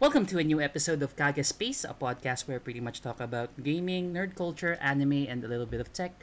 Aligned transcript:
Welcome 0.00 0.24
to 0.32 0.40
a 0.40 0.42
new 0.42 0.64
episode 0.64 1.04
of 1.04 1.12
Kage 1.12 1.44
Space, 1.44 1.84
a 1.84 1.92
podcast 1.92 2.48
where 2.48 2.56
I 2.56 2.60
pretty 2.64 2.80
much 2.80 3.04
talk 3.04 3.20
about 3.20 3.52
gaming, 3.60 4.16
nerd 4.16 4.32
culture, 4.32 4.80
anime, 4.80 5.28
and 5.28 5.44
a 5.44 5.46
little 5.46 5.68
bit 5.68 5.76
of 5.76 5.92
tech. 5.92 6.16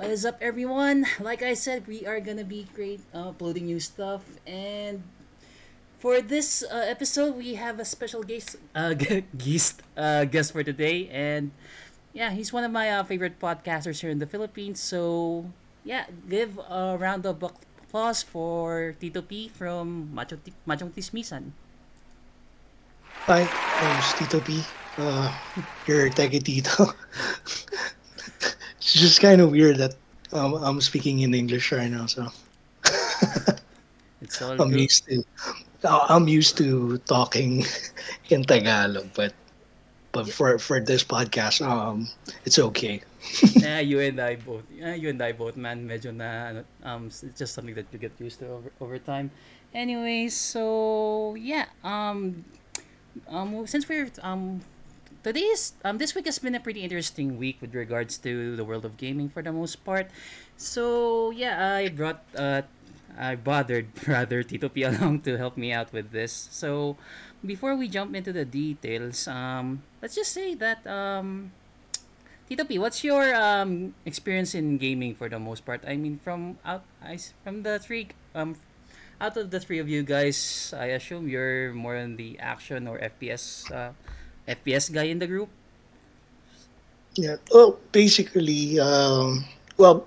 What 0.00 0.08
is 0.08 0.24
up, 0.24 0.40
everyone? 0.40 1.04
Like 1.20 1.44
I 1.44 1.52
said, 1.52 1.84
we 1.84 2.08
are 2.08 2.24
gonna 2.24 2.48
be 2.48 2.64
great 2.72 3.04
uh, 3.12 3.36
uploading 3.36 3.68
new 3.68 3.84
stuff, 3.84 4.24
and 4.48 5.04
for 6.00 6.24
this 6.24 6.64
uh, 6.64 6.88
episode, 6.88 7.36
we 7.36 7.60
have 7.60 7.76
a 7.76 7.84
special 7.84 8.24
guest, 8.24 8.56
uh, 8.72 8.96
guest, 9.36 9.84
uh, 9.92 10.24
guest 10.24 10.56
for 10.56 10.64
today, 10.64 11.12
and 11.12 11.52
yeah, 12.16 12.32
he's 12.32 12.48
one 12.48 12.64
of 12.64 12.72
my 12.72 12.88
uh, 12.88 13.04
favorite 13.04 13.36
podcasters 13.36 14.00
here 14.00 14.08
in 14.08 14.24
the 14.24 14.26
Philippines. 14.26 14.80
So 14.80 15.44
yeah, 15.84 16.08
give 16.32 16.56
a 16.64 16.96
round 16.96 17.28
of 17.28 17.44
applause 17.44 18.24
for 18.24 18.96
Tito 18.96 19.20
P 19.20 19.52
from 19.52 20.16
Machong 20.16 20.96
Tismisan. 20.96 21.52
Hi, 23.26 23.42
I'm 23.42 23.98
Tito 24.14 24.38
P. 24.38 24.62
Uh, 24.96 25.26
your 25.90 26.06
Teki 26.10 26.38
Tito. 26.38 26.94
it's 28.78 28.94
just 28.94 29.20
kind 29.20 29.40
of 29.40 29.50
weird 29.50 29.78
that 29.78 29.98
um, 30.32 30.54
I'm 30.54 30.80
speaking 30.80 31.18
in 31.26 31.34
English 31.34 31.72
right 31.72 31.90
now, 31.90 32.06
so 32.06 32.30
It's 34.22 34.40
all 34.40 34.54
I'm 34.62 34.70
good. 34.70 34.78
used 34.78 35.10
to 35.10 35.26
I'm 35.82 36.28
used 36.28 36.56
to 36.58 36.98
talking 37.10 37.66
in 38.30 38.44
Tagalog, 38.46 39.10
but 39.14 39.34
but 40.14 40.30
for 40.30 40.58
for 40.62 40.78
this 40.78 41.02
podcast, 41.02 41.66
um, 41.66 42.06
it's 42.46 42.58
okay. 42.70 43.02
Yeah, 43.58 43.80
you 43.82 43.98
and 44.06 44.22
I 44.22 44.36
both. 44.38 44.62
Yeah, 44.70 44.94
you 44.94 45.10
and 45.10 45.18
I 45.18 45.32
both, 45.34 45.58
man. 45.58 45.82
Medyo 45.82 46.14
na, 46.14 46.62
um, 46.86 47.10
it's 47.10 47.26
just 47.34 47.58
something 47.58 47.74
that 47.74 47.90
you 47.90 47.98
get 47.98 48.14
used 48.22 48.38
to 48.38 48.46
over, 48.54 48.70
over 48.80 48.98
time. 49.02 49.34
Anyway, 49.74 50.28
so 50.30 51.34
yeah, 51.34 51.66
um, 51.82 52.46
um, 53.28 53.66
since 53.66 53.88
we're 53.88 54.10
um, 54.22 54.60
today's 55.22 55.74
um, 55.84 55.98
this 55.98 56.14
week 56.14 56.26
has 56.26 56.38
been 56.38 56.54
a 56.54 56.60
pretty 56.60 56.82
interesting 56.82 57.38
week 57.38 57.58
with 57.60 57.74
regards 57.74 58.18
to 58.18 58.56
the 58.56 58.64
world 58.64 58.84
of 58.84 58.96
gaming 58.96 59.28
for 59.28 59.42
the 59.42 59.52
most 59.52 59.84
part. 59.84 60.10
So 60.56 61.30
yeah, 61.30 61.76
I 61.76 61.88
brought 61.88 62.22
uh, 62.36 62.62
I 63.16 63.36
bothered 63.36 63.88
rather 64.06 64.42
Tito 64.42 64.68
P 64.68 64.82
along 64.82 65.26
to 65.26 65.36
help 65.36 65.56
me 65.56 65.72
out 65.72 65.92
with 65.92 66.12
this. 66.12 66.48
So 66.52 66.96
before 67.44 67.76
we 67.76 67.88
jump 67.88 68.14
into 68.14 68.32
the 68.32 68.44
details, 68.44 69.26
um, 69.28 69.82
let's 70.02 70.14
just 70.14 70.32
say 70.32 70.54
that 70.54 70.86
um 70.86 71.52
Tito 72.48 72.62
P, 72.62 72.78
what's 72.78 73.02
your 73.02 73.34
um 73.34 73.94
experience 74.06 74.54
in 74.54 74.78
gaming 74.78 75.14
for 75.18 75.28
the 75.28 75.38
most 75.38 75.66
part? 75.66 75.82
I 75.82 75.96
mean, 75.96 76.20
from 76.22 76.58
out, 76.64 76.86
I, 77.02 77.18
from 77.42 77.62
the 77.66 77.78
three 77.82 78.14
um, 78.34 78.54
out 79.20 79.36
of 79.36 79.50
the 79.50 79.60
three 79.60 79.78
of 79.78 79.88
you 79.88 80.02
guys, 80.02 80.74
I 80.76 80.96
assume 80.96 81.28
you're 81.28 81.72
more 81.72 81.96
on 81.96 82.16
the 82.16 82.38
action 82.38 82.86
or 82.86 82.98
FPS 82.98 83.70
uh, 83.72 83.92
FPS 84.48 84.92
guy 84.92 85.04
in 85.04 85.18
the 85.18 85.26
group. 85.26 85.48
Yeah. 87.16 87.36
Well, 87.52 87.78
basically, 87.92 88.78
um, 88.78 89.44
well, 89.78 90.06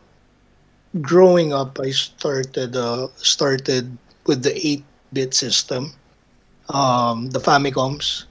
growing 1.02 1.54
up, 1.54 1.80
I 1.80 1.90
started 1.92 2.76
uh, 2.76 3.08
started 3.18 3.98
with 4.26 4.44
the 4.44 4.54
eight 4.56 4.84
bit 5.12 5.34
system, 5.34 5.94
um, 6.70 7.30
the 7.32 7.40
Famicoms. 7.40 8.26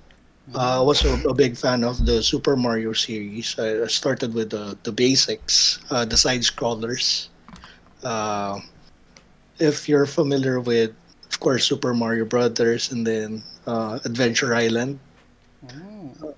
Uh, 0.54 0.80
I 0.80 0.82
was 0.82 1.04
a, 1.04 1.12
a 1.28 1.34
big 1.34 1.58
fan 1.58 1.84
of 1.84 2.06
the 2.06 2.22
Super 2.22 2.56
Mario 2.56 2.94
series. 2.94 3.58
I 3.58 3.84
started 3.86 4.32
with 4.32 4.48
the, 4.48 4.78
the 4.82 4.92
basics, 4.92 5.78
uh, 5.90 6.06
the 6.06 6.16
side 6.16 6.40
scrollers. 6.40 7.28
Uh, 9.58 9.78
if 9.78 9.88
you're 9.88 10.06
familiar 10.06 10.60
with, 10.60 10.92
of 11.30 11.40
course, 11.40 11.66
Super 11.66 11.94
Mario 11.94 12.24
Brothers 12.24 12.90
and 12.92 13.06
then 13.06 13.42
uh, 13.66 13.98
Adventure 14.04 14.54
Island, 14.54 15.00
Oh, 15.62 16.34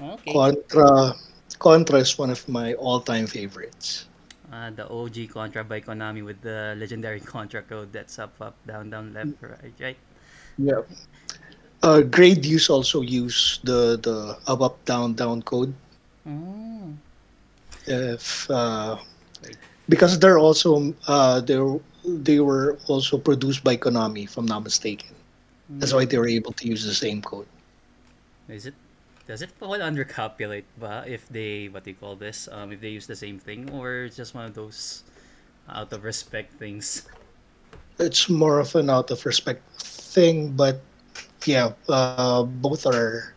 okay. 0.00 0.32
Contra. 0.32 1.14
Contra 1.58 1.98
is 2.00 2.18
one 2.18 2.30
of 2.30 2.48
my 2.48 2.74
all-time 2.74 3.26
favorites. 3.26 4.06
Uh, 4.52 4.70
the 4.70 4.88
OG 4.88 5.28
Contra 5.28 5.64
by 5.64 5.80
Konami 5.80 6.24
with 6.24 6.40
the 6.42 6.74
legendary 6.78 7.20
Contra 7.20 7.62
code 7.62 7.92
that's 7.92 8.18
up, 8.18 8.34
up, 8.40 8.56
down, 8.66 8.90
down, 8.90 9.12
left, 9.12 9.32
right, 9.42 9.74
right. 9.80 9.98
Yeah. 10.58 10.82
Uh, 11.82 12.00
Gradius 12.02 12.68
also 12.70 13.00
use 13.02 13.60
the 13.64 13.96
the 14.00 14.38
up 14.46 14.60
up 14.62 14.84
down 14.84 15.14
down 15.14 15.42
code 15.42 15.74
Oh, 16.26 16.98
if 17.86 18.50
uh, 18.50 18.96
because 19.88 20.18
they're 20.18 20.38
also 20.38 20.94
uh, 21.06 21.40
they 21.40 21.56
were 21.58 21.80
they 22.16 22.40
were 22.40 22.78
also 22.86 23.18
produced 23.18 23.64
by 23.64 23.76
Konami 23.76 24.24
if 24.24 24.36
I'm 24.36 24.46
not 24.46 24.64
mistaken. 24.64 25.14
That's 25.68 25.92
why 25.92 26.06
they 26.06 26.16
were 26.16 26.28
able 26.28 26.52
to 26.52 26.66
use 26.66 26.84
the 26.84 26.94
same 26.94 27.20
code. 27.20 27.46
is 28.48 28.66
it? 28.66 28.74
Does 29.28 29.42
it 29.42 29.52
fall 29.60 29.76
under 29.76 30.04
copyright 30.08 30.64
ba 30.80 31.04
if 31.04 31.28
they 31.28 31.68
what 31.68 31.84
do 31.84 31.92
you 31.92 31.96
call 32.00 32.16
this? 32.16 32.48
Um, 32.48 32.72
if 32.72 32.80
they 32.80 32.88
use 32.88 33.06
the 33.06 33.16
same 33.16 33.36
thing 33.38 33.68
or 33.68 34.08
it's 34.08 34.16
just 34.16 34.32
one 34.32 34.48
of 34.48 34.54
those 34.56 35.04
out 35.68 35.92
of 35.92 36.04
respect 36.04 36.56
things? 36.56 37.04
It's 38.00 38.30
more 38.30 38.58
of 38.58 38.72
an 38.74 38.88
out 38.88 39.10
of 39.10 39.20
respect 39.26 39.60
thing, 39.76 40.56
but 40.56 40.80
yeah, 41.44 41.76
uh, 41.88 42.44
both 42.44 42.86
are 42.86 43.34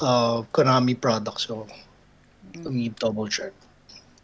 uh, 0.00 0.46
Konami 0.54 0.94
products, 0.94 1.50
so 1.50 1.66
let 2.62 2.72
me 2.72 2.94
double 3.02 3.26
check. 3.26 3.50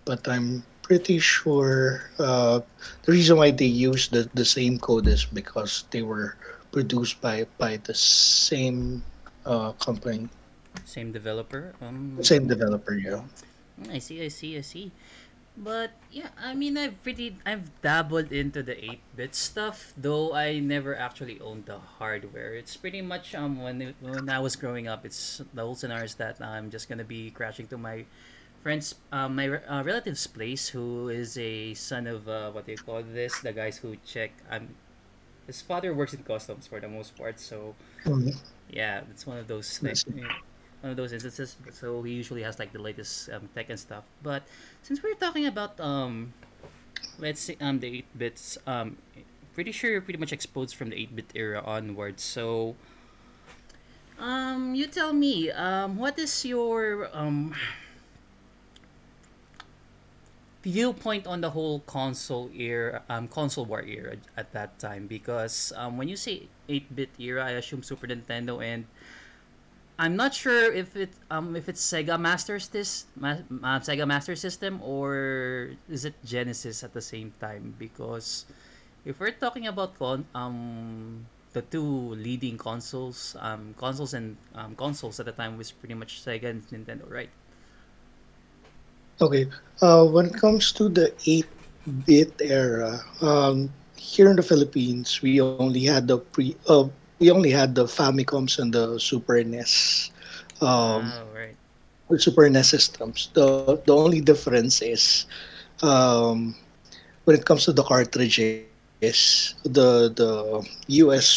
But 0.04 0.22
I'm 0.28 0.62
pretty 0.88 1.18
sure 1.20 2.10
uh, 2.18 2.60
the 3.04 3.12
reason 3.12 3.36
why 3.36 3.50
they 3.52 3.66
use 3.68 4.08
the, 4.08 4.28
the 4.34 4.44
same 4.44 4.78
code 4.78 5.06
is 5.06 5.24
because 5.26 5.84
they 5.90 6.02
were 6.02 6.36
produced 6.72 7.20
by 7.20 7.46
by 7.58 7.76
the 7.84 7.94
same 7.94 9.04
uh, 9.46 9.72
company, 9.78 10.28
Same 10.84 11.12
developer. 11.12 11.74
Um, 11.82 12.18
same 12.22 12.46
developer. 12.48 12.94
Yeah. 12.94 13.24
Mm, 13.80 13.94
I 13.94 13.98
see, 13.98 14.24
I 14.24 14.28
see, 14.28 14.58
I 14.58 14.62
see. 14.62 14.92
But 15.56 15.92
yeah, 16.10 16.30
I 16.38 16.54
mean, 16.54 16.78
I've 16.78 17.02
pretty, 17.02 17.36
I've 17.44 17.70
dabbled 17.82 18.32
into 18.32 18.62
the 18.62 18.78
eight 18.78 19.02
bit 19.16 19.34
stuff, 19.34 19.92
though 19.96 20.32
I 20.34 20.60
never 20.60 20.96
actually 20.96 21.40
owned 21.40 21.66
the 21.66 21.78
hardware. 21.78 22.54
It's 22.54 22.76
pretty 22.76 23.02
much 23.02 23.34
um 23.34 23.62
when 23.62 23.82
it, 23.82 23.96
when 24.00 24.30
I 24.30 24.38
was 24.40 24.56
growing 24.56 24.86
up, 24.88 25.04
it's 25.04 25.42
the 25.54 25.62
whole 25.62 25.74
scenario 25.74 26.04
is 26.06 26.14
that 26.16 26.40
I'm 26.40 26.70
just 26.70 26.88
gonna 26.88 27.04
be 27.04 27.30
crashing 27.32 27.66
to 27.68 27.78
my 27.78 28.06
friend's, 28.62 28.94
uh, 29.12 29.28
my 29.28 29.48
uh, 29.48 29.82
relative's 29.82 30.26
place, 30.26 30.68
who 30.68 31.08
is 31.08 31.38
a 31.38 31.74
son 31.74 32.06
of 32.06 32.28
uh, 32.28 32.50
what 32.50 32.66
they 32.66 32.76
call 32.76 33.02
this, 33.02 33.38
the 33.40 33.52
guys 33.52 33.78
who 33.78 33.96
check. 34.06 34.32
Um, 34.50 34.68
his 35.46 35.62
father 35.62 35.94
works 35.94 36.12
in 36.12 36.22
customs 36.22 36.66
for 36.66 36.80
the 36.80 36.88
most 36.88 37.16
part, 37.16 37.40
so 37.40 37.74
yeah, 38.68 39.00
it's 39.10 39.26
one 39.26 39.38
of 39.38 39.48
those 39.48 39.80
eh, 39.84 39.94
one 40.82 40.90
of 40.90 40.96
those 40.96 41.12
instances. 41.12 41.56
So 41.72 42.02
he 42.02 42.12
usually 42.12 42.42
has 42.42 42.58
like 42.58 42.72
the 42.72 42.78
latest 42.82 43.30
um, 43.30 43.48
tech 43.54 43.70
and 43.70 43.80
stuff. 43.80 44.04
But 44.22 44.42
since 44.82 45.02
we're 45.02 45.14
talking 45.14 45.46
about 45.46 45.80
um, 45.80 46.34
let's 47.18 47.40
say 47.40 47.56
um 47.60 47.80
the 47.80 47.98
eight 47.98 48.18
bits, 48.18 48.58
um, 48.66 48.98
pretty 49.54 49.72
sure 49.72 49.90
you're 49.90 50.02
pretty 50.02 50.20
much 50.20 50.32
exposed 50.32 50.76
from 50.76 50.90
the 50.90 50.96
eight 50.96 51.16
bit 51.16 51.32
era 51.34 51.62
onwards. 51.64 52.22
So 52.22 52.76
um, 54.18 54.74
you 54.74 54.86
tell 54.86 55.12
me 55.12 55.50
um, 55.50 55.96
what 55.96 56.18
is 56.18 56.44
your 56.44 57.08
um 57.12 57.54
viewpoint 60.68 61.26
on 61.26 61.40
the 61.40 61.50
whole 61.50 61.80
console 61.80 62.50
era, 62.54 63.02
um, 63.08 63.28
console 63.28 63.64
war 63.64 63.82
era 63.82 64.16
at 64.36 64.52
that 64.52 64.78
time? 64.78 65.06
Because 65.06 65.72
um, 65.76 65.96
when 65.96 66.08
you 66.08 66.16
say 66.16 66.48
eight 66.68 66.94
bit 66.94 67.10
era, 67.18 67.44
I 67.44 67.50
assume 67.56 67.82
Super 67.82 68.06
Nintendo 68.06 68.62
and 68.62 68.84
I'm 69.98 70.14
not 70.14 70.30
sure 70.32 70.70
if 70.70 70.94
it 70.94 71.10
um 71.26 71.58
if 71.58 71.66
it's 71.68 71.82
Sega 71.82 72.14
Master 72.14 72.54
this 72.70 73.10
ma- 73.18 73.42
uh, 73.66 73.82
Sega 73.82 74.06
Master 74.06 74.38
System 74.38 74.78
or 74.78 75.74
is 75.90 76.06
it 76.06 76.14
Genesis 76.22 76.86
at 76.86 76.94
the 76.94 77.02
same 77.02 77.34
time 77.42 77.74
because 77.82 78.46
if 79.04 79.18
we're 79.18 79.34
talking 79.34 79.66
about 79.66 79.98
con- 79.98 80.30
um 80.38 81.26
the 81.50 81.66
two 81.66 82.14
leading 82.14 82.54
consoles 82.54 83.34
um 83.42 83.74
consoles 83.74 84.14
and 84.14 84.38
um, 84.54 84.78
consoles 84.78 85.18
at 85.18 85.26
the 85.26 85.34
time 85.34 85.58
was 85.58 85.74
pretty 85.74 85.98
much 85.98 86.22
Sega 86.22 86.46
and 86.46 86.62
Nintendo 86.70 87.10
right 87.10 87.34
Okay. 89.20 89.46
Uh, 89.80 90.04
when 90.06 90.26
it 90.26 90.34
comes 90.34 90.72
to 90.72 90.88
the 90.88 91.12
8-bit 91.26 92.40
era, 92.40 93.00
um, 93.22 93.70
here 93.96 94.30
in 94.30 94.36
the 94.36 94.42
Philippines, 94.42 95.20
we 95.22 95.40
only 95.40 95.68
had 95.68 95.92
the 95.92 96.02
pre, 96.02 96.40
uh, 96.52 96.70
we 97.02 97.14
only 97.16 97.36
had 97.36 97.60
the 97.60 97.72
Famicoms 97.84 98.58
and 98.58 98.72
the 98.72 98.98
Super 98.98 99.42
NES, 99.42 100.10
um, 100.60 101.12
oh 101.14 101.26
right 101.34 101.56
the 102.08 102.18
Super 102.18 102.48
NES 102.48 102.68
systems. 102.70 103.30
The 103.34 103.80
the 103.86 103.94
only 103.94 104.20
difference 104.20 104.82
is 104.82 105.26
um, 105.82 106.54
when 107.24 107.36
it 107.36 107.44
comes 107.44 107.64
to 107.66 107.72
the 107.72 107.82
cartridges, 107.82 108.74
the 109.02 110.10
the 110.14 110.20
US 111.04 111.28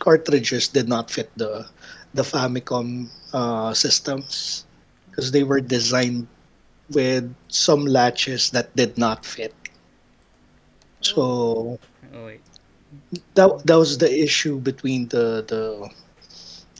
cartridges 0.00 0.68
did 0.68 0.88
not 0.88 1.10
fit 1.10 1.30
the 1.36 1.66
the 2.14 2.22
Famicom 2.22 3.08
uh, 3.32 3.72
systems 3.72 4.64
because 5.10 5.30
they 5.30 5.42
were 5.44 5.60
designed 5.60 6.26
with 6.90 7.34
some 7.48 7.84
latches 7.84 8.50
that 8.50 8.74
did 8.76 8.96
not 8.98 9.24
fit. 9.24 9.54
So 11.00 11.78
oh 12.14 12.30
that 13.34 13.66
that 13.66 13.76
was 13.76 13.98
the 13.98 14.10
issue 14.10 14.58
between 14.60 15.08
the 15.08 15.44
the 15.46 15.88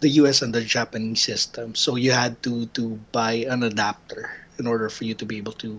the 0.01 0.09
US 0.23 0.43
and 0.43 0.55
the 0.55 0.63
Japanese 0.63 1.23
system. 1.23 1.75
So 1.75 1.97
you 1.97 2.13
had 2.13 2.41
to 2.43 2.67
to 2.79 2.99
buy 3.13 3.45
an 3.49 3.63
adapter 3.63 4.31
in 4.59 4.67
order 4.67 4.89
for 4.89 5.05
you 5.05 5.15
to 5.15 5.27
be 5.27 5.37
able 5.37 5.55
to 5.65 5.79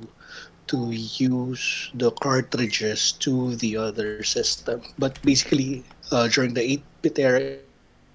to 0.68 0.92
use 0.94 1.90
the 1.96 2.12
cartridges 2.22 3.14
to 3.26 3.56
the 3.58 3.76
other 3.76 4.22
system. 4.24 4.82
But 5.00 5.18
basically, 5.26 5.84
uh, 6.12 6.28
during 6.30 6.54
the 6.54 6.62
8-bit 6.62 7.18
era, 7.18 7.58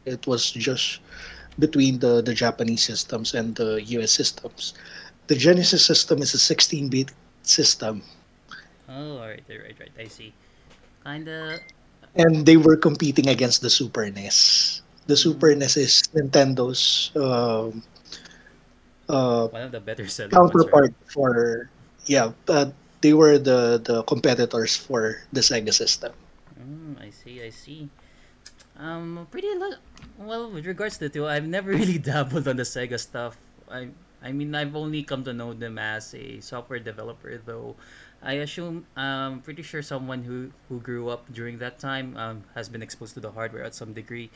it 0.06 0.22
was 0.26 0.52
just 0.54 1.00
between 1.58 1.98
the, 1.98 2.22
the 2.22 2.32
Japanese 2.32 2.84
systems 2.84 3.34
and 3.34 3.56
the 3.56 3.82
US 3.98 4.12
systems. 4.12 4.74
The 5.26 5.34
Genesis 5.36 5.84
system 5.84 6.22
is 6.22 6.34
a 6.34 6.38
16-bit 6.38 7.12
system, 7.42 8.02
Oh, 8.88 9.18
alright, 9.18 9.44
right, 9.48 9.76
right. 9.78 9.92
I 9.98 10.06
see. 10.08 10.34
Kinda. 11.04 11.60
and 12.16 12.46
they 12.46 12.56
were 12.56 12.76
competing 12.76 13.28
against 13.28 13.60
the 13.62 13.70
Super 13.70 14.08
NES. 14.10 14.82
The 15.06 15.16
Super 15.16 15.48
Mm, 15.52 15.58
NES 15.58 15.76
is 15.76 16.02
Nintendo's 16.14 17.10
um 17.16 17.82
uh, 19.08 19.48
one 19.48 19.62
of 19.62 19.72
the 19.72 19.80
better 19.80 20.06
selling 20.08 20.42
ones, 20.44 20.64
right? 20.64 20.82
counterpart 20.82 20.94
for 21.06 21.70
yeah, 22.06 22.32
uh, 22.48 22.70
they 23.00 23.12
were 23.14 23.38
the 23.38 23.80
the 23.82 24.02
competitors 24.04 24.76
for 24.76 25.22
the 25.32 25.40
Sega 25.40 25.72
system. 25.72 26.12
Mm, 26.58 27.00
I 27.00 27.10
see, 27.10 27.42
I 27.42 27.50
see. 27.50 27.88
Um, 28.76 29.26
pretty 29.30 29.48
lo- 29.54 29.80
well 30.18 30.50
with 30.50 30.66
regards 30.66 30.98
to 30.98 31.08
the 31.08 31.10
two. 31.10 31.26
I've 31.26 31.46
never 31.46 31.70
really 31.80 31.98
dabbled 31.98 32.48
on 32.48 32.56
the 32.56 32.64
Sega 32.64 32.98
stuff. 32.98 33.36
I 33.70 33.88
I 34.24 34.32
mean, 34.32 34.54
I've 34.54 34.74
only 34.74 35.02
come 35.04 35.22
to 35.24 35.34
know 35.36 35.52
them 35.52 35.76
as 35.76 36.14
a 36.16 36.40
software 36.40 36.80
developer, 36.80 37.36
though. 37.44 37.76
I 38.24 38.40
assume, 38.40 38.86
I'm 38.96 39.44
pretty 39.44 39.60
sure 39.60 39.84
someone 39.84 40.24
who 40.24 40.48
who 40.72 40.80
grew 40.80 41.12
up 41.12 41.28
during 41.28 41.60
that 41.60 41.78
time 41.78 42.16
um, 42.16 42.44
has 42.56 42.72
been 42.72 42.80
exposed 42.80 43.12
to 43.14 43.20
the 43.20 43.30
hardware 43.30 43.62
at 43.62 43.76
some 43.76 43.92
degree. 43.92 44.32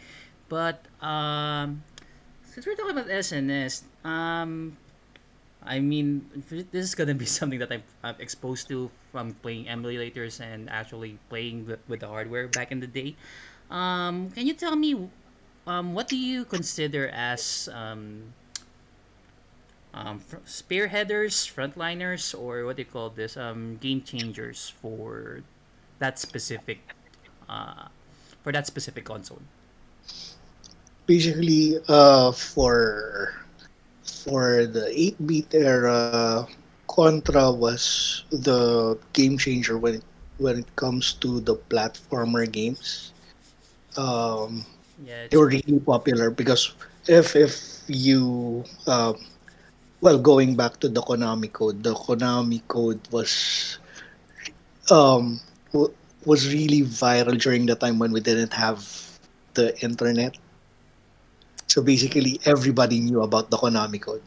But 0.52 0.84
um, 1.00 1.82
since 2.44 2.68
we're 2.68 2.76
talking 2.76 3.00
about 3.00 3.08
SNS, 3.08 3.88
um, 4.04 4.76
I 5.64 5.80
mean, 5.80 6.28
this 6.50 6.84
is 6.84 6.94
gonna 6.94 7.16
be 7.16 7.24
something 7.40 7.58
that 7.58 7.72
I'm, 7.72 7.82
I'm 8.04 8.20
exposed 8.20 8.68
to 8.68 8.90
from 9.10 9.32
playing 9.40 9.72
emulators 9.72 10.36
and 10.40 10.68
actually 10.68 11.16
playing 11.32 11.64
with, 11.64 11.80
with 11.88 12.00
the 12.00 12.08
hardware 12.08 12.48
back 12.48 12.72
in 12.72 12.80
the 12.80 12.86
day. 12.86 13.16
Um, 13.70 14.28
can 14.36 14.46
you 14.46 14.52
tell 14.52 14.76
me, 14.76 15.08
um, 15.66 15.94
what 15.94 16.08
do 16.08 16.16
you 16.16 16.44
consider 16.44 17.08
as 17.08 17.68
um, 17.72 18.32
um, 19.94 20.18
fr- 20.18 20.38
spearheaders, 20.46 21.46
frontliners, 21.50 22.38
or 22.38 22.64
what 22.64 22.76
do 22.76 22.82
you 22.82 22.88
call 22.88 23.10
this, 23.10 23.36
um, 23.36 23.76
game 23.78 24.02
changers 24.02 24.68
for 24.68 25.42
that 25.98 26.18
specific, 26.18 26.94
uh, 27.48 27.88
for 28.42 28.52
that 28.52 28.66
specific 28.66 29.04
console? 29.04 29.42
Basically, 31.06 31.78
uh, 31.88 32.32
for 32.32 33.32
for 34.04 34.66
the 34.66 34.90
8-bit 34.94 35.54
era, 35.54 36.46
Contra 36.74 37.50
was 37.52 38.24
the 38.30 38.98
game 39.12 39.38
changer 39.38 39.76
when 39.78 39.94
it, 39.96 40.04
when 40.38 40.58
it 40.58 40.76
comes 40.76 41.12
to 41.14 41.40
the 41.40 41.56
platformer 41.70 42.50
games. 42.50 43.12
Um, 43.96 44.64
Yeah, 45.02 45.28
they 45.30 45.36
were 45.36 45.48
really 45.48 45.80
popular 45.80 46.30
because 46.30 46.74
if 47.08 47.34
if 47.36 47.82
you 47.88 48.64
um, 48.86 49.16
well 50.00 50.18
going 50.18 50.56
back 50.56 50.78
to 50.80 50.88
the 50.88 51.00
Konami 51.02 51.52
code, 51.52 51.82
the 51.82 51.94
Konami 51.94 52.60
code 52.68 53.00
was 53.10 53.78
um 54.90 55.40
w- 55.72 55.94
was 56.24 56.52
really 56.52 56.82
viral 56.82 57.38
during 57.40 57.66
the 57.66 57.74
time 57.76 57.98
when 57.98 58.12
we 58.12 58.20
didn't 58.20 58.52
have 58.52 58.80
the 59.54 59.76
internet. 59.82 60.36
So 61.68 61.82
basically, 61.82 62.40
everybody 62.44 63.00
knew 63.00 63.22
about 63.22 63.50
the 63.50 63.56
Konami 63.56 64.00
code. 64.00 64.22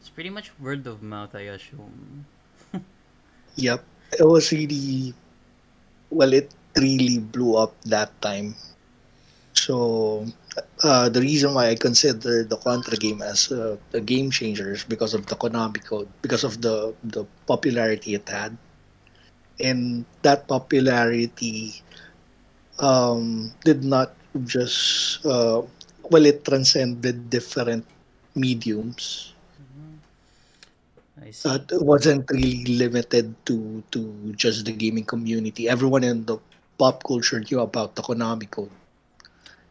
it's 0.00 0.10
pretty 0.10 0.30
much 0.30 0.52
word 0.58 0.86
of 0.86 1.02
mouth, 1.02 1.34
I 1.34 1.42
assume. 1.52 2.26
Yep, 3.56 3.84
it 4.18 4.24
was 4.26 4.52
really 4.52 5.14
well. 6.10 6.32
It 6.32 6.52
really 6.76 7.18
blew 7.18 7.56
up 7.56 7.74
that 7.84 8.20
time. 8.22 8.54
So 9.54 10.26
uh, 10.82 11.08
the 11.08 11.20
reason 11.20 11.54
why 11.54 11.68
I 11.68 11.74
consider 11.76 12.44
the 12.44 12.56
Contra 12.56 12.96
game 12.96 13.22
as 13.22 13.50
uh, 13.50 13.76
a 13.92 14.00
game 14.00 14.30
changer 14.30 14.72
is 14.72 14.84
because 14.84 15.14
of 15.14 15.26
the 15.26 15.36
Konami 15.36 15.84
code, 15.84 16.08
because 16.22 16.44
of 16.44 16.60
the 16.62 16.94
the 17.04 17.24
popularity 17.46 18.14
it 18.14 18.28
had, 18.28 18.56
and 19.60 20.04
that 20.22 20.48
popularity 20.48 21.82
um, 22.78 23.52
did 23.64 23.84
not 23.84 24.14
just 24.44 25.24
uh, 25.26 25.62
well, 26.10 26.26
it 26.26 26.44
transcended 26.44 27.30
different 27.30 27.84
mediums. 28.34 29.34
Mhm. 29.60 30.00
I 31.22 31.30
Uh, 31.44 31.58
see. 31.60 31.62
it 31.70 31.82
wasn't 31.82 32.28
really 32.30 32.64
limited 32.82 33.34
to 33.46 33.82
to 33.92 34.00
just 34.36 34.64
the 34.66 34.72
gaming 34.72 35.04
community. 35.04 35.68
Everyone 35.68 36.02
in 36.04 36.24
the 36.26 36.38
pop 36.78 37.02
culture 37.04 37.40
knew 37.40 37.60
about 37.60 37.94
the 37.96 38.02
Konami 38.02 38.48
code, 38.50 38.70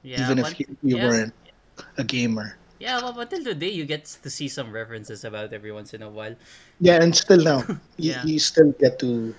Yeah, 0.04 0.24
even 0.24 0.40
if 0.40 0.60
you, 0.60 0.66
you 0.82 0.98
yeah, 0.98 1.08
weren't 1.08 1.34
a 1.98 2.04
gamer. 2.04 2.58
yeah. 2.80 3.02
Well, 3.02 3.14
but 3.14 3.32
until 3.32 3.54
today, 3.54 3.70
you 3.70 3.86
get 3.86 4.06
to 4.06 4.30
see 4.30 4.48
some 4.48 4.72
references 4.72 5.24
about 5.24 5.54
every 5.54 5.72
once 5.72 5.94
in 5.94 6.02
a 6.02 6.10
while. 6.10 6.36
Yeah, 6.80 7.02
and 7.02 7.16
still 7.16 7.42
now, 7.44 7.64
you, 7.98 8.12
Yeah, 8.12 8.24
you 8.26 8.40
still 8.40 8.72
get 8.80 9.00
to 9.00 9.36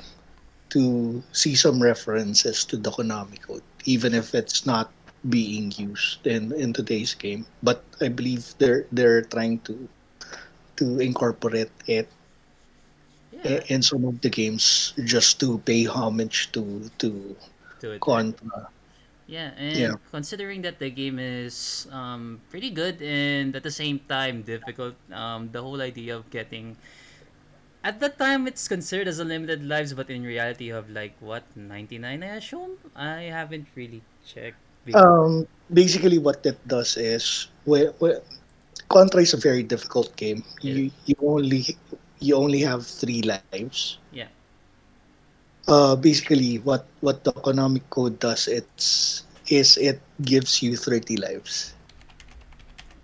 to 0.70 1.22
see 1.32 1.54
some 1.54 1.82
references 1.82 2.64
to 2.64 2.76
the 2.76 2.90
Konami 2.90 3.40
code, 3.42 3.62
even 3.84 4.14
if 4.14 4.34
it's 4.34 4.64
not 4.64 4.90
being 5.28 5.72
used 5.76 6.26
in 6.26 6.52
in 6.52 6.72
today's 6.72 7.14
game. 7.14 7.46
But 7.62 7.84
I 8.00 8.08
believe 8.08 8.54
they're 8.58 8.86
they're 8.92 9.22
trying 9.22 9.60
to 9.66 9.88
to 10.76 10.98
incorporate 11.00 11.70
it 11.86 12.08
yeah. 13.44 13.60
in 13.68 13.82
some 13.82 14.04
of 14.04 14.20
the 14.20 14.30
games 14.30 14.94
just 15.04 15.40
to 15.40 15.58
pay 15.58 15.84
homage 15.84 16.50
to 16.52 16.90
to 16.98 17.36
right. 17.82 18.00
Contra. 18.00 18.68
Yeah, 19.26 19.52
Yeah. 19.72 19.94
and 19.94 19.98
considering 20.10 20.62
that 20.62 20.78
the 20.78 20.90
game 20.90 21.18
is 21.18 21.86
um 21.90 22.42
pretty 22.50 22.70
good 22.70 23.00
and 23.02 23.54
at 23.56 23.62
the 23.62 23.70
same 23.70 24.00
time 24.08 24.42
difficult, 24.42 24.96
um 25.12 25.50
the 25.52 25.62
whole 25.62 25.80
idea 25.80 26.16
of 26.16 26.28
getting 26.30 26.76
at 27.84 28.00
that 28.00 28.18
time 28.18 28.46
it's 28.46 28.66
considered 28.68 29.08
as 29.08 29.18
a 29.18 29.24
limited 29.24 29.62
lives, 29.62 29.94
but 29.94 30.10
in 30.10 30.22
reality 30.22 30.64
you 30.66 30.74
have 30.74 30.90
like 30.90 31.14
what 31.20 31.44
99 31.56 32.22
I 32.22 32.36
assume. 32.36 32.78
I 32.94 33.22
haven't 33.38 33.68
really 33.76 34.02
checked. 34.24 34.58
Um, 34.94 35.46
basically, 35.72 36.18
what 36.18 36.42
that 36.42 36.56
does 36.68 36.96
is, 36.96 37.48
where, 37.64 37.90
where 37.98 38.20
Contra 38.88 39.22
is 39.22 39.34
a 39.34 39.36
very 39.38 39.62
difficult 39.62 40.14
game. 40.16 40.44
yeah, 40.62 40.74
You 40.74 40.90
you 41.06 41.14
only 41.22 41.64
you 42.20 42.36
only 42.36 42.60
have 42.60 42.86
three 42.86 43.22
lives. 43.22 43.98
yeah. 44.12 44.28
Uh, 45.68 45.94
basically, 45.96 46.58
what 46.58 46.86
what 47.00 47.24
the 47.24 47.32
Konami 47.32 47.82
code 47.90 48.18
does 48.18 48.48
it's 48.48 49.22
is 49.48 49.76
it 49.78 50.00
gives 50.22 50.62
you 50.62 50.76
thirty 50.76 51.16
lives. 51.16 51.74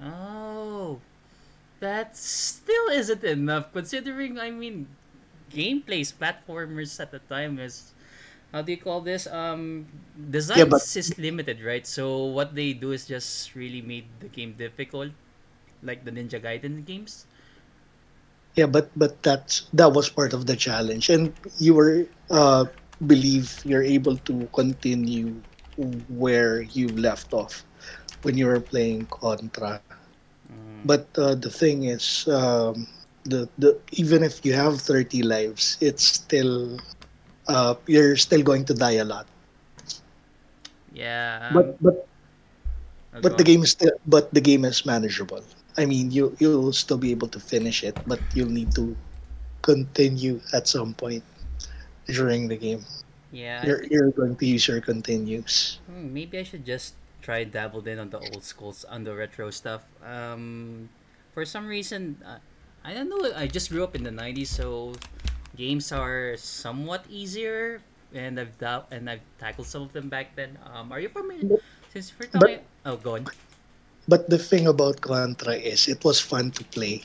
Oh, 0.01 1.03
that 1.81 2.17
still 2.17 2.89
isn't 2.91 3.25
enough 3.25 3.73
considering 3.73 4.39
I 4.39 4.51
mean 4.51 4.97
gameplays 5.51 6.13
platformers 6.15 6.99
at 7.01 7.13
the 7.13 7.21
time 7.21 7.59
is 7.59 7.95
how 8.53 8.63
do 8.63 8.73
you 8.73 8.81
call 8.81 9.01
this? 9.03 9.27
Um 9.27 9.89
Yeah, 10.55 10.65
but 10.65 10.83
is 10.97 11.19
limited 11.19 11.63
right? 11.63 11.87
So 11.87 12.25
what 12.27 12.55
they 12.55 12.73
do 12.75 12.93
is 12.93 13.07
just 13.07 13.55
really 13.55 13.83
made 13.83 14.21
the 14.21 14.29
game 14.29 14.55
difficult 14.59 15.13
like 15.83 16.05
the 16.05 16.13
ninja 16.13 16.41
gaiden 16.43 16.85
games 16.85 17.28
yeah, 18.59 18.67
but 18.67 18.91
but 18.99 19.23
that's 19.23 19.69
that 19.73 19.93
was 19.95 20.11
part 20.11 20.35
of 20.35 20.47
the 20.47 20.57
challenge, 20.57 21.11
and 21.11 21.35
you 21.59 21.75
were 21.75 22.07
uh 22.31 22.67
believe 23.07 23.63
you're 23.65 23.85
able 23.87 24.19
to 24.29 24.49
continue 24.55 25.43
where 26.09 26.63
you 26.63 26.89
left 26.97 27.33
off 27.35 27.65
when 28.23 28.37
you 28.39 28.47
were 28.47 28.61
playing 28.61 29.07
Contra. 29.11 29.83
mm, 30.51 30.85
But 30.85 31.09
uh, 31.19 31.35
the 31.35 31.51
thing 31.51 31.85
is, 31.85 32.27
um, 32.29 32.87
the 33.25 33.49
the 33.59 33.81
even 33.93 34.23
if 34.25 34.45
you 34.45 34.55
have 34.55 34.81
thirty 34.81 35.23
lives, 35.23 35.77
it's 35.81 36.05
still 36.05 36.79
uh, 37.49 37.75
you're 37.87 38.17
still 38.17 38.43
going 38.43 38.65
to 38.67 38.75
die 38.75 38.99
a 39.01 39.05
lot. 39.05 39.27
yeah 40.93 41.39
um 41.59 41.75
But 41.75 41.77
but 41.81 42.09
but 43.21 43.37
the 43.39 43.45
game 43.45 43.63
is 43.63 43.71
still 43.73 43.93
but 44.07 44.33
the 44.35 44.41
game 44.41 44.65
is 44.65 44.85
manageable. 44.87 45.45
I 45.79 45.87
mean, 45.87 46.11
you 46.11 46.35
you'll 46.39 46.73
still 46.75 46.99
be 46.99 47.11
able 47.13 47.29
to 47.31 47.41
finish 47.41 47.85
it, 47.85 47.97
but 48.07 48.21
you'll 48.35 48.51
need 48.53 48.75
to 48.75 48.97
continue 49.63 50.41
at 50.53 50.67
some 50.69 50.95
point 50.95 51.23
during 52.07 52.49
the 52.49 52.57
game. 52.57 52.85
yeah 53.33 53.61
You're 53.67 53.85
you're 53.91 54.11
going 54.17 54.37
to 54.41 54.47
use 54.47 54.67
your 54.69 54.81
continues. 54.81 55.79
hmm, 55.87 56.09
maybe 56.15 56.39
i 56.41 56.45
should 56.45 56.65
just 56.65 56.97
try 57.21 57.45
dabbled 57.45 57.85
in 57.87 57.99
on 58.01 58.09
the 58.09 58.17
old 58.17 58.41
schools 58.45 58.85
on 58.89 59.05
the 59.05 59.13
retro 59.13 59.51
stuff 59.53 59.85
um 60.01 60.89
for 61.37 61.45
some 61.45 61.67
reason 61.69 62.17
uh, 62.25 62.41
i 62.85 62.95
don't 62.97 63.13
know 63.13 63.21
i 63.37 63.45
just 63.45 63.69
grew 63.69 63.85
up 63.85 63.93
in 63.93 64.03
the 64.03 64.15
90s 64.15 64.49
so 64.49 64.95
games 65.57 65.93
are 65.93 66.37
somewhat 66.41 67.05
easier 67.11 67.83
and 68.15 68.41
I've 68.41 68.57
and 68.91 69.11
I've 69.11 69.21
tackled 69.39 69.67
some 69.67 69.83
of 69.83 69.93
them 69.93 70.09
back 70.09 70.33
then. 70.35 70.57
Um, 70.65 70.93
are 70.93 71.01
you 71.01 71.09
familiar? 71.13 71.45
But 71.45 71.61
Since 71.93 72.13
we're 72.17 72.29
but 72.33 72.41
talking, 72.41 72.61
oh, 72.87 72.97
go 72.97 73.17
on. 73.17 73.27
But 74.09 74.31
the 74.31 74.39
thing 74.39 74.67
about 74.67 75.03
Contra 75.03 75.55
is 75.55 75.89
it 75.89 76.05
was 76.05 76.21
fun 76.21 76.51
to 76.53 76.65
play. 76.65 77.05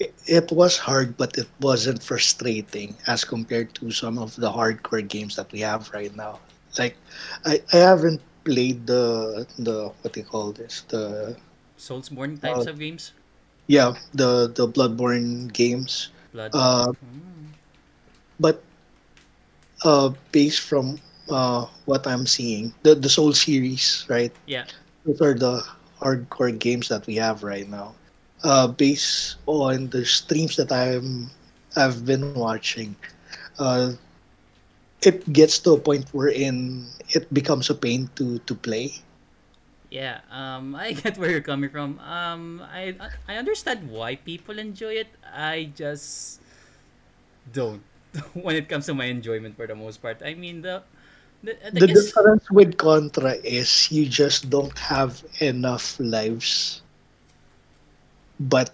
It, 0.00 0.14
it 0.26 0.52
was 0.52 0.78
hard, 0.88 1.16
but 1.16 1.38
it 1.38 1.48
wasn't 1.60 2.02
frustrating 2.02 2.96
as 3.06 3.24
compared 3.24 3.74
to 3.76 3.90
some 3.92 4.18
of 4.18 4.36
the 4.36 4.50
hardcore 4.52 5.06
games 5.06 5.36
that 5.36 5.52
we 5.52 5.60
have 5.60 5.90
right 5.92 6.14
now. 6.16 6.40
Like, 6.78 6.96
I, 7.44 7.62
I 7.72 7.76
haven't 7.76 8.22
played 8.44 8.86
the 8.86 9.46
the 9.58 9.92
what 10.02 10.12
do 10.14 10.20
you 10.20 10.26
call 10.26 10.52
this 10.52 10.82
the 10.88 11.36
Soulsborne 11.78 12.40
uh, 12.44 12.64
types 12.64 12.66
of 12.66 12.78
games. 12.78 13.12
yeah 13.66 13.94
the 14.14 14.50
the 14.54 14.66
Bloodborne 14.68 15.52
games. 15.52 16.10
Bloodborne. 16.34 16.52
Uh, 16.52 16.92
Mm. 17.04 17.54
but 18.40 18.62
uh, 19.84 20.10
based 20.32 20.60
from 20.60 20.98
uh, 21.30 21.66
what 21.84 22.06
I'm 22.06 22.26
seeing, 22.26 22.72
the 22.82 22.94
the 22.94 23.08
Soul 23.08 23.32
series, 23.32 24.04
right? 24.08 24.32
Yeah. 24.46 24.66
Those 25.04 25.20
are 25.20 25.34
the 25.34 25.62
hardcore 26.04 26.58
games 26.58 26.88
that 26.88 27.06
we 27.06 27.16
have 27.16 27.42
right 27.44 27.68
now. 27.68 27.94
Uh, 28.44 28.68
based 28.68 29.36
on 29.46 29.90
the 29.90 30.04
streams 30.06 30.56
that 30.56 30.72
I'm 30.72 31.30
I've 31.76 32.06
been 32.06 32.24
watching, 32.24 32.84
uh, 33.58 33.82
it 35.02 35.32
gets 35.32 35.58
to 35.60 35.72
a 35.72 35.78
point 35.78 36.06
wherein 36.12 36.86
it 37.10 37.32
becomes 37.32 37.70
a 37.70 37.74
pain 37.74 38.10
to 38.16 38.38
to 38.40 38.54
play. 38.54 39.02
Yeah, 39.90 40.20
um, 40.30 40.74
I 40.76 40.92
get 40.92 41.18
where 41.18 41.30
you're 41.30 41.44
coming 41.44 41.70
from. 41.70 41.98
Um, 42.00 42.62
I 42.64 42.96
I 43.28 43.36
understand 43.36 43.90
why 43.90 44.16
people 44.16 44.58
enjoy 44.58 44.94
it. 45.02 45.08
I 45.24 45.70
just 45.74 46.40
don't 47.50 47.82
when 48.34 48.56
it 48.56 48.68
comes 48.68 48.86
to 48.86 48.94
my 48.94 49.06
enjoyment 49.06 49.56
for 49.56 49.66
the 49.66 49.74
most 49.74 50.02
part. 50.02 50.22
I 50.24 50.34
mean 50.34 50.62
the 50.62 50.82
the, 51.44 51.56
the 51.72 51.86
difference 51.86 52.50
with 52.50 52.76
Contra 52.78 53.32
is 53.44 53.90
you 53.90 54.08
just 54.08 54.50
don't 54.50 54.78
have 54.78 55.22
enough 55.40 55.98
lives, 56.00 56.82
but 58.40 58.70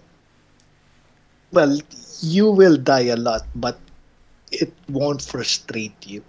well, 1.51 1.79
you 2.21 2.51
will 2.51 2.77
die 2.77 3.11
a 3.11 3.15
lot, 3.17 3.43
but 3.55 3.79
it 4.51 4.73
won't 4.89 5.21
frustrate 5.21 6.07
you. 6.07 6.23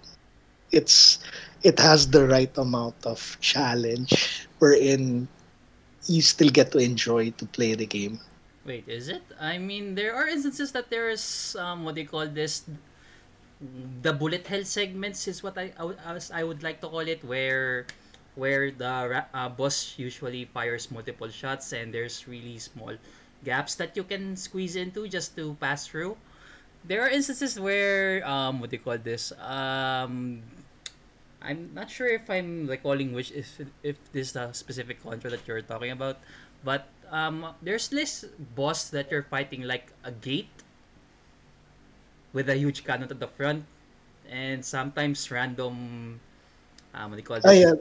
It's 0.71 1.19
it 1.63 1.79
has 1.79 2.09
the 2.09 2.27
right 2.27 2.55
amount 2.57 3.05
of 3.05 3.37
challenge 3.41 4.47
wherein 4.59 5.27
you 6.07 6.21
still 6.21 6.49
get 6.49 6.71
to 6.73 6.79
enjoy 6.79 7.31
to 7.31 7.45
play 7.47 7.75
the 7.75 7.85
game. 7.87 8.19
wait, 8.65 8.87
is 8.87 9.07
it? 9.09 9.23
I 9.39 9.57
mean 9.57 9.95
there 9.95 10.15
are 10.15 10.27
instances 10.27 10.71
that 10.73 10.89
there's 10.89 11.55
um 11.59 11.83
what 11.85 11.95
they 11.95 12.05
call 12.05 12.27
this 12.27 12.63
the 14.01 14.13
bullet 14.13 14.45
hell 14.47 14.63
segments 14.65 15.27
is 15.27 15.43
what 15.43 15.57
I 15.57 15.71
I 15.79 16.19
I 16.33 16.43
would 16.43 16.63
like 16.63 16.81
to 16.81 16.87
call 16.89 17.05
it 17.05 17.23
where 17.23 17.85
where 18.35 18.71
the 18.71 19.25
uh, 19.33 19.49
boss 19.49 19.93
usually 19.97 20.45
fires 20.45 20.89
multiple 20.89 21.29
shots 21.29 21.71
and 21.71 21.93
there's 21.93 22.27
really 22.27 22.57
small 22.57 22.97
gaps 23.45 23.75
that 23.75 23.95
you 23.95 24.03
can 24.03 24.35
squeeze 24.35 24.75
into 24.75 25.07
just 25.07 25.35
to 25.37 25.53
pass 25.61 25.85
through. 25.85 26.17
There 26.83 27.03
are 27.03 27.09
instances 27.09 27.59
where 27.59 28.25
um 28.27 28.59
what 28.59 28.69
do 28.71 28.77
you 28.77 28.83
call 28.83 28.97
this? 28.97 29.31
Um 29.39 30.41
I'm 31.43 31.75
not 31.75 31.91
sure 31.91 32.07
if 32.07 32.29
I'm 32.31 32.67
recalling 32.67 33.13
which 33.13 33.31
if 33.31 33.59
if 33.83 33.99
this 34.11 34.31
is 34.31 34.33
the 34.33 34.51
specific 34.55 35.03
contra 35.03 35.29
that 35.31 35.43
you're 35.47 35.61
talking 35.63 35.91
about 35.91 36.19
but 36.63 36.87
um 37.11 37.51
there's 37.61 37.91
this 37.91 38.25
boss 38.55 38.89
that 38.95 39.11
you're 39.11 39.27
fighting 39.27 39.63
like 39.67 39.91
a 40.03 40.11
gate 40.11 40.51
with 42.33 42.49
a 42.49 42.55
huge 42.57 42.83
cannon 42.83 43.09
at 43.09 43.19
the 43.19 43.27
front 43.27 43.63
and 44.29 44.63
sometimes 44.65 45.29
random 45.31 46.19
um 46.93 47.09
what 47.11 47.15
do 47.15 47.21
you 47.21 47.23
call 47.27 47.39
this 47.39 47.59
yeah, 47.59 47.73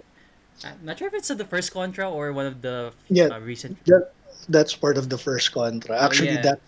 I'm 0.65 0.85
not 0.85 0.99
sure 0.99 1.09
if 1.09 1.15
it's 1.15 1.29
the 1.29 1.45
first 1.45 1.73
contra 1.73 2.09
or 2.11 2.33
one 2.33 2.47
of 2.47 2.63
the 2.63 2.93
yeah, 3.09 3.27
uh, 3.27 3.41
recent 3.41 3.79
that 3.87 4.13
that's 4.49 4.75
part 4.75 4.97
of 4.99 5.09
the 5.09 5.19
first 5.19 5.53
Contra. 5.53 5.97
oh 5.97 6.05
Actually, 6.05 6.35
yeah 6.35 6.43
that 6.43 6.61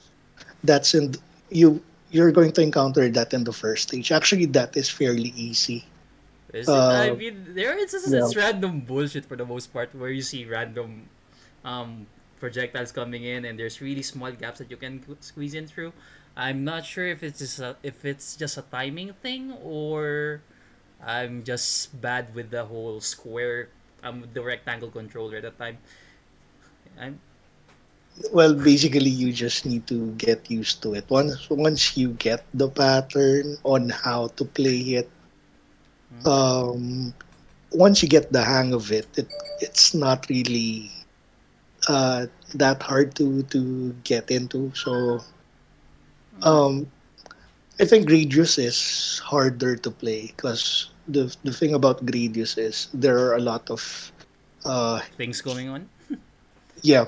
that's 0.62 0.94
in 0.94 1.14
you. 1.50 1.82
You're 2.10 2.30
going 2.32 2.52
to 2.52 2.62
encounter 2.62 3.08
that 3.10 3.34
in 3.34 3.42
the 3.44 3.52
first 3.52 3.88
stage. 3.88 4.12
Actually, 4.12 4.46
that 4.54 4.76
is 4.76 4.88
fairly 4.88 5.34
easy. 5.34 5.84
Is 6.52 6.72
it? 6.72 6.88
I 6.88 7.10
Uh, 7.10 7.14
mean, 7.14 7.54
there 7.54 7.74
are 7.74 7.78
instances 7.78 8.12
yeah. 8.14 8.42
random 8.42 8.80
bullshit 8.80 9.24
for 9.26 9.36
the 9.36 9.44
most 9.44 9.72
part 9.72 9.94
where 9.94 10.10
you 10.10 10.22
see 10.22 10.44
random 10.46 11.08
um, 11.64 12.06
projectiles 12.38 12.92
coming 12.92 13.24
in 13.24 13.44
and 13.44 13.58
there's 13.58 13.80
really 13.80 14.02
small 14.02 14.30
gaps 14.32 14.58
that 14.58 14.70
you 14.70 14.76
can 14.76 15.02
squeeze 15.20 15.54
in 15.54 15.66
through. 15.66 15.92
I'm 16.36 16.64
not 16.64 16.84
sure 16.84 17.06
if 17.06 17.22
it's 17.22 17.38
just 17.38 17.58
a, 17.60 17.76
if 17.82 18.04
it's 18.04 18.36
just 18.36 18.58
a 18.58 18.62
timing 18.62 19.12
thing 19.14 19.52
or 19.62 20.42
I'm 21.02 21.44
just 21.44 22.00
bad 22.00 22.34
with 22.34 22.50
the 22.50 22.64
whole 22.66 23.00
square 23.00 23.70
um 24.02 24.26
the 24.32 24.42
rectangle 24.42 24.90
controller 24.90 25.38
at 25.38 25.42
that 25.44 25.58
time. 25.58 25.78
I'm 26.98 27.20
Well, 28.32 28.54
basically, 28.54 29.10
you 29.10 29.32
just 29.32 29.64
need 29.66 29.86
to 29.88 30.12
get 30.14 30.50
used 30.50 30.82
to 30.82 30.94
it. 30.94 31.08
Once 31.10 31.48
once 31.50 31.96
you 31.96 32.10
get 32.14 32.44
the 32.54 32.68
pattern 32.68 33.58
on 33.64 33.90
how 33.90 34.28
to 34.36 34.44
play 34.44 35.02
it, 35.02 35.10
mm, 36.12 36.26
um, 36.26 37.14
once 37.72 38.02
you 38.02 38.08
get 38.08 38.32
the 38.32 38.42
hang 38.44 38.72
of 38.72 38.90
it, 38.92 39.08
it 39.16 39.28
it's 39.60 39.94
not 39.94 40.28
really 40.28 40.90
uh, 41.88 42.26
that 42.54 42.82
hard 42.82 43.14
to 43.16 43.42
to 43.54 43.94
get 44.04 44.30
into. 44.30 44.72
So 44.74 45.20
um, 46.42 46.90
I 47.80 47.84
think 47.84 48.08
Gradius 48.08 48.58
is 48.58 49.20
harder 49.24 49.76
to 49.76 49.90
play 49.90 50.32
because 50.36 50.90
the 51.08 51.34
the 51.44 51.52
thing 51.52 51.74
about 51.74 52.04
Gradius 52.06 52.58
is 52.58 52.88
there 52.94 53.18
are 53.18 53.34
a 53.36 53.40
lot 53.42 53.70
of 53.70 54.12
uh, 54.64 55.00
things 55.16 55.40
going 55.40 55.68
on. 55.68 55.88
yeah 56.82 57.06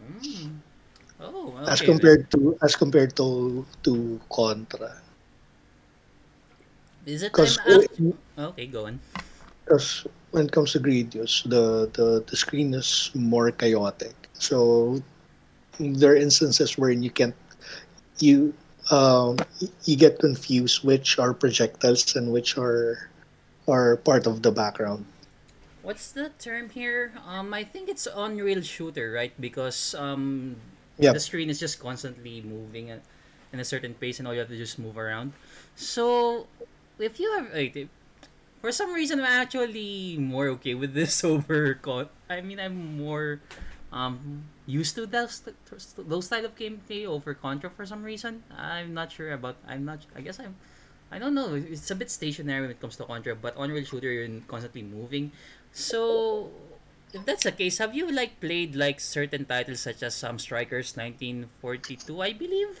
Mm. 0.00 0.60
Oh, 1.20 1.56
as 1.66 1.80
okay 1.80 1.92
then. 1.92 2.00
compared 2.00 2.30
to 2.30 2.56
as 2.62 2.74
compared 2.76 3.14
to 3.16 3.64
to 3.84 4.20
Contra. 4.30 4.90
Is 7.06 7.22
it 7.22 7.32
I'm 7.40 7.56
Because 7.56 7.58
act- 7.58 7.88
Okay, 8.38 8.66
go 8.66 8.86
on. 8.86 9.00
because 9.64 10.06
when 10.30 10.46
it 10.46 10.52
comes 10.52 10.72
to 10.72 10.80
Gradius, 10.80 11.42
the, 11.48 11.88
the 11.92 12.24
the 12.26 12.36
screen 12.36 12.74
is 12.74 13.10
more 13.14 13.50
chaotic. 13.50 14.14
So 14.34 15.02
there 15.78 16.12
are 16.12 16.16
instances 16.16 16.76
wherein 16.78 17.02
you 17.02 17.10
can 17.10 17.34
you 18.22 18.54
um 18.90 19.36
you 19.84 19.96
get 19.96 20.18
confused 20.18 20.84
which 20.84 21.18
are 21.18 21.34
projectiles 21.34 22.16
and 22.16 22.32
which 22.32 22.56
are 22.56 23.10
are 23.68 23.96
part 24.00 24.26
of 24.26 24.42
the 24.42 24.50
background. 24.50 25.04
What's 25.82 26.12
the 26.12 26.30
term 26.38 26.68
here? 26.70 27.12
Um, 27.26 27.52
I 27.54 27.64
think 27.64 27.88
it's 27.88 28.06
on-rail 28.06 28.60
shooter, 28.62 29.12
right? 29.12 29.32
Because 29.40 29.94
um, 29.94 30.56
the 31.12 31.20
screen 31.20 31.48
is 31.48 31.60
just 31.60 31.78
constantly 31.80 32.42
moving 32.44 32.90
at, 32.90 33.00
in 33.52 33.60
a 33.60 33.64
certain 33.64 33.94
pace, 33.94 34.18
and 34.18 34.28
all 34.28 34.34
you 34.34 34.40
have 34.40 34.48
to 34.48 34.56
just 34.56 34.78
move 34.78 34.98
around. 34.98 35.32
So, 35.76 36.46
if 36.98 37.20
you 37.20 37.32
have, 37.36 37.52
wait, 37.52 37.76
if- 37.76 37.88
for 38.60 38.72
some 38.72 38.92
reason, 38.92 39.20
I'm 39.20 39.26
actually 39.46 40.16
more 40.18 40.48
okay 40.58 40.74
with 40.74 40.92
this 40.92 41.22
over. 41.28 41.78
I 42.28 42.40
mean, 42.40 42.58
I'm 42.58 42.98
more 42.98 43.40
um 43.92 44.44
used 44.68 44.94
to 44.96 45.06
those 45.08 45.40
those 45.96 46.26
style 46.28 46.44
of 46.44 46.54
gameplay 46.54 47.06
over 47.08 47.34
Contra 47.34 47.70
for 47.70 47.86
some 47.86 48.04
reason. 48.04 48.44
I'm 48.52 48.92
not 48.94 49.12
sure 49.12 49.32
about. 49.32 49.56
I'm 49.66 49.84
not. 49.84 50.04
I 50.14 50.20
guess 50.20 50.38
I'm. 50.38 50.56
I 51.10 51.18
don't 51.18 51.34
know. 51.34 51.54
It's 51.56 51.90
a 51.90 51.96
bit 51.96 52.10
stationary 52.10 52.60
when 52.62 52.70
it 52.70 52.80
comes 52.80 52.96
to 52.98 53.04
Contra, 53.04 53.34
but 53.34 53.56
on 53.56 53.70
on-rail 53.70 53.84
shooter, 53.84 54.12
you're 54.12 54.28
constantly 54.46 54.82
moving. 54.84 55.32
So, 55.72 56.52
if 57.12 57.24
that's 57.24 57.44
the 57.44 57.52
case, 57.52 57.78
have 57.78 57.94
you 57.96 58.12
like 58.12 58.40
played 58.40 58.76
like 58.76 59.00
certain 59.00 59.46
titles 59.46 59.80
such 59.80 60.02
as 60.02 60.14
some 60.14 60.38
Strikers 60.38 60.96
1942, 60.96 62.20
I 62.20 62.32
believe, 62.34 62.76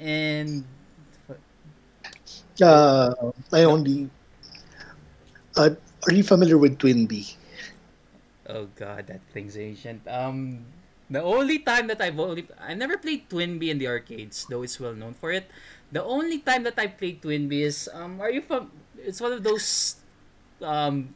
and 0.00 0.64
Uh, 2.60 3.14
I 3.52 3.64
only 3.64 4.10
uh, 5.56 5.70
are 6.06 6.12
you 6.12 6.22
familiar 6.22 6.58
with 6.58 6.78
TwinBee? 6.78 7.34
oh 8.46 8.66
god, 8.76 9.06
that 9.08 9.20
thing's 9.32 9.56
ancient. 9.56 10.06
Um, 10.08 10.66
the 11.10 11.22
only 11.22 11.58
time 11.60 11.86
that 11.88 12.00
I've 12.00 12.18
only 12.18 12.48
I 12.60 12.74
never 12.74 12.98
played 12.98 13.28
TwinBee 13.30 13.70
in 13.70 13.78
the 13.78 13.88
arcades, 13.88 14.46
though 14.46 14.62
it's 14.62 14.80
well 14.80 14.94
known 14.94 15.14
for 15.14 15.32
it. 15.32 15.50
The 15.92 16.04
only 16.04 16.38
time 16.40 16.62
that 16.64 16.78
I 16.78 16.86
played 16.88 17.22
TwinBee 17.22 17.62
is 17.62 17.88
um, 17.92 18.20
are 18.20 18.30
you 18.30 18.42
from? 18.42 18.72
It's 18.98 19.20
one 19.20 19.32
of 19.32 19.42
those 19.42 19.96
um 20.62 21.14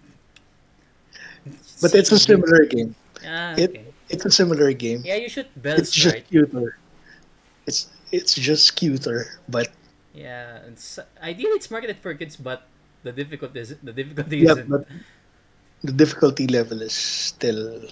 But 1.80 1.94
it's 1.94 2.10
a 2.12 2.18
similar 2.18 2.64
game. 2.66 2.94
Ah, 3.24 3.56
It 3.56 3.70
okay. 3.70 3.94
it's 4.08 4.24
a 4.24 4.30
similar 4.30 4.72
game. 4.72 5.04
Yeah, 5.04 5.16
you 5.16 5.28
should. 5.28 5.48
shoot 5.64 5.78
It's 5.78 5.90
just 5.92 6.16
right? 6.16 6.24
cuter. 6.28 6.78
It's 7.66 7.88
it's 8.12 8.34
just 8.34 8.76
cuter, 8.76 9.40
but 9.48 9.68
Yeah, 10.14 10.58
it's, 10.70 10.98
ideally 11.20 11.56
it's 11.58 11.70
marketed 11.70 11.98
for 11.98 12.14
kids, 12.14 12.36
but 12.36 12.68
the 13.02 13.12
difficulty 13.12 13.60
is 13.60 13.74
the 13.82 13.92
difficulty 13.92 14.38
yeah, 14.38 14.54
isn't. 14.54 14.68
but 14.68 14.86
the 15.82 15.92
difficulty 15.92 16.46
level 16.46 16.82
is 16.82 16.92
still 16.94 17.88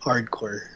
hardcore. 0.00 0.68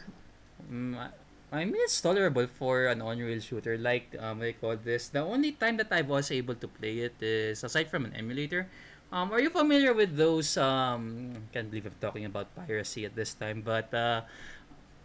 Mm, 0.69 0.97
I 0.97 1.09
I 1.47 1.63
mean, 1.63 1.79
it's 1.79 1.95
tolerable 2.03 2.43
for 2.51 2.91
an 2.91 2.99
on-rail 2.99 3.39
shooter. 3.39 3.79
Like 3.79 4.11
um, 4.19 4.43
I 4.43 4.51
call 4.51 4.75
this. 4.75 5.07
The 5.07 5.23
only 5.23 5.55
time 5.55 5.79
that 5.79 5.87
I 5.95 6.03
was 6.03 6.27
able 6.29 6.55
to 6.59 6.67
play 6.67 7.07
it 7.07 7.15
is 7.23 7.63
aside 7.63 7.87
from 7.87 8.03
an 8.03 8.11
emulator. 8.13 8.67
Um, 9.15 9.31
are 9.31 9.39
you 9.39 9.47
familiar 9.49 9.93
with 9.95 10.19
those? 10.19 10.57
Um, 10.59 11.47
can't 11.55 11.71
believe 11.71 11.87
I'm 11.87 11.95
talking 12.03 12.25
about 12.27 12.51
piracy 12.55 13.05
at 13.07 13.15
this 13.15 13.31
time, 13.33 13.63
but 13.63 13.87
uh, 13.95 14.27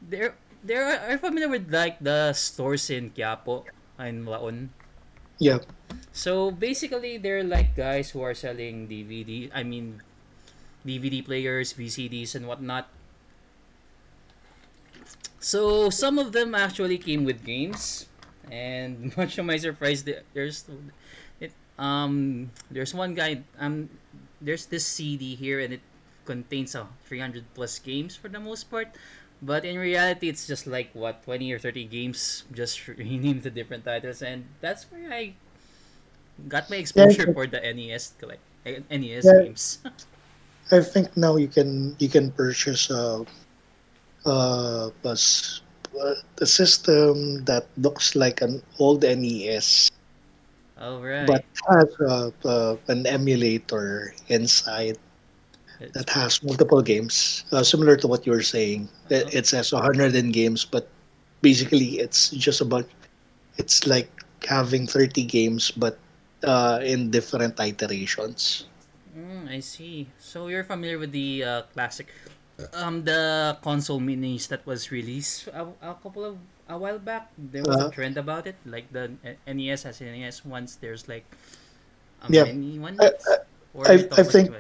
There, 0.03 0.37
there 0.63 0.85
are, 0.87 1.15
are 1.15 1.19
familiar 1.19 1.49
with 1.49 1.73
like 1.73 1.99
the 2.01 2.33
stores 2.35 2.91
in 2.91 3.11
Quiapo 3.11 3.67
in 3.99 4.27
Laon? 4.27 4.71
Yeah. 5.39 5.59
So 6.13 6.51
basically, 6.51 7.19
they're 7.19 7.45
like 7.45 7.75
guys 7.77 8.11
who 8.11 8.23
are 8.23 8.35
selling 8.35 8.89
DVD. 8.89 9.51
I 9.55 9.63
mean, 9.63 10.03
DVD 10.85 11.23
players, 11.23 11.73
VCDs, 11.75 12.35
and 12.35 12.47
whatnot. 12.47 12.89
So 15.43 15.91
some 15.91 16.23
of 16.23 16.31
them 16.31 16.55
actually 16.55 16.99
came 17.03 17.27
with 17.27 17.43
games, 17.43 18.07
and 18.47 19.11
much 19.19 19.35
to 19.35 19.43
my 19.43 19.59
surprise, 19.59 20.07
there's 20.07 20.71
it 21.43 21.53
um 21.79 22.51
there's 22.71 22.95
one 22.95 23.19
guy 23.19 23.43
um 23.59 23.91
there's 24.41 24.71
this 24.71 24.87
CD 24.87 25.35
here, 25.35 25.59
and 25.59 25.75
it 25.75 25.83
contains 26.25 26.79
a 26.79 26.87
300 27.11 27.43
plus 27.59 27.83
games 27.83 28.15
for 28.15 28.31
the 28.31 28.39
most 28.39 28.71
part. 28.71 28.95
But 29.43 29.67
in 29.67 29.75
reality, 29.75 30.31
it's 30.31 30.47
just 30.47 30.71
like 30.71 30.95
what 30.95 31.27
20 31.27 31.51
or 31.51 31.59
30 31.59 31.91
games, 31.91 32.47
just 32.55 32.79
renamed 32.87 33.43
to 33.43 33.51
different 33.51 33.83
titles, 33.85 34.23
and 34.23 34.47
that's 34.63 34.87
where 34.95 35.11
I 35.11 35.35
got 36.47 36.71
my 36.71 36.79
exposure 36.79 37.27
think, 37.27 37.35
for 37.35 37.51
the 37.51 37.59
NES 37.59 38.15
collect 38.15 38.47
NES 38.65 39.27
yeah, 39.27 39.43
games. 39.43 39.83
I 40.71 40.87
think 40.87 41.19
now 41.19 41.35
you 41.35 41.51
can 41.51 41.99
you 41.99 42.07
can 42.07 42.31
purchase 42.31 42.95
a 42.95 43.27
uh, 44.27 44.91
uh, 45.05 46.15
the 46.37 46.47
system 46.47 47.45
that 47.45 47.67
looks 47.77 48.15
like 48.15 48.41
an 48.41 48.63
old 48.79 49.03
NES 49.03 49.91
but 51.21 51.45
right, 51.45 51.45
has 51.69 51.89
a, 52.01 52.33
uh, 52.45 52.77
an 52.89 53.07
emulator 53.07 54.15
inside 54.29 54.99
it's 55.81 55.93
that 55.95 56.09
has 56.11 56.43
multiple 56.43 56.83
games, 56.83 57.45
uh, 57.53 57.63
similar 57.63 57.97
to 57.97 58.07
what 58.07 58.27
you 58.27 58.33
were 58.33 58.43
saying. 58.43 58.89
It, 59.09 59.27
uh, 59.27 59.31
it 59.33 59.47
says 59.47 59.73
100 59.73 60.15
in 60.15 60.31
games, 60.33 60.65
but 60.65 60.89
basically 61.43 61.99
it's 61.99 62.31
just 62.31 62.61
about 62.61 62.87
it's 63.57 63.87
like 63.87 64.11
having 64.49 64.87
30 64.87 65.25
games, 65.25 65.71
but 65.71 65.99
uh, 66.45 66.81
in 66.83 67.11
different 67.11 67.59
iterations. 67.61 68.67
mm, 69.17 69.49
I 69.49 69.61
see. 69.61 70.09
So 70.19 70.49
you're 70.49 70.65
familiar 70.65 70.99
with 70.99 71.13
the 71.13 71.45
uh, 71.45 71.63
classic, 71.73 72.09
um, 72.73 73.05
the 73.05 73.57
console 73.63 74.01
minis 74.01 74.49
that 74.49 74.67
was 74.67 74.91
released 74.91 75.49
a, 75.49 75.67
a 75.83 75.95
couple 76.03 76.25
of 76.25 76.39
a 76.69 76.79
while 76.79 76.99
back. 76.99 77.33
There 77.39 77.65
was 77.65 77.81
a 77.81 77.87
Uh, 77.87 77.91
trend 77.91 78.17
about 78.19 78.47
it, 78.47 78.57
like 78.65 78.93
the 78.93 79.13
NES 79.47 79.83
has 79.85 80.01
NES 80.01 80.45
ones. 80.45 80.77
There's 80.81 81.09
like 81.09 81.27
a 82.23 82.29
yeah, 82.29 82.47
I, 83.01 83.11
ones, 83.11 83.39
I, 83.87 83.93
you're 83.95 84.09
I 84.17 84.23
think. 84.25 84.53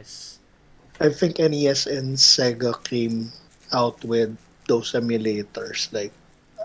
I 1.00 1.10
think 1.10 1.38
NES 1.38 1.86
and 1.86 2.16
Sega 2.16 2.72
came 2.82 3.32
out 3.72 4.02
with 4.04 4.38
those 4.68 4.92
emulators. 4.92 5.92
Like 5.92 6.12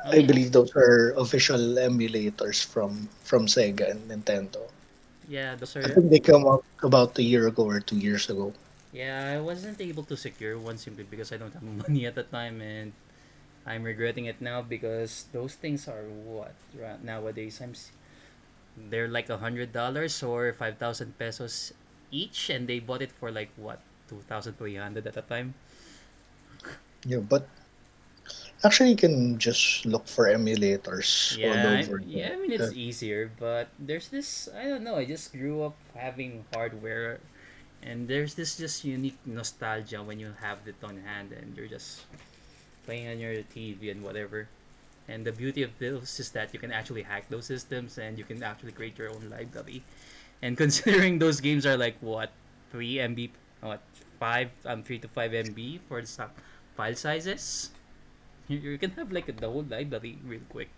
Oh 0.06 0.14
I 0.14 0.22
yeah, 0.22 0.24
believe 0.24 0.52
those 0.54 0.72
are 0.76 1.14
official 1.18 1.60
emulators 1.60 2.64
from 2.64 3.10
from 3.24 3.48
Sega 3.48 3.92
and 3.92 4.10
Nintendo. 4.10 4.70
yeah. 5.28 5.56
Those 5.56 5.76
are. 5.76 5.84
I 5.84 5.90
think 5.90 6.10
they 6.12 6.20
came 6.20 6.46
out 6.48 6.66
about 6.84 7.18
a 7.18 7.24
year 7.24 7.48
ago 7.48 7.64
or 7.66 7.80
two 7.80 7.98
years 7.98 8.30
ago. 8.30 8.54
Yeah. 8.98 9.36
I 9.38 9.40
wasn't 9.42 9.80
able 9.82 10.04
to 10.06 10.18
secure 10.18 10.58
one 10.58 10.78
simply 10.78 11.04
because 11.04 11.32
I 11.32 11.38
don't 11.38 11.54
have 11.54 11.64
money 11.88 12.06
at 12.06 12.16
the 12.16 12.24
time, 12.24 12.62
and 12.62 12.94
I'm 13.66 13.84
regretting 13.84 14.26
it 14.26 14.42
now 14.42 14.62
because 14.62 15.26
those 15.34 15.56
things 15.56 15.88
are 15.88 16.06
what 16.10 16.56
ra- 16.74 17.02
nowadays. 17.04 17.62
I'm 17.62 17.74
they're 18.78 19.08
like 19.10 19.30
a 19.30 19.38
hundred 19.38 19.74
dollars 19.74 20.24
or 20.24 20.54
five 20.54 20.78
thousand 20.78 21.18
pesos 21.18 21.74
each, 22.12 22.50
and 22.50 22.68
they 22.68 22.80
bought 22.80 23.02
it 23.02 23.12
for 23.12 23.32
like 23.32 23.50
what 23.58 23.82
two 24.08 24.22
thousand 24.28 24.58
three 24.58 24.76
hundred 24.76 25.06
at 25.08 25.14
the 25.16 25.22
time. 25.22 25.56
Yeah, 27.06 27.20
but 27.20 27.48
actually, 28.64 28.90
you 28.92 28.96
can 28.96 29.38
just 29.38 29.86
look 29.86 30.08
for 30.08 30.26
emulators 30.28 31.38
all 31.44 31.56
Yeah, 31.56 31.64
I, 31.68 31.84
over. 31.84 32.02
yeah. 32.06 32.32
I 32.34 32.36
mean 32.38 32.52
it's 32.52 32.72
uh, 32.72 32.72
easier, 32.74 33.32
but 33.40 33.70
there's 33.80 34.10
this. 34.10 34.48
I 34.56 34.64
don't 34.68 34.84
know. 34.84 34.96
I 34.96 35.06
just 35.06 35.32
grew 35.32 35.64
up 35.64 35.76
having 35.96 36.46
hardware, 36.54 37.20
and 37.84 38.08
there's 38.08 38.34
this 38.34 38.58
just 38.58 38.84
unique 38.84 39.18
nostalgia 39.26 40.02
when 40.02 40.20
you 40.20 40.34
have 40.42 40.60
it 40.66 40.76
on 40.84 40.98
hand 41.02 41.32
and 41.32 41.56
you're 41.56 41.68
just 41.68 42.02
playing 42.86 43.08
on 43.10 43.20
your 43.20 43.44
TV 43.54 43.92
and 43.92 44.04
whatever. 44.04 44.48
And 45.08 45.26
the 45.26 45.32
beauty 45.32 45.64
of 45.64 45.72
those 45.80 46.20
is 46.20 46.32
that 46.32 46.54
you 46.54 46.60
can 46.60 46.72
actually 46.72 47.04
hack 47.04 47.30
those 47.30 47.46
systems 47.46 47.98
and 47.98 48.18
you 48.18 48.24
can 48.24 48.44
actually 48.44 48.74
create 48.74 48.98
your 48.98 49.10
own 49.10 49.30
library. 49.30 49.84
And 50.42 50.58
considering 50.64 51.20
those 51.20 51.40
games 51.40 51.66
are 51.66 51.78
like 51.78 51.96
what, 52.02 52.32
three 52.72 52.96
MB, 52.96 53.30
what 53.62 53.82
five 54.20 54.50
um 54.66 54.84
three 54.84 55.00
to 55.00 55.08
five 55.08 55.32
MB 55.32 55.80
for 55.88 56.02
the 56.02 56.30
file 56.76 56.96
sizes, 56.96 57.72
you, 58.48 58.58
you 58.58 58.78
can 58.78 58.92
have 58.92 59.12
like 59.12 59.28
the 59.28 59.50
whole 59.50 59.66
library 59.70 60.18
real 60.26 60.44
quick. 60.50 60.70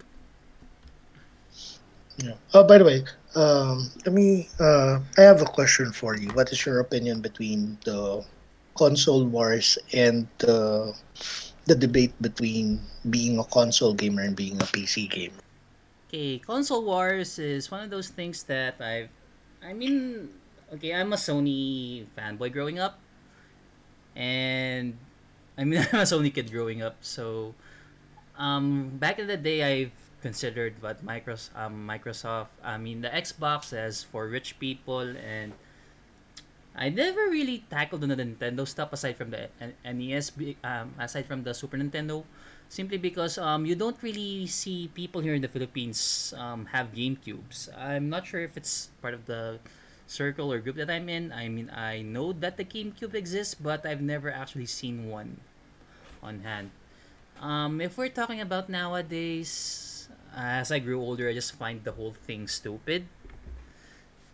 Yeah. 2.24 2.36
Oh, 2.54 2.64
by 2.64 2.78
the 2.78 2.86
way, 2.86 3.04
um, 3.36 3.90
let 4.06 4.14
me. 4.14 4.50
Uh, 4.60 5.00
I 5.18 5.22
have 5.22 5.42
a 5.42 5.46
question 5.46 5.92
for 5.92 6.16
you. 6.16 6.30
What 6.36 6.52
is 6.52 6.66
your 6.66 6.80
opinion 6.80 7.22
between 7.22 7.78
the 7.86 8.26
console 8.76 9.26
wars 9.26 9.78
and 9.94 10.28
the 10.40 10.96
the 11.66 11.76
debate 11.76 12.16
between 12.22 12.82
being 13.10 13.40
a 13.40 13.46
console 13.46 13.94
gamer 13.94 14.24
and 14.24 14.36
being 14.36 14.58
a 14.58 14.68
PC 14.68 15.10
gamer? 15.10 15.40
Okay, 16.10 16.40
console 16.40 16.84
wars 16.84 17.38
is 17.38 17.70
one 17.70 17.84
of 17.84 17.90
those 17.90 18.10
things 18.10 18.44
that 18.50 18.82
I've. 18.82 19.14
I 19.62 19.74
mean, 19.74 20.30
okay, 20.74 20.96
I'm 20.96 21.14
a 21.14 21.20
Sony 21.20 22.06
fanboy 22.18 22.52
growing 22.52 22.80
up, 22.80 23.00
and 24.16 24.98
I 25.58 25.64
mean 25.64 25.80
I'm 25.94 26.04
a 26.04 26.10
Sony 26.10 26.34
kid 26.34 26.52
growing 26.52 26.82
up. 26.82 26.98
So, 27.02 27.54
um, 28.36 28.98
back 28.98 29.20
in 29.20 29.28
the 29.28 29.38
day, 29.38 29.62
I've 29.62 30.09
considered 30.22 30.76
what 30.82 31.06
Microsoft, 31.06 31.56
um, 31.56 31.88
Microsoft, 31.88 32.54
I 32.64 32.78
mean 32.78 33.02
the 33.02 33.10
Xbox 33.10 33.74
as 33.74 34.04
for 34.04 34.28
rich 34.28 34.60
people, 34.60 35.02
and 35.16 35.54
I 36.76 36.90
never 36.90 37.28
really 37.30 37.66
tackled 37.70 38.02
the 38.02 38.08
Nintendo 38.08 38.68
stuff 38.68 38.94
aside 38.94 39.18
from 39.18 39.32
the 39.32 39.50
NES, 39.84 40.32
um, 40.64 40.94
aside 41.00 41.26
from 41.26 41.44
the 41.44 41.54
Super 41.54 41.78
Nintendo, 41.78 42.24
simply 42.70 42.98
because 42.98 43.38
um, 43.38 43.66
you 43.66 43.76
don't 43.76 43.98
really 44.02 44.48
see 44.48 44.90
people 44.94 45.22
here 45.22 45.34
in 45.34 45.42
the 45.42 45.52
Philippines 45.52 46.34
um, 46.38 46.66
have 46.68 46.94
GameCubes. 46.94 47.68
I'm 47.76 48.10
not 48.10 48.26
sure 48.28 48.42
if 48.42 48.56
it's 48.56 48.90
part 49.02 49.14
of 49.14 49.26
the 49.26 49.60
circle 50.08 50.52
or 50.52 50.60
group 50.60 50.76
that 50.78 50.90
I'm 50.90 51.10
in. 51.10 51.32
I 51.32 51.50
mean, 51.50 51.70
I 51.70 52.02
know 52.02 52.34
that 52.34 52.58
the 52.58 52.66
GameCube 52.66 53.14
exists, 53.14 53.56
but 53.56 53.86
I've 53.86 54.02
never 54.02 54.32
actually 54.32 54.66
seen 54.66 55.10
one 55.10 55.38
on 56.22 56.42
hand. 56.42 56.72
Um, 57.40 57.80
if 57.80 57.98
we're 57.98 58.12
talking 58.12 58.42
about 58.42 58.68
nowadays, 58.68 59.89
as 60.40 60.72
I 60.72 60.80
grew 60.80 61.02
older, 61.02 61.28
I 61.28 61.34
just 61.34 61.56
find 61.56 61.84
the 61.84 61.92
whole 61.92 62.16
thing 62.26 62.48
stupid 62.48 63.06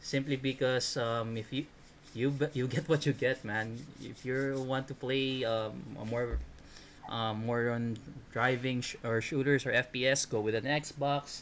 simply 0.05 0.35
because 0.35 0.97
um, 0.97 1.35
if 1.35 1.51
you 1.51 1.65
you 2.13 2.29
you 2.53 2.67
get 2.67 2.87
what 2.87 3.05
you 3.05 3.13
get, 3.13 3.43
man. 3.43 3.81
If 4.01 4.23
you 4.25 4.63
want 4.65 4.87
to 4.89 4.93
play 4.93 5.43
um, 5.43 5.81
more 6.05 6.37
um, 7.09 7.45
more 7.45 7.69
on 7.73 7.97
driving 8.31 8.81
sh- 8.81 9.01
or 9.03 9.19
shooters 9.21 9.65
or 9.65 9.73
FPS, 9.73 10.29
go 10.29 10.39
with 10.39 10.53
an 10.53 10.65
Xbox. 10.65 11.41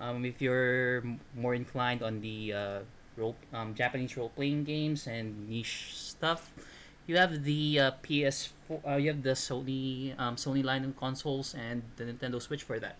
Um, 0.00 0.24
if 0.24 0.40
you're 0.40 1.04
more 1.36 1.54
inclined 1.54 2.02
on 2.02 2.24
the 2.24 2.52
uh, 2.52 2.78
role 3.16 3.36
um, 3.52 3.74
Japanese 3.74 4.16
role 4.16 4.32
playing 4.32 4.64
games 4.64 5.06
and 5.06 5.48
niche 5.48 5.92
stuff, 5.92 6.50
you 7.06 7.16
have 7.20 7.44
the 7.44 7.78
uh, 7.78 7.90
PS4. 8.02 8.80
Uh, 8.80 8.96
you 8.96 9.12
have 9.12 9.22
the 9.22 9.36
Sony 9.36 10.16
um, 10.18 10.36
Sony 10.36 10.64
line 10.64 10.84
of 10.84 10.96
consoles 10.96 11.52
and 11.52 11.82
the 11.96 12.04
Nintendo 12.04 12.40
Switch 12.40 12.62
for 12.62 12.80
that. 12.80 12.96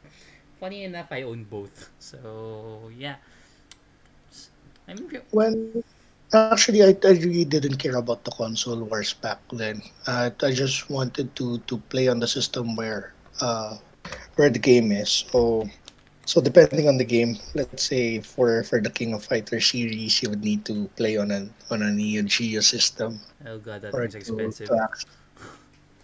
Funny 0.60 0.84
enough, 0.84 1.08
I 1.10 1.22
own 1.22 1.44
both. 1.44 1.90
So 1.98 2.92
yeah, 2.96 3.16
I'm 4.88 5.08
When 5.32 5.82
actually, 6.34 6.82
I, 6.84 6.96
I 7.04 7.12
really 7.18 7.44
didn't 7.44 7.78
care 7.78 7.96
about 7.96 8.24
the 8.24 8.30
console 8.32 8.84
wars 8.84 9.14
back 9.14 9.40
then. 9.52 9.82
Uh, 10.06 10.30
I 10.42 10.52
just 10.52 10.90
wanted 10.90 11.34
to 11.36 11.58
to 11.66 11.78
play 11.88 12.08
on 12.08 12.20
the 12.20 12.28
system 12.28 12.76
where 12.76 13.12
uh 13.40 13.78
where 14.36 14.50
the 14.50 14.60
game 14.60 14.92
is. 14.92 15.24
So 15.32 15.68
so 16.26 16.40
depending 16.40 16.88
on 16.88 16.98
the 16.98 17.08
game, 17.08 17.38
let's 17.54 17.82
say 17.82 18.20
for 18.20 18.62
for 18.62 18.80
the 18.80 18.90
King 18.92 19.14
of 19.14 19.24
Fighters 19.24 19.72
series, 19.72 20.22
you 20.22 20.28
would 20.30 20.44
need 20.44 20.64
to 20.66 20.88
play 20.96 21.16
on 21.16 21.30
an 21.32 21.50
on 21.70 21.82
a 21.82 21.90
Neo 21.90 22.22
Geo 22.22 22.60
system 22.60 23.20
oh 23.46 23.58
god, 23.58 23.82
that's 23.82 23.96
thing's 23.96 24.12
to, 24.12 24.18
expensive. 24.18 24.68
to. 24.68 24.88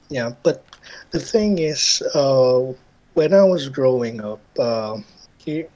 Yeah, 0.08 0.32
but 0.42 0.62
the 1.10 1.18
thing 1.20 1.58
is, 1.58 2.02
uh, 2.14 2.72
when 3.16 3.32
I 3.32 3.42
was 3.44 3.68
growing 3.72 4.20
up, 4.20 4.44
uh, 4.60 5.00
here, 5.40 5.68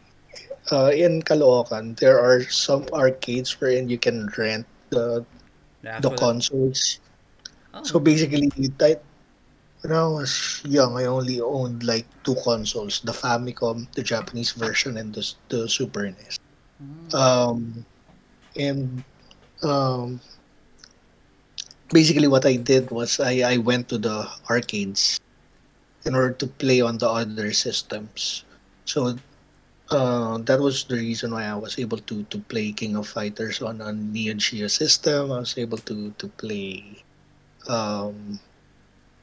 uh, 0.71 0.93
in 0.93 1.23
Caloocan, 1.25 1.97
there 1.99 2.21
are 2.21 2.45
some 2.45 2.85
arcades 2.93 3.59
wherein 3.59 3.89
you 3.89 3.99
can 3.99 4.29
rent 4.37 4.67
the 4.93 5.25
The 5.81 5.89
the 5.99 6.11
actual 6.13 6.19
consoles. 6.21 7.01
So 7.83 7.97
oh 7.97 8.01
basically, 8.01 8.53
I, 8.81 8.97
when 9.81 9.93
I 9.97 10.07
was 10.07 10.61
young, 10.69 10.99
I 11.01 11.07
only 11.09 11.41
owned 11.41 11.83
like 11.83 12.05
two 12.25 12.37
consoles: 12.45 13.01
the 13.01 13.17
Famicom, 13.17 13.89
the 13.97 14.05
Japanese 14.05 14.53
version, 14.53 15.01
and 15.01 15.15
the 15.15 15.25
the 15.49 15.69
Super 15.69 16.05
NES. 16.05 16.37
mm, 16.77 17.15
Um, 17.17 17.87
and 18.57 19.03
um, 19.65 20.21
basically, 21.89 22.29
what 22.29 22.45
I 22.45 22.57
did 22.61 22.91
was 22.93 23.17
I 23.19 23.41
I 23.49 23.57
went 23.57 23.89
to 23.89 23.99
the 23.99 24.29
arcades 24.51 25.17
in 26.05 26.15
order 26.15 26.33
to 26.35 26.47
play 26.47 26.81
on 26.81 26.99
the 26.99 27.09
other 27.09 27.53
systems. 27.53 28.45
So 28.85 29.19
uh, 29.91 30.39
that 30.39 30.61
was 30.61 30.85
the 30.85 30.97
reason 30.97 31.33
why 31.33 31.45
I 31.45 31.55
was 31.55 31.79
able 31.79 31.99
to 32.11 32.25
to 32.25 32.39
play 32.47 32.73
King 32.73 32.97
of 32.97 33.09
Fighters 33.09 33.61
on 33.63 33.81
a 33.81 33.93
Neo 33.93 34.35
Geo 34.35 34.69
system. 34.69 35.33
I 35.33 35.41
was 35.41 35.59
able 35.59 35.79
to 35.91 36.15
to 36.17 36.27
play 36.41 37.03
um, 37.69 38.41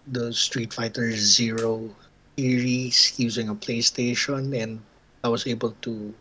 the 0.08 0.34
Street 0.34 0.74
Fighter 0.74 1.12
Zero 1.16 1.90
series 2.38 3.18
using 3.18 3.50
a 3.50 3.56
PlayStation, 3.56 4.54
and 4.54 4.80
I 5.24 5.30
was 5.30 5.48
able 5.48 5.74
to 5.82 6.14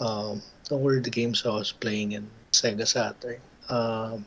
um, 0.00 0.42
what 0.68 1.02
the 1.02 1.10
games 1.10 1.44
I 1.44 1.50
was 1.50 1.72
playing 1.72 2.12
in 2.12 2.30
Sega 2.52 2.86
Saturn? 2.86 3.40
Um, 3.68 4.24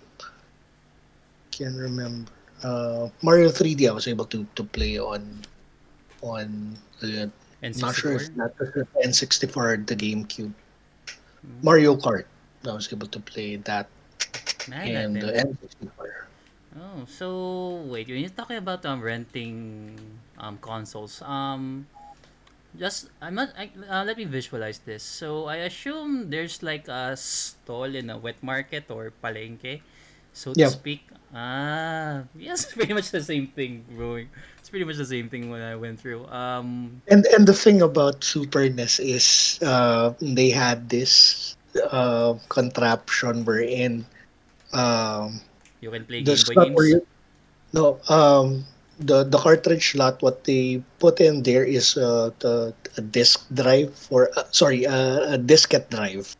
can't 1.52 1.76
remember. 1.76 2.32
Uh, 2.64 3.10
Mario 3.22 3.50
3D 3.50 3.90
I 3.90 3.92
was 3.92 4.08
able 4.08 4.26
to 4.30 4.46
to 4.56 4.64
play 4.64 5.00
on 5.00 5.42
on 6.22 6.78
the 7.02 7.32
not 7.78 7.94
sure 7.94 8.14
if 8.14 8.30
N64? 8.30 8.38
that 8.38 8.52
was 8.58 8.70
the 8.74 8.86
N64 9.06 9.58
or 9.58 9.78
the 9.78 9.96
GameCube. 9.98 10.54
Mm. 11.42 11.64
Mario 11.64 11.98
Kart 11.98 12.26
I 12.66 12.74
was 12.74 12.90
able 12.94 13.08
to 13.10 13.20
play 13.20 13.58
that 13.66 13.90
Man, 14.70 14.88
and 14.94 15.16
the 15.18 15.34
never. 15.34 15.50
N64. 15.58 16.30
Oh, 16.72 17.04
so 17.04 17.28
wait, 17.90 18.08
when 18.08 18.24
you're 18.24 18.32
talking 18.32 18.58
about 18.58 18.86
um 18.86 19.02
renting 19.02 19.98
um 20.38 20.58
consoles, 20.62 21.22
um 21.26 21.86
just 22.80 23.12
I'm 23.20 23.36
not 23.36 23.52
I, 23.58 23.74
uh, 23.90 24.06
let 24.08 24.16
me 24.16 24.24
visualize 24.24 24.80
this. 24.80 25.04
So 25.04 25.52
I 25.52 25.68
assume 25.68 26.30
there's 26.30 26.64
like 26.64 26.88
a 26.88 27.18
stall 27.18 27.92
in 27.92 28.10
a 28.10 28.18
wet 28.18 28.40
market 28.40 28.88
or 28.88 29.12
palengke, 29.20 29.82
so 30.32 30.54
to 30.54 30.70
speak. 30.72 31.11
Ah, 31.34 32.24
yes, 32.36 32.66
pretty 32.76 32.94
much 32.94 33.12
the 33.12 33.24
same 33.24 33.48
thing, 33.48 33.86
bro. 33.96 34.24
It's 34.60 34.70
pretty 34.70 34.86
much 34.86 34.98
the 34.98 35.06
same 35.08 35.30
thing 35.30 35.50
when 35.50 35.62
I 35.62 35.76
went 35.76 36.00
through. 36.00 36.28
Um, 36.28 37.02
and 37.08 37.26
and 37.32 37.48
the 37.48 37.56
thing 37.56 37.82
about 37.82 38.24
Super 38.24 38.68
NES 38.68 39.00
is 39.00 39.60
uh, 39.64 40.14
they 40.20 40.50
had 40.52 40.90
this 40.90 41.56
uh, 41.92 42.36
contraption 42.50 43.46
wherein 43.46 44.06
um, 44.74 45.40
you 45.80 45.92
can 45.92 46.06
play 46.06 46.22
Game 46.22 46.36
Boy 46.48 46.56
games. 46.66 46.90
you 46.90 47.08
no 47.74 48.00
um 48.10 48.66
the 49.00 49.24
the 49.24 49.38
cartridge 49.38 49.92
slot 49.92 50.22
what 50.22 50.44
they 50.44 50.84
put 51.00 51.20
in 51.20 51.44
there 51.44 51.64
is 51.64 51.98
uh, 51.98 52.30
the 52.40 52.74
a 52.98 53.02
disk 53.02 53.48
drive 53.54 53.94
for 53.96 54.30
uh, 54.38 54.44
sorry 54.52 54.86
uh, 54.86 55.36
a 55.36 55.38
diskette 55.40 55.90
drive 55.90 56.36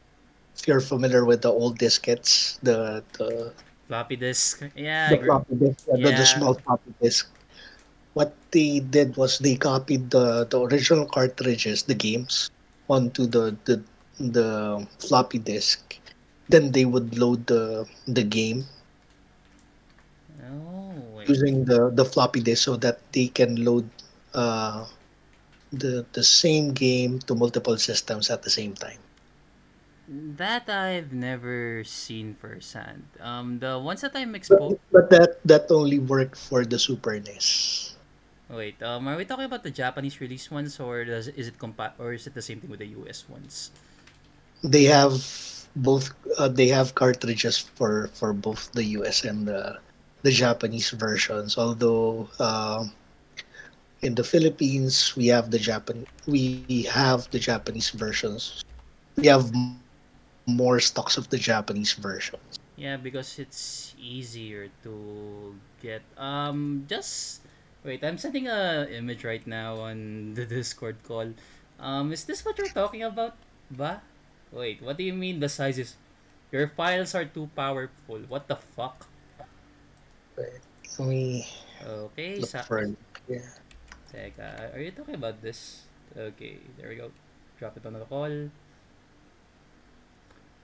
if 0.56 0.68
you're 0.68 0.84
familiar 0.84 1.26
with 1.26 1.42
the 1.42 1.50
old 1.50 1.80
diskettes 1.80 2.60
the 2.62 3.04
the 3.18 3.54
Floppy 3.92 4.16
disk. 4.16 4.64
Yeah, 4.74 5.12
the 5.12 5.18
floppy 5.20 5.56
disk 5.56 5.80
uh, 5.92 5.98
the, 5.98 6.12
the 6.12 6.26
small 6.26 6.54
floppy 6.64 6.94
disk 7.02 7.28
what 8.14 8.32
they 8.52 8.80
did 8.80 9.18
was 9.18 9.40
they 9.40 9.56
copied 9.56 10.12
the 10.12 10.46
the 10.52 10.60
original 10.62 11.06
cartridges 11.06 11.84
the 11.84 11.96
games 12.08 12.50
onto 12.88 13.26
the 13.28 13.58
the 13.66 13.84
the 14.20 14.50
floppy 15.00 15.40
disk 15.40 16.00
then 16.48 16.72
they 16.72 16.86
would 16.86 17.18
load 17.18 17.48
the 17.48 17.86
the 18.08 18.24
game 18.24 18.64
Oh, 20.44 21.22
using 21.28 21.66
the 21.66 21.90
the 21.94 22.06
floppy 22.06 22.42
disk 22.42 22.64
so 22.64 22.76
that 22.78 23.00
they 23.14 23.28
can 23.28 23.64
load 23.66 23.90
uh, 24.34 24.86
the 25.72 26.06
the 26.14 26.24
same 26.24 26.74
game 26.74 27.20
to 27.28 27.36
multiple 27.36 27.78
systems 27.78 28.30
at 28.30 28.44
the 28.44 28.50
same 28.50 28.74
time. 28.76 29.00
That 30.12 30.68
I've 30.70 31.14
never 31.14 31.84
seen 31.86 32.36
firsthand. 32.36 33.06
Um, 33.22 33.60
the 33.60 33.80
ones 33.80 34.02
that 34.02 34.12
I'm 34.16 34.34
But, 34.48 34.60
exposed. 34.60 34.80
but 34.92 35.10
that 35.10 35.40
that 35.46 35.72
only 35.72 36.00
worked 36.00 36.38
for 36.38 36.66
the 36.66 36.78
Super 36.78 37.18
NES. 37.20 37.96
Wait, 38.50 38.82
um, 38.84 39.08
are 39.08 39.16
we 39.18 39.26
talking 39.26 39.46
about 39.46 39.64
the 39.64 39.72
Japanese 39.72 40.20
release 40.22 40.52
ones, 40.52 40.80
or 40.80 41.06
does 41.06 41.28
is 41.30 41.48
it 41.48 41.58
compa- 41.58 41.96
or 42.00 42.14
is 42.14 42.28
it 42.28 42.34
the 42.36 42.42
same 42.42 42.60
thing 42.62 42.70
with 42.70 42.80
the 42.80 42.92
US 43.00 43.28
ones? 43.30 43.72
They 44.64 44.84
have 44.86 45.24
both. 45.76 46.12
Uh, 46.38 46.48
they 46.50 46.68
have 46.70 46.96
cartridges 46.96 47.58
for 47.58 48.10
for 48.14 48.34
both 48.34 48.72
the 48.74 48.84
US 49.00 49.24
and 49.24 49.48
the 49.48 49.80
the 50.24 50.32
Japanese 50.32 50.90
versions. 50.92 51.58
Although 51.58 52.30
uh, 52.40 52.86
in 54.02 54.16
the 54.16 54.24
Philippines 54.24 55.16
we 55.16 55.28
have 55.28 55.52
the 55.52 55.60
Japan 55.60 56.06
we 56.28 56.84
have 56.90 57.30
the 57.32 57.40
Japanese 57.40 57.90
versions. 57.92 58.64
We 59.18 59.28
have 59.28 59.52
more 60.46 60.80
stocks 60.80 61.18
of 61.18 61.30
the 61.30 61.38
Japanese 61.38 61.94
version. 61.94 62.40
Yeah, 62.76 62.98
because 62.98 63.38
it's 63.40 63.94
easier 64.00 64.70
to 64.84 65.56
get. 65.82 66.02
Um, 66.18 66.86
just 66.90 67.42
wait. 67.84 68.04
I'm 68.04 68.18
sending 68.18 68.48
a 68.48 68.88
image 68.90 69.24
right 69.24 69.46
now 69.46 69.78
on 69.82 70.34
the 70.38 70.46
Discord 70.46 70.98
call. 71.04 71.34
Um, 71.80 72.12
is 72.12 72.26
this 72.26 72.46
what 72.46 72.58
you're 72.58 72.74
talking 72.74 73.04
about, 73.04 73.36
ba? 73.70 74.02
Wait, 74.52 74.82
what 74.82 74.98
do 74.98 75.04
you 75.04 75.14
mean 75.14 75.40
the 75.40 75.50
sizes? 75.50 75.96
Your 76.52 76.68
files 76.68 77.16
are 77.16 77.26
too 77.26 77.50
powerful. 77.56 78.20
What 78.28 78.48
the 78.48 78.58
fuck? 78.58 79.08
Right. 80.36 80.60
Let 81.00 81.08
me 81.08 81.48
Okay, 81.82 82.38
look 82.38 82.50
for. 82.66 82.86
Yeah. 83.28 83.42
Teka, 84.12 84.76
are 84.76 84.82
you 84.82 84.92
talking 84.92 85.16
about 85.16 85.42
this? 85.42 85.88
Okay, 86.16 86.60
there 86.78 86.90
we 86.90 86.96
go. 86.96 87.12
Drop 87.58 87.78
it 87.78 87.86
on 87.86 87.94
the 87.94 88.06
call. 88.06 88.50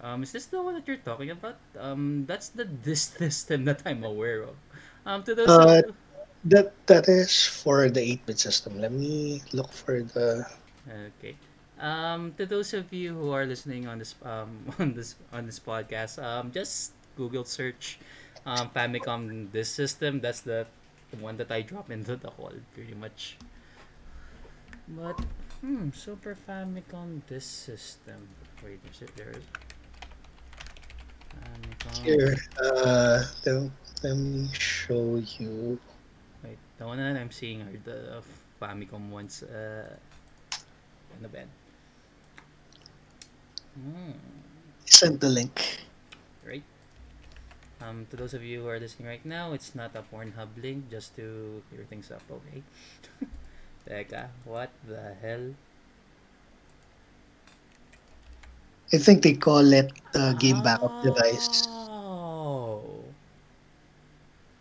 Um, 0.02 0.24
is 0.24 0.32
this 0.32 0.46
the 0.48 0.62
one 0.62 0.76
that 0.76 0.88
you're 0.88 0.98
talking 1.02 1.32
about? 1.32 1.58
Um, 1.78 2.26
that's 2.28 2.50
the 2.50 2.66
this 2.66 3.02
system 3.18 3.66
that 3.66 3.82
I'm 3.86 4.04
aware 4.04 4.44
of. 4.44 4.56
Um, 5.06 5.24
to 5.24 5.36
those 5.36 5.58
Uh, 5.58 5.82
of 5.84 5.96
that 6.46 6.74
that 6.88 7.08
is 7.10 7.46
for 7.46 7.90
the 7.90 8.02
8-bit 8.02 8.40
system. 8.40 8.80
Let 8.80 8.92
me 8.92 9.42
look 9.54 9.72
for 9.74 10.04
the. 10.04 10.46
okay, 11.20 11.36
um, 11.80 12.34
to 12.38 12.46
those 12.46 12.74
of 12.74 12.92
you 12.94 13.14
who 13.14 13.32
are 13.32 13.46
listening 13.46 13.88
on 13.88 14.00
this 14.00 14.16
um 14.24 14.66
on 14.80 14.94
this 14.94 15.16
on 15.32 15.46
this 15.46 15.60
podcast, 15.60 16.22
um, 16.22 16.52
just 16.52 16.94
Google 17.16 17.44
search, 17.46 18.00
um, 18.46 18.70
Famicom 18.72 19.52
this 19.52 19.70
system. 19.70 20.20
That's 20.22 20.42
the, 20.42 20.68
one 21.20 21.38
that 21.38 21.52
I 21.52 21.62
drop 21.62 21.90
into 21.90 22.16
the 22.16 22.30
call 22.30 22.52
pretty 22.74 22.94
much. 22.96 23.38
But 24.88 25.20
hmm, 25.62 25.92
Super 25.92 26.36
Famicom 26.36 27.22
this 27.28 27.46
system. 27.46 28.28
Wait, 28.64 28.80
is 28.92 29.02
it 29.02 29.16
there? 29.16 29.34
Famicom. 29.34 29.67
Here, 32.04 32.38
uh, 32.62 33.24
let, 33.46 33.72
let 34.04 34.16
me 34.16 34.50
show 34.54 35.22
you. 35.38 35.80
Wait, 36.44 36.58
the 36.78 36.86
one 36.86 36.98
that 36.98 37.16
I'm 37.18 37.32
seeing 37.32 37.62
are 37.62 37.78
the 37.84 38.22
Famicom 38.62 39.10
ones. 39.10 39.44
Uh, 39.44 39.96
in 41.18 41.24
the 41.24 41.30
bed. 41.30 41.50
Hmm. 43.74 44.18
Send 44.86 45.20
the 45.20 45.30
link. 45.30 45.82
Right. 46.46 46.64
Um, 47.82 48.08
to 48.10 48.16
those 48.16 48.34
of 48.34 48.42
you 48.42 48.62
who 48.62 48.70
are 48.70 48.80
listening 48.80 49.10
right 49.10 49.26
now, 49.26 49.54
it's 49.54 49.76
not 49.76 49.94
a 49.96 50.02
Pornhub 50.02 50.50
link, 50.62 50.90
just 50.90 51.16
to 51.18 51.62
clear 51.70 51.86
things 51.86 52.10
up, 52.10 52.24
okay? 52.32 52.64
Teka, 53.90 54.30
what 54.46 54.72
the 54.88 55.14
hell? 55.22 55.54
I 58.94 58.98
think 58.98 59.24
they 59.24 59.34
call 59.34 59.72
it 59.74 59.92
uh, 60.16 60.34
game 60.34 60.62
backup 60.62 60.94
device. 61.02 61.50
Oh, 61.90 63.04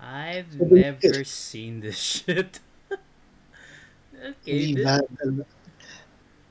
I've 0.01 0.57
So 0.59 0.65
never 0.65 1.25
seen 1.25 1.81
this 1.81 1.99
shit. 2.27 2.61
okay, 4.15 4.75
this, 4.75 4.93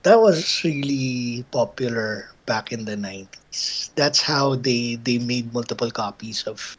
that 0.03 0.19
was 0.19 0.63
really 0.63 1.43
popular 1.51 2.29
back 2.45 2.71
in 2.71 2.85
the 2.85 2.95
90s. 2.95 3.91
That's 3.95 4.21
how 4.21 4.55
they 4.55 4.95
they 4.95 5.17
made 5.17 5.53
multiple 5.53 5.91
copies 5.91 6.43
of 6.43 6.77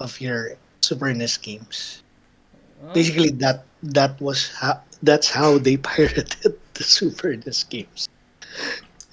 of 0.00 0.20
your 0.20 0.56
Super 0.82 1.12
NES 1.12 1.38
games. 1.38 2.02
oh, 2.82 2.88
Basically, 2.92 3.30
that 3.42 3.64
that 3.82 4.20
was 4.20 4.50
how 4.56 4.82
that's 5.02 5.30
how 5.30 5.58
they 5.58 5.76
pirated 5.90 6.36
the 6.74 6.84
Super 6.84 7.32
NES 7.36 7.64
games. 7.64 8.08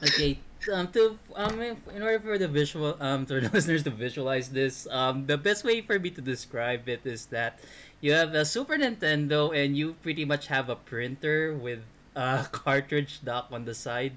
Okay, 0.04 0.40
um, 0.72 0.88
to 0.94 1.18
um, 1.36 1.62
in 1.62 2.02
order 2.02 2.20
for 2.20 2.38
the 2.38 2.48
visual 2.48 2.96
um, 3.00 3.26
for 3.26 3.42
the 3.44 3.50
listeners 3.50 3.84
to 3.84 3.92
visualize 3.92 4.50
this, 4.50 4.88
um, 4.92 5.26
the 5.26 5.38
best 5.38 5.64
way 5.64 5.82
for 5.82 6.00
me 6.00 6.10
to 6.12 6.22
describe 6.22 6.88
it 6.88 7.02
is 7.06 7.28
that 7.28 7.60
you 8.02 8.12
have 8.14 8.34
a 8.36 8.46
Super 8.46 8.76
Nintendo 8.76 9.56
and 9.56 9.78
you 9.78 9.96
pretty 10.04 10.26
much 10.26 10.48
have 10.48 10.70
a 10.70 10.76
printer 10.76 11.56
with 11.56 11.80
a 12.16 12.48
cartridge 12.52 13.24
dock 13.24 13.48
on 13.52 13.66
the 13.66 13.74
side. 13.74 14.14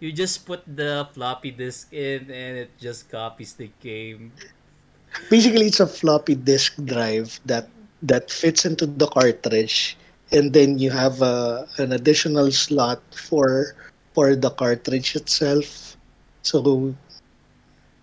You 0.00 0.12
just 0.12 0.46
put 0.46 0.62
the 0.66 1.08
floppy 1.14 1.50
disk 1.50 1.92
in 1.92 2.30
and 2.30 2.58
it 2.58 2.70
just 2.78 3.10
copies 3.10 3.54
the 3.54 3.70
game. 3.80 4.32
Basically, 5.30 5.66
it's 5.66 5.80
a 5.80 5.86
floppy 5.86 6.34
disk 6.34 6.74
drive 6.84 7.40
that 7.46 7.68
that 8.02 8.30
fits 8.30 8.64
into 8.64 8.86
the 8.86 9.06
cartridge, 9.08 9.96
and 10.30 10.52
then 10.52 10.78
you 10.78 10.90
have 10.90 11.22
a, 11.22 11.66
an 11.78 11.92
additional 11.92 12.50
slot 12.52 13.02
for 13.10 13.74
for 14.14 14.34
the 14.34 14.50
cartridge 14.50 15.14
itself. 15.16 15.87
So 16.48 16.94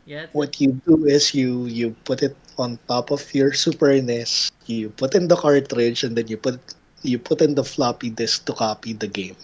Yeah, 0.05 0.29
what 0.37 0.61
you 0.61 0.77
do 0.85 1.09
is 1.09 1.33
you 1.33 1.65
you 1.65 1.97
put 2.05 2.21
it 2.21 2.37
on 2.61 2.77
top 2.85 3.09
of 3.09 3.25
your 3.33 3.57
Super 3.57 3.89
NES. 3.89 4.53
You 4.69 4.93
put 4.93 5.17
in 5.17 5.27
the 5.27 5.35
cartridge, 5.35 6.05
and 6.05 6.13
then 6.13 6.29
you 6.29 6.37
put 6.37 6.61
you 7.01 7.17
put 7.17 7.41
in 7.41 7.57
the 7.57 7.65
floppy 7.65 8.13
disk 8.13 8.45
to 8.45 8.53
copy 8.53 8.93
the 8.93 9.09
game. 9.09 9.35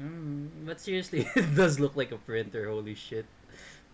Mm, 0.00 0.48
but 0.64 0.80
seriously, 0.80 1.28
it 1.36 1.52
does 1.52 1.76
look 1.76 1.92
like 1.92 2.08
a 2.08 2.16
printer. 2.16 2.72
Holy 2.72 2.96
shit! 2.96 3.28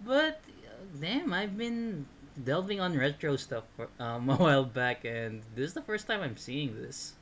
But 0.07 0.38
uh, 0.70 0.87
damn, 1.03 1.35
I've 1.35 1.59
been 1.59 2.07
delving 2.44 2.79
on 2.81 2.94
retro 2.96 3.35
stuff 3.35 3.64
for, 3.74 3.90
um, 3.98 4.31
a 4.31 4.37
while 4.38 4.64
back, 4.64 5.05
and 5.05 5.42
this 5.55 5.68
is 5.68 5.74
the 5.74 5.83
first 5.83 6.07
time 6.07 6.22
I'm 6.22 6.38
seeing 6.38 6.79
this. 6.79 7.18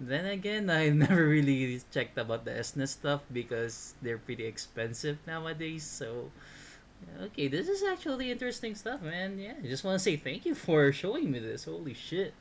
Then 0.00 0.26
again, 0.26 0.68
I 0.82 0.90
never 0.90 1.26
really 1.26 1.80
checked 1.94 2.18
about 2.18 2.44
the 2.44 2.58
SNES 2.58 2.88
stuff 2.88 3.22
because 3.32 3.94
they're 4.02 4.18
pretty 4.18 4.44
expensive 4.44 5.18
nowadays. 5.26 5.84
So, 5.84 6.30
okay, 7.22 7.48
this 7.48 7.68
is 7.68 7.82
actually 7.82 8.30
interesting 8.30 8.74
stuff, 8.74 9.02
man. 9.02 9.38
Yeah, 9.38 9.54
I 9.62 9.66
just 9.66 9.84
want 9.84 9.96
to 9.96 10.02
say 10.02 10.16
thank 10.16 10.46
you 10.46 10.54
for 10.54 10.92
showing 10.92 11.30
me 11.30 11.38
this. 11.38 11.64
Holy 11.64 11.94
shit. 11.94 12.34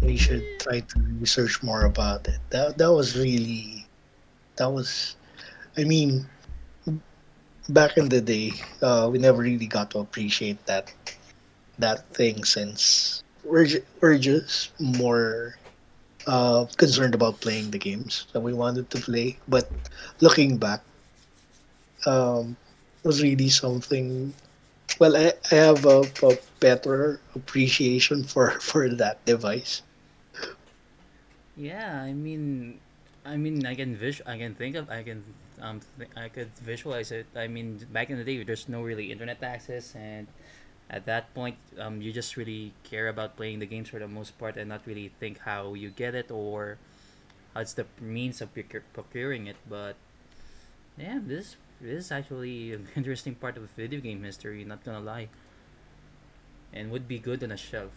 We 0.00 0.16
should 0.16 0.42
try 0.60 0.80
to 0.80 1.00
research 1.20 1.62
more 1.62 1.84
about 1.84 2.26
it. 2.28 2.40
That 2.50 2.78
that 2.78 2.92
was 2.92 3.16
really 3.16 3.86
that 4.56 4.72
was 4.72 5.16
I 5.76 5.84
mean 5.84 6.26
back 7.68 7.96
in 7.96 8.08
the 8.08 8.20
day, 8.20 8.52
uh, 8.82 9.08
we 9.10 9.18
never 9.18 9.42
really 9.42 9.66
got 9.66 9.90
to 9.92 9.98
appreciate 9.98 10.64
that 10.66 10.92
that 11.78 12.08
thing 12.14 12.44
since 12.44 13.22
we're 13.44 13.68
we're 14.00 14.18
just 14.18 14.72
more 14.80 15.56
uh, 16.26 16.66
concerned 16.76 17.14
about 17.14 17.40
playing 17.40 17.70
the 17.70 17.78
games 17.78 18.26
that 18.32 18.40
we 18.40 18.52
wanted 18.52 18.90
to 18.90 18.98
play. 18.98 19.38
But 19.48 19.70
looking 20.20 20.56
back, 20.56 20.82
um, 22.04 22.56
was 23.02 23.22
really 23.22 23.48
something. 23.48 24.34
Well, 24.98 25.16
I, 25.16 25.34
I 25.50 25.54
have 25.56 25.84
a, 25.86 26.02
a 26.22 26.38
better 26.60 27.20
appreciation 27.34 28.24
for 28.24 28.50
for 28.60 28.88
that 28.90 29.24
device. 29.24 29.82
Yeah, 31.56 32.02
I 32.02 32.12
mean, 32.12 32.80
I 33.24 33.36
mean, 33.36 33.64
I 33.66 33.74
can 33.74 33.96
vis 33.96 34.20
I 34.26 34.36
can 34.38 34.54
think 34.54 34.76
of, 34.76 34.90
I 34.90 35.02
can, 35.02 35.24
um, 35.60 35.80
th 35.98 36.08
I 36.16 36.28
could 36.28 36.52
visualize 36.60 37.10
it. 37.10 37.26
I 37.34 37.48
mean, 37.48 37.80
back 37.90 38.10
in 38.10 38.18
the 38.18 38.24
day, 38.24 38.42
there's 38.44 38.68
no 38.68 38.82
really 38.82 39.10
internet 39.12 39.42
access, 39.42 39.94
and 39.96 40.28
at 40.90 41.06
that 41.06 41.32
point, 41.34 41.56
um, 41.78 42.00
you 42.02 42.12
just 42.12 42.36
really 42.36 42.74
care 42.84 43.08
about 43.08 43.36
playing 43.36 43.58
the 43.60 43.66
games 43.66 43.88
for 43.90 43.98
the 44.00 44.08
most 44.08 44.36
part, 44.38 44.56
and 44.56 44.68
not 44.68 44.86
really 44.86 45.08
think 45.20 45.40
how 45.48 45.74
you 45.74 45.90
get 45.90 46.14
it 46.14 46.30
or 46.30 46.78
how's 47.54 47.74
the 47.74 47.86
means 48.00 48.40
of 48.42 48.52
procur 48.54 48.82
procuring 48.92 49.46
it. 49.48 49.58
But 49.68 49.96
yeah, 50.98 51.18
this 51.22 51.56
this 51.80 52.06
is 52.06 52.12
actually 52.12 52.72
an 52.72 52.88
interesting 52.96 53.34
part 53.34 53.56
of 53.56 53.68
video 53.76 54.00
game 54.00 54.22
history. 54.22 54.64
Not 54.64 54.84
gonna 54.84 55.00
lie, 55.00 55.28
and 56.72 56.90
would 56.90 57.08
be 57.08 57.18
good 57.18 57.42
on 57.44 57.52
a 57.52 57.56
shelf. 57.56 57.92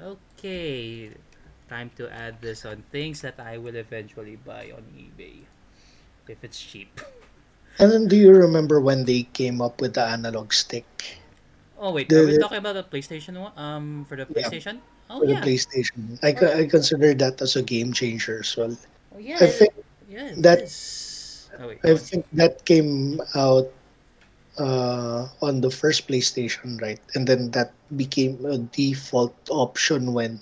Okay, 0.00 1.10
time 1.68 1.90
to 1.96 2.10
add 2.10 2.40
this 2.40 2.64
on 2.64 2.82
things 2.90 3.22
that 3.22 3.38
I 3.38 3.58
will 3.58 3.76
eventually 3.76 4.36
buy 4.36 4.72
on 4.74 4.82
eBay 4.94 5.46
if 6.28 6.42
it's 6.42 6.60
cheap. 6.60 7.00
And 7.78 7.90
then, 7.90 8.06
do 8.06 8.14
you 8.14 8.30
remember 8.30 8.78
when 8.78 9.04
they 9.04 9.26
came 9.34 9.58
up 9.60 9.80
with 9.80 9.94
the 9.94 10.06
analog 10.06 10.52
stick? 10.52 11.18
Oh 11.74 11.90
wait, 11.90 12.06
are 12.12 12.24
we 12.24 12.38
talking 12.38 12.58
about 12.58 12.78
the 12.78 12.86
PlayStation 12.86 13.34
one? 13.34 13.50
Um, 13.58 14.06
for 14.08 14.14
the 14.14 14.30
yeah, 14.30 14.46
PlayStation? 14.46 14.78
Oh 15.10 15.18
for 15.18 15.26
the. 15.26 15.34
PlayStation. 15.42 16.14
I, 16.22 16.62
I 16.62 16.66
consider 16.70 17.14
that 17.14 17.42
as 17.42 17.56
a 17.56 17.62
game 17.62 17.92
changer 17.92 18.38
as 18.38 18.56
well. 18.56 18.78
oh 19.12 19.18
yeah, 19.18 19.38
I 19.40 19.48
think 19.50 19.74
yeah 20.08 20.30
that 20.38 20.70
is. 20.70 21.13
Oh 21.58 21.68
wait, 21.68 21.80
I 21.84 21.96
think 21.96 22.26
that 22.32 22.64
came 22.64 23.20
out 23.34 23.70
uh, 24.58 25.28
on 25.42 25.60
the 25.60 25.70
first 25.70 26.08
PlayStation, 26.08 26.80
right? 26.80 27.00
And 27.14 27.26
then 27.26 27.50
that 27.52 27.72
became 27.96 28.44
a 28.44 28.58
default 28.58 29.34
option 29.50 30.12
when 30.12 30.40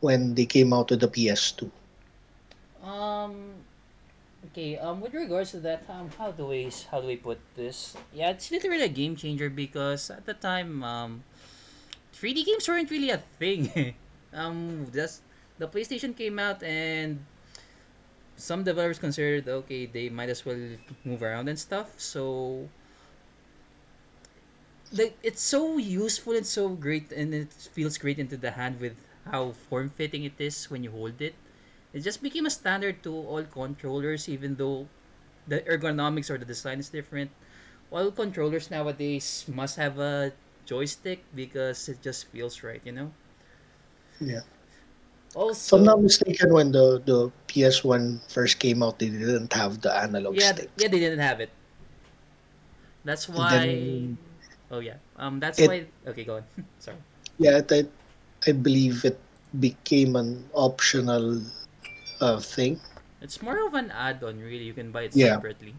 when 0.00 0.34
they 0.34 0.46
came 0.46 0.72
out 0.72 0.90
with 0.90 1.00
the 1.00 1.08
PS2. 1.08 1.70
Um. 2.82 3.64
Okay. 4.52 4.78
Um. 4.78 5.00
With 5.00 5.14
regards 5.14 5.50
to 5.52 5.60
that, 5.66 5.82
um, 5.88 6.10
how 6.18 6.30
do 6.30 6.46
we 6.46 6.70
how 6.90 7.00
do 7.00 7.06
we 7.06 7.16
put 7.16 7.40
this? 7.56 7.96
Yeah, 8.12 8.30
it's 8.30 8.50
literally 8.50 8.84
a 8.84 8.92
game 8.92 9.16
changer 9.16 9.50
because 9.50 10.10
at 10.10 10.26
the 10.26 10.34
time, 10.34 10.82
um, 10.84 11.24
3D 12.14 12.44
games 12.46 12.68
weren't 12.68 12.90
really 12.90 13.10
a 13.10 13.18
thing. 13.38 13.94
um. 14.32 14.86
Just 14.92 15.22
the 15.58 15.66
PlayStation 15.66 16.16
came 16.16 16.38
out 16.38 16.62
and 16.62 17.24
some 18.36 18.62
developers 18.64 18.98
considered 18.98 19.48
okay 19.48 19.86
they 19.86 20.08
might 20.08 20.28
as 20.28 20.44
well 20.44 20.58
move 21.04 21.22
around 21.22 21.48
and 21.48 21.58
stuff 21.58 21.92
so 21.98 22.68
the, 24.92 25.12
it's 25.22 25.42
so 25.42 25.78
useful 25.78 26.34
and 26.34 26.46
so 26.46 26.68
great 26.70 27.12
and 27.12 27.34
it 27.34 27.52
feels 27.52 27.98
great 27.98 28.18
into 28.18 28.36
the 28.36 28.52
hand 28.52 28.80
with 28.80 28.94
how 29.30 29.52
form 29.68 29.90
fitting 29.90 30.24
it 30.24 30.38
is 30.38 30.70
when 30.70 30.84
you 30.84 30.90
hold 30.90 31.20
it. 31.20 31.34
It 31.92 32.00
just 32.00 32.22
became 32.22 32.46
a 32.46 32.50
standard 32.50 33.02
to 33.02 33.12
all 33.14 33.42
controllers 33.44 34.28
even 34.28 34.56
though 34.56 34.86
the 35.48 35.60
ergonomics 35.62 36.30
or 36.30 36.38
the 36.38 36.44
design 36.44 36.78
is 36.78 36.88
different. 36.88 37.30
All 37.90 38.10
controllers 38.10 38.70
nowadays 38.70 39.44
must 39.48 39.76
have 39.76 39.98
a 39.98 40.32
joystick 40.66 41.24
because 41.34 41.88
it 41.88 42.02
just 42.02 42.26
feels 42.28 42.62
right 42.62 42.82
you 42.84 42.92
know? 42.92 43.12
Yeah. 44.20 44.40
If 45.34 45.72
I'm 45.72 45.84
not 45.84 46.00
mistaken, 46.00 46.52
when 46.52 46.72
the, 46.72 47.02
the 47.04 47.32
PS1 47.48 48.20
first 48.28 48.58
came 48.58 48.82
out, 48.82 48.98
they 48.98 49.08
didn't 49.10 49.52
have 49.52 49.80
the 49.80 49.92
analog 49.94 50.36
yeah 50.36 50.52
stick. 50.52 50.70
yeah 50.78 50.88
they 50.88 51.00
didn't 51.00 51.18
have 51.18 51.40
it 51.40 51.50
that's 53.04 53.28
why 53.28 53.58
then 53.58 54.18
oh 54.70 54.80
yeah 54.80 54.96
um 55.16 55.38
that's 55.40 55.58
it, 55.58 55.68
why 55.68 55.86
okay 56.06 56.24
go 56.24 56.36
on 56.36 56.44
sorry 56.78 56.98
yeah, 57.38 57.60
I, 57.70 57.84
I 58.46 58.52
believe 58.52 59.04
it 59.04 59.18
became 59.60 60.16
an 60.16 60.44
optional 60.54 61.42
uh, 62.20 62.40
thing. 62.40 62.80
It's 63.20 63.42
more 63.42 63.66
of 63.66 63.74
an 63.74 63.90
add-on, 63.90 64.38
really. 64.40 64.64
You 64.64 64.72
can 64.72 64.90
buy 64.90 65.02
it 65.02 65.14
Yeah. 65.14 65.36
separately. 65.36 65.74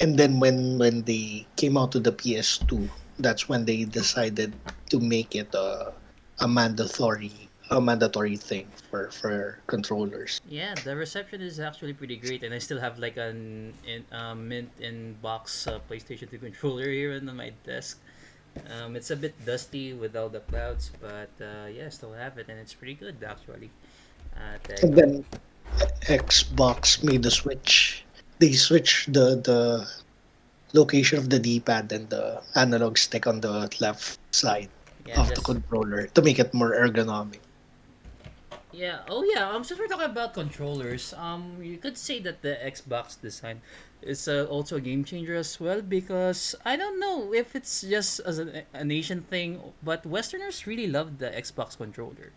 And 0.00 0.18
then 0.18 0.40
when 0.40 0.78
when 0.78 1.02
they 1.02 1.46
came 1.56 1.76
out 1.76 1.92
to 1.92 2.00
the 2.00 2.12
PS2, 2.12 2.90
that's 3.18 3.48
when 3.48 3.64
they 3.64 3.84
decided 3.84 4.52
to 4.90 4.98
make 4.98 5.34
it 5.36 5.54
a, 5.54 5.92
a 6.40 6.48
mandatory 6.48 7.30
a 7.72 7.80
mandatory 7.80 8.36
thing 8.36 8.68
for 8.90 9.10
for 9.10 9.58
controllers. 9.66 10.40
Yeah, 10.48 10.74
the 10.84 10.94
reception 10.94 11.40
is 11.40 11.58
actually 11.58 11.94
pretty 11.96 12.16
great, 12.16 12.44
and 12.44 12.52
I 12.54 12.60
still 12.60 12.78
have 12.80 12.98
like 12.98 13.16
an 13.16 13.72
in 13.88 14.04
uh, 14.12 14.34
mint 14.36 14.70
in 14.78 15.16
box 15.24 15.66
uh, 15.66 15.80
PlayStation 15.88 16.28
2 16.30 16.38
controller 16.38 16.88
here 16.88 17.16
on 17.18 17.24
my 17.36 17.52
desk. 17.64 17.98
Um, 18.68 18.96
it's 18.96 19.10
a 19.10 19.16
bit 19.16 19.32
dusty 19.48 19.96
with 19.96 20.12
all 20.14 20.28
the 20.28 20.44
clouds, 20.44 20.92
but 21.00 21.32
uh, 21.40 21.72
yeah, 21.72 21.86
I 21.86 21.88
still 21.88 22.12
have 22.12 22.36
it, 22.36 22.48
and 22.52 22.60
it's 22.60 22.74
pretty 22.76 22.94
good 22.94 23.16
actually. 23.24 23.70
Uh, 24.36 24.60
And 24.84 24.92
then 24.94 25.10
Xbox 26.08 27.02
made 27.02 27.22
the 27.24 27.30
switch. 27.32 28.04
They 28.38 28.52
switched 28.52 29.12
the 29.12 29.40
the 29.40 29.88
location 30.72 31.18
of 31.18 31.28
the 31.28 31.38
D-pad 31.38 31.92
and 31.92 32.08
the 32.08 32.40
analog 32.56 32.96
stick 32.96 33.26
on 33.26 33.40
the 33.40 33.68
left 33.80 34.18
side 34.32 34.68
Yeah, 35.04 35.20
of 35.20 35.28
the 35.34 35.42
controller 35.44 36.06
to 36.16 36.20
make 36.22 36.38
it 36.38 36.54
more 36.54 36.72
ergonomic. 36.72 37.41
Yeah. 38.72 39.00
Oh, 39.08 39.22
yeah. 39.22 39.50
Um, 39.50 39.64
since 39.64 39.78
we're 39.78 39.86
talking 39.86 40.06
about 40.06 40.32
controllers, 40.32 41.12
um, 41.14 41.60
you 41.60 41.76
could 41.76 41.98
say 41.98 42.20
that 42.20 42.40
the 42.40 42.58
Xbox 42.64 43.20
design 43.20 43.60
is 44.00 44.26
uh, 44.26 44.46
also 44.48 44.76
a 44.76 44.80
game 44.80 45.04
changer 45.04 45.34
as 45.36 45.60
well 45.60 45.82
because 45.82 46.54
I 46.64 46.76
don't 46.76 46.98
know 46.98 47.34
if 47.34 47.54
it's 47.54 47.82
just 47.82 48.20
as 48.20 48.38
a, 48.38 48.64
a 48.72 48.84
nation 48.84 49.22
thing, 49.28 49.60
but 49.82 50.06
Westerners 50.06 50.66
really 50.66 50.86
love 50.86 51.18
the 51.18 51.28
Xbox 51.30 51.76
controller. 51.76 52.32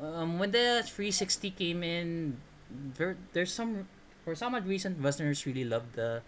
Um, 0.00 0.38
when 0.38 0.52
the 0.52 0.82
360 0.86 1.50
came 1.50 1.82
in, 1.82 2.38
there 2.96 3.16
there's 3.32 3.52
some 3.52 3.86
for 4.24 4.34
some 4.34 4.54
odd 4.54 4.66
reason 4.66 5.02
Westerners 5.02 5.44
really 5.44 5.64
love 5.64 5.92
the 5.92 6.22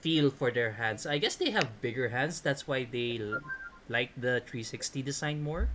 feel 0.00 0.30
for 0.30 0.50
their 0.50 0.72
hands. 0.72 1.06
I 1.06 1.18
guess 1.18 1.36
they 1.36 1.50
have 1.50 1.80
bigger 1.80 2.08
hands. 2.08 2.40
That's 2.40 2.66
why 2.66 2.84
they 2.84 3.20
like 3.88 4.10
the 4.16 4.42
360 4.46 5.02
design 5.02 5.42
more. 5.42 5.68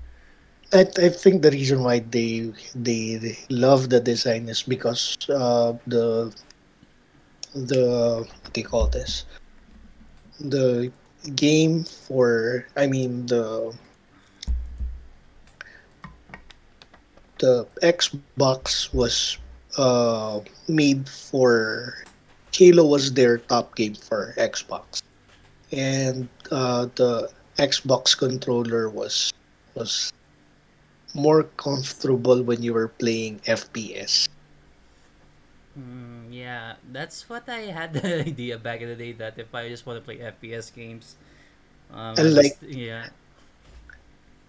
I, 0.73 0.87
I 1.03 1.09
think 1.09 1.41
the 1.41 1.51
reason 1.51 1.83
why 1.83 1.99
they 1.99 2.53
they, 2.73 3.37
love 3.49 3.89
the 3.89 3.99
design 3.99 4.47
is 4.47 4.63
because 4.63 5.17
uh, 5.27 5.73
the 5.85 6.31
the 7.53 8.23
what 8.23 8.65
call 8.65 8.87
this? 8.87 9.25
The 10.39 10.91
game 11.35 11.83
for 11.83 12.65
I 12.77 12.87
mean 12.87 13.25
the 13.27 13.75
the 17.39 17.67
Xbox 17.83 18.93
was 18.93 19.37
uh, 19.77 20.39
made 20.69 21.09
for 21.09 22.05
Halo 22.55 22.85
was 22.85 23.11
their 23.11 23.39
top 23.39 23.75
game 23.75 23.95
for 23.95 24.33
Xbox, 24.37 25.03
and 25.73 26.29
uh, 26.49 26.87
the 26.95 27.27
Xbox 27.59 28.15
controller 28.17 28.87
was 28.87 29.33
was 29.75 30.13
more 31.15 31.43
comfortable 31.43 32.43
when 32.43 32.61
you 32.63 32.73
were 32.73 32.87
playing 32.89 33.39
FPS. 33.45 34.27
Mm, 35.77 36.27
yeah, 36.31 36.75
that's 36.91 37.29
what 37.29 37.47
I 37.49 37.71
had 37.71 37.93
the 37.97 38.21
idea 38.27 38.57
back 38.57 38.81
in 38.81 38.89
the 38.89 38.95
day 38.95 39.11
that 39.13 39.39
if 39.39 39.53
I 39.55 39.69
just 39.69 39.85
want 39.85 39.97
to 39.97 40.05
play 40.05 40.19
FPS 40.19 40.73
games, 40.73 41.17
um, 41.91 42.17
And 42.17 42.33
like 42.35 42.57
just 42.57 42.63
yeah, 42.63 43.09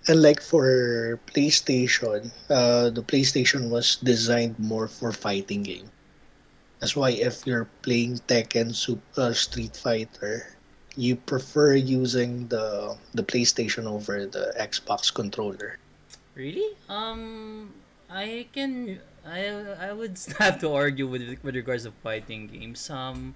And 0.09 0.23
like 0.23 0.41
for 0.41 1.21
PlayStation, 1.27 2.33
uh, 2.51 2.91
the 2.91 3.03
PlayStation 3.03 3.69
was 3.71 3.97
designed 3.97 4.59
more 4.59 4.89
for 4.89 5.13
fighting 5.13 5.63
game. 5.65 5.91
That's 6.81 6.97
why 6.97 7.11
if 7.13 7.47
you're 7.47 7.71
playing 7.83 8.21
Tekken, 8.27 8.75
Super 8.75 9.35
Street 9.35 9.77
Fighter, 9.77 10.59
you 10.97 11.17
prefer 11.17 11.75
using 11.75 12.49
the 12.49 12.99
the 13.15 13.25
PlayStation 13.25 13.87
over 13.87 14.27
the 14.27 14.55
Xbox 14.59 15.13
controller. 15.15 15.82
Really? 16.35 16.77
Um, 16.89 17.73
I 18.09 18.47
can. 18.53 19.01
I 19.25 19.47
I 19.79 19.93
would 19.93 20.19
have 20.41 20.59
to 20.61 20.73
argue 20.73 21.07
with 21.07 21.23
with 21.45 21.55
regards 21.55 21.85
to 21.85 21.93
fighting 22.03 22.49
games. 22.49 22.89
Um, 22.91 23.35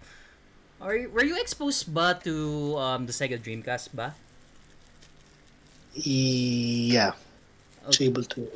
are 0.81 0.97
you- 0.97 1.11
were 1.11 1.25
you 1.25 1.37
exposed 1.41 1.93
ba 1.93 2.17
to 2.25 2.77
um 2.79 3.07
the 3.07 3.13
Sega 3.15 3.39
Dreamcast 3.41 3.93
ba? 3.97 4.17
Yeah, 5.95 7.13
Okay. 7.89 8.07
able 8.07 8.25
to. 8.37 8.51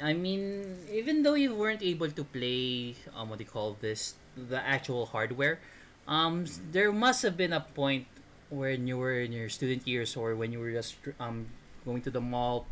I 0.00 0.14
mean, 0.14 0.78
even 0.90 1.22
though 1.22 1.34
you 1.34 1.54
weren't 1.54 1.82
able 1.82 2.10
to 2.10 2.24
play 2.24 2.96
um 3.14 3.28
what 3.30 3.38
do 3.38 3.44
you 3.44 3.50
call 3.50 3.76
this 3.80 4.14
the 4.36 4.58
actual 4.60 5.06
hardware, 5.06 5.60
um 6.08 6.46
there 6.72 6.92
must 6.92 7.22
have 7.22 7.36
been 7.36 7.52
a 7.52 7.60
point 7.60 8.06
when 8.48 8.86
you 8.88 8.96
were 8.96 9.20
in 9.20 9.32
your 9.32 9.48
student 9.48 9.86
years 9.86 10.16
or 10.16 10.34
when 10.36 10.52
you 10.52 10.60
were 10.60 10.72
just 10.72 10.96
um 11.20 11.46
going 11.84 12.00
to 12.02 12.10
the 12.10 12.20
mall 12.22 12.66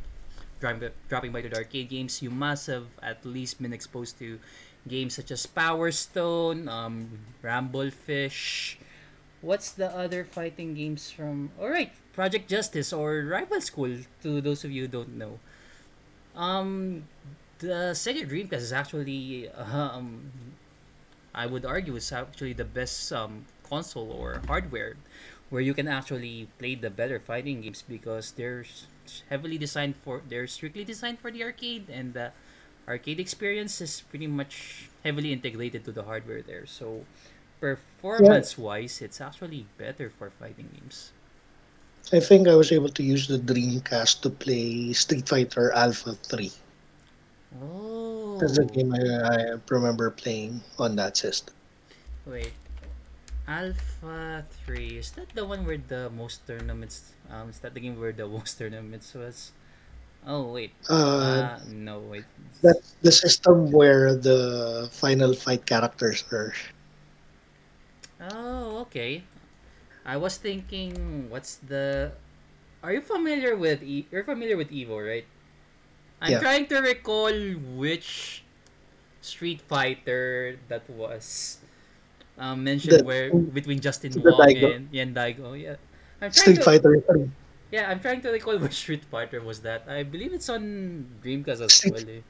dropping 0.60 1.32
by 1.32 1.42
to 1.42 1.48
the 1.48 1.56
arcade 1.56 1.88
games, 1.88 2.22
you 2.22 2.30
must 2.30 2.66
have 2.68 2.86
at 3.02 3.24
least 3.24 3.60
been 3.60 3.72
exposed 3.72 4.18
to 4.18 4.38
games 4.88 5.14
such 5.14 5.30
as 5.30 5.46
Power 5.46 5.90
Stone, 5.90 6.68
um, 6.68 7.08
Rumble 7.42 7.90
Fish. 7.90 8.78
What's 9.40 9.72
the 9.72 9.88
other 9.90 10.24
fighting 10.24 10.74
games 10.74 11.10
from? 11.10 11.50
All 11.58 11.68
right, 11.70 11.92
Project 12.12 12.48
Justice 12.48 12.92
or 12.92 13.24
Rival 13.24 13.60
School. 13.60 13.96
To 14.22 14.40
those 14.40 14.64
of 14.64 14.70
you 14.70 14.82
who 14.82 14.88
don't 14.88 15.16
know, 15.16 15.40
um, 16.36 17.04
the 17.58 17.92
Sega 17.96 18.28
Dreamcast 18.28 18.52
is 18.68 18.72
actually, 18.72 19.48
um, 19.50 20.30
I 21.34 21.46
would 21.46 21.64
argue, 21.64 21.96
is 21.96 22.12
actually 22.12 22.52
the 22.52 22.64
best 22.64 23.12
um 23.12 23.46
console 23.68 24.10
or 24.10 24.42
hardware 24.46 24.96
where 25.48 25.62
you 25.62 25.74
can 25.74 25.88
actually 25.88 26.48
play 26.58 26.74
the 26.74 26.90
better 26.90 27.18
fighting 27.18 27.60
games 27.62 27.82
because 27.88 28.32
they're 28.32 28.60
s- 28.62 28.86
heavily 29.28 29.58
designed 29.58 29.94
for 30.02 30.22
they're 30.28 30.46
strictly 30.46 30.84
designed 30.84 31.18
for 31.18 31.30
the 31.30 31.42
arcade 31.42 31.88
and 31.88 32.14
the 32.14 32.32
arcade 32.88 33.20
experience 33.20 33.80
is 33.80 34.02
pretty 34.10 34.26
much 34.26 34.88
heavily 35.04 35.32
integrated 35.32 35.84
to 35.84 35.92
the 35.92 36.02
hardware 36.02 36.42
there 36.42 36.66
so 36.66 37.04
performance 37.60 38.56
wise 38.56 39.00
it's 39.02 39.20
actually 39.20 39.66
better 39.78 40.10
for 40.10 40.30
fighting 40.30 40.68
games 40.74 41.12
I 42.12 42.18
think 42.18 42.48
I 42.48 42.54
was 42.56 42.72
able 42.72 42.88
to 42.88 43.02
use 43.04 43.28
the 43.28 43.38
Dreamcast 43.38 44.22
to 44.22 44.30
play 44.30 44.92
Street 44.94 45.28
Fighter 45.28 45.70
Alpha 45.72 46.14
3. 46.14 46.50
Oh. 47.62 48.38
That's 48.40 48.56
the 48.56 48.64
oh 48.64 48.72
game 48.72 48.92
I, 48.94 48.98
I 48.98 49.60
remember 49.68 50.10
playing 50.10 50.60
on 50.78 50.96
that 50.96 51.16
system. 51.16 51.54
wait 52.26 52.52
alpha 53.48 54.46
3 54.64 55.02
is 55.02 55.10
that 55.18 55.28
the 55.34 55.44
one 55.44 55.66
where 55.66 55.82
the 55.88 56.08
most 56.10 56.46
tournaments 56.46 57.12
um 57.30 57.50
is 57.50 57.60
that 57.60 57.74
the 57.74 57.80
game 57.80 57.98
where 58.00 58.12
the 58.12 58.26
most 58.26 58.58
tournaments 58.58 59.14
was 59.14 59.52
oh 60.26 60.52
wait 60.52 60.72
Uh, 60.88 61.42
uh 61.42 61.58
no 61.66 62.00
wait 62.00 62.26
that's 62.62 62.96
the 63.02 63.12
system 63.12 63.70
where 63.72 64.14
the 64.14 64.88
final 64.92 65.34
fight 65.34 65.66
characters 65.66 66.24
are. 66.32 66.52
oh 68.20 68.80
okay 68.86 69.24
I 70.06 70.16
was 70.16 70.38
thinking, 70.38 71.28
what's 71.28 71.56
the? 71.60 72.12
Are 72.82 72.92
you 72.92 73.00
familiar 73.02 73.56
with? 73.56 73.82
E- 73.82 74.06
You're 74.10 74.24
familiar 74.24 74.56
with 74.56 74.70
Evo, 74.70 74.98
right? 74.98 75.26
I'm 76.20 76.34
Yeah, 76.34 76.42
trying 76.42 76.66
to 76.72 76.78
recall 76.80 77.32
which 77.78 78.44
Street 79.20 79.60
Fighter 79.62 80.58
that 80.68 80.88
was 80.88 81.58
um, 82.38 82.64
mentioned 82.64 83.00
the 83.00 83.04
where 83.04 83.32
between 83.52 83.80
Justin 83.80 84.24
Wong 84.24 84.56
Daigo 84.56 84.74
and 84.74 84.88
Yan 84.92 85.14
Daigo. 85.14 85.54
Yeah, 85.58 85.76
I'm 86.20 86.32
Street 86.32 86.56
to. 86.56 86.62
Fighter 86.62 87.00
3. 87.00 87.30
Yeah, 87.70 87.90
I'm 87.90 88.00
trying 88.00 88.20
to 88.22 88.30
recall 88.30 88.58
which 88.58 88.74
Street 88.74 89.04
Fighter 89.04 89.40
was 89.40 89.60
that. 89.62 89.84
I 89.88 90.02
believe 90.02 90.32
it's 90.32 90.48
on 90.48 91.06
Dreamcast 91.22 91.60
as 91.62 91.84
well. 91.86 92.02
Eh. 92.02 92.20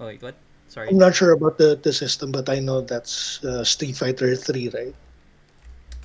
Oh 0.00 0.06
wait, 0.06 0.22
what? 0.22 0.34
Sorry. 0.68 0.88
I'm 0.88 0.96
not 0.96 1.14
sure 1.14 1.32
about 1.32 1.58
the, 1.58 1.76
the 1.76 1.92
system, 1.92 2.32
but 2.32 2.48
I 2.48 2.58
know 2.58 2.80
that's 2.80 3.44
uh, 3.44 3.62
Street 3.62 3.96
Fighter 3.96 4.34
3, 4.34 4.70
right? 4.70 4.94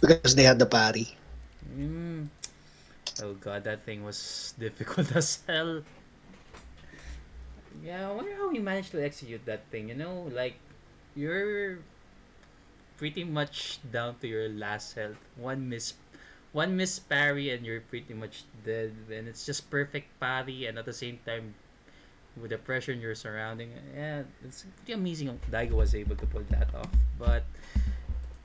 Because 0.02 0.36
they 0.36 0.44
had 0.44 0.60
the 0.60 0.66
parry. 0.66 1.08
Mm. 1.74 2.28
Oh 3.24 3.34
god, 3.34 3.63
that 3.63 3.84
thing 3.84 4.04
was 4.04 4.54
difficult 4.60 5.16
as 5.16 5.40
hell. 5.48 5.82
Yeah, 7.84 8.10
I 8.10 8.12
wonder 8.12 8.36
how 8.36 8.50
we 8.50 8.60
managed 8.60 8.92
to 8.92 9.04
execute 9.04 9.46
that 9.46 9.66
thing. 9.72 9.90
You 9.90 9.96
know, 9.96 10.30
like 10.34 10.60
you're 11.16 11.80
pretty 12.98 13.24
much 13.24 13.80
down 13.92 14.16
to 14.22 14.28
your 14.28 14.50
last 14.50 14.94
health. 14.94 15.18
One 15.38 15.70
miss, 15.70 15.94
one 16.54 16.76
miss 16.76 17.00
parry, 17.00 17.52
and 17.52 17.66
you're 17.66 17.82
pretty 17.82 18.14
much 18.14 18.44
dead. 18.66 18.96
And 19.12 19.28
it's 19.28 19.46
just 19.46 19.70
perfect 19.70 20.08
parry, 20.20 20.66
and 20.66 20.78
at 20.78 20.86
the 20.86 20.94
same 20.94 21.20
time, 21.26 21.54
with 22.40 22.52
the 22.52 22.58
pressure 22.58 22.92
in 22.92 23.02
your 23.02 23.16
surrounding, 23.16 23.72
yeah, 23.96 24.24
it's 24.44 24.66
pretty 24.78 24.94
amazing. 24.94 25.28
how 25.28 25.38
Daigo 25.52 25.74
was 25.74 25.96
able 25.96 26.16
to 26.16 26.26
pull 26.26 26.44
that 26.50 26.74
off. 26.76 26.90
But 27.18 27.44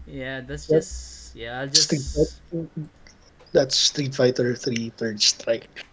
yeah, 0.07 0.41
that's 0.41 0.67
That 0.67 0.77
just 0.77 1.37
yeah. 1.37 1.61
I'll 1.61 1.69
just 1.69 1.93
that's 3.53 3.77
Street 3.77 4.15
Fighter 4.15 4.57
3 4.57 4.93
Third 4.97 5.21
Strike. 5.21 5.85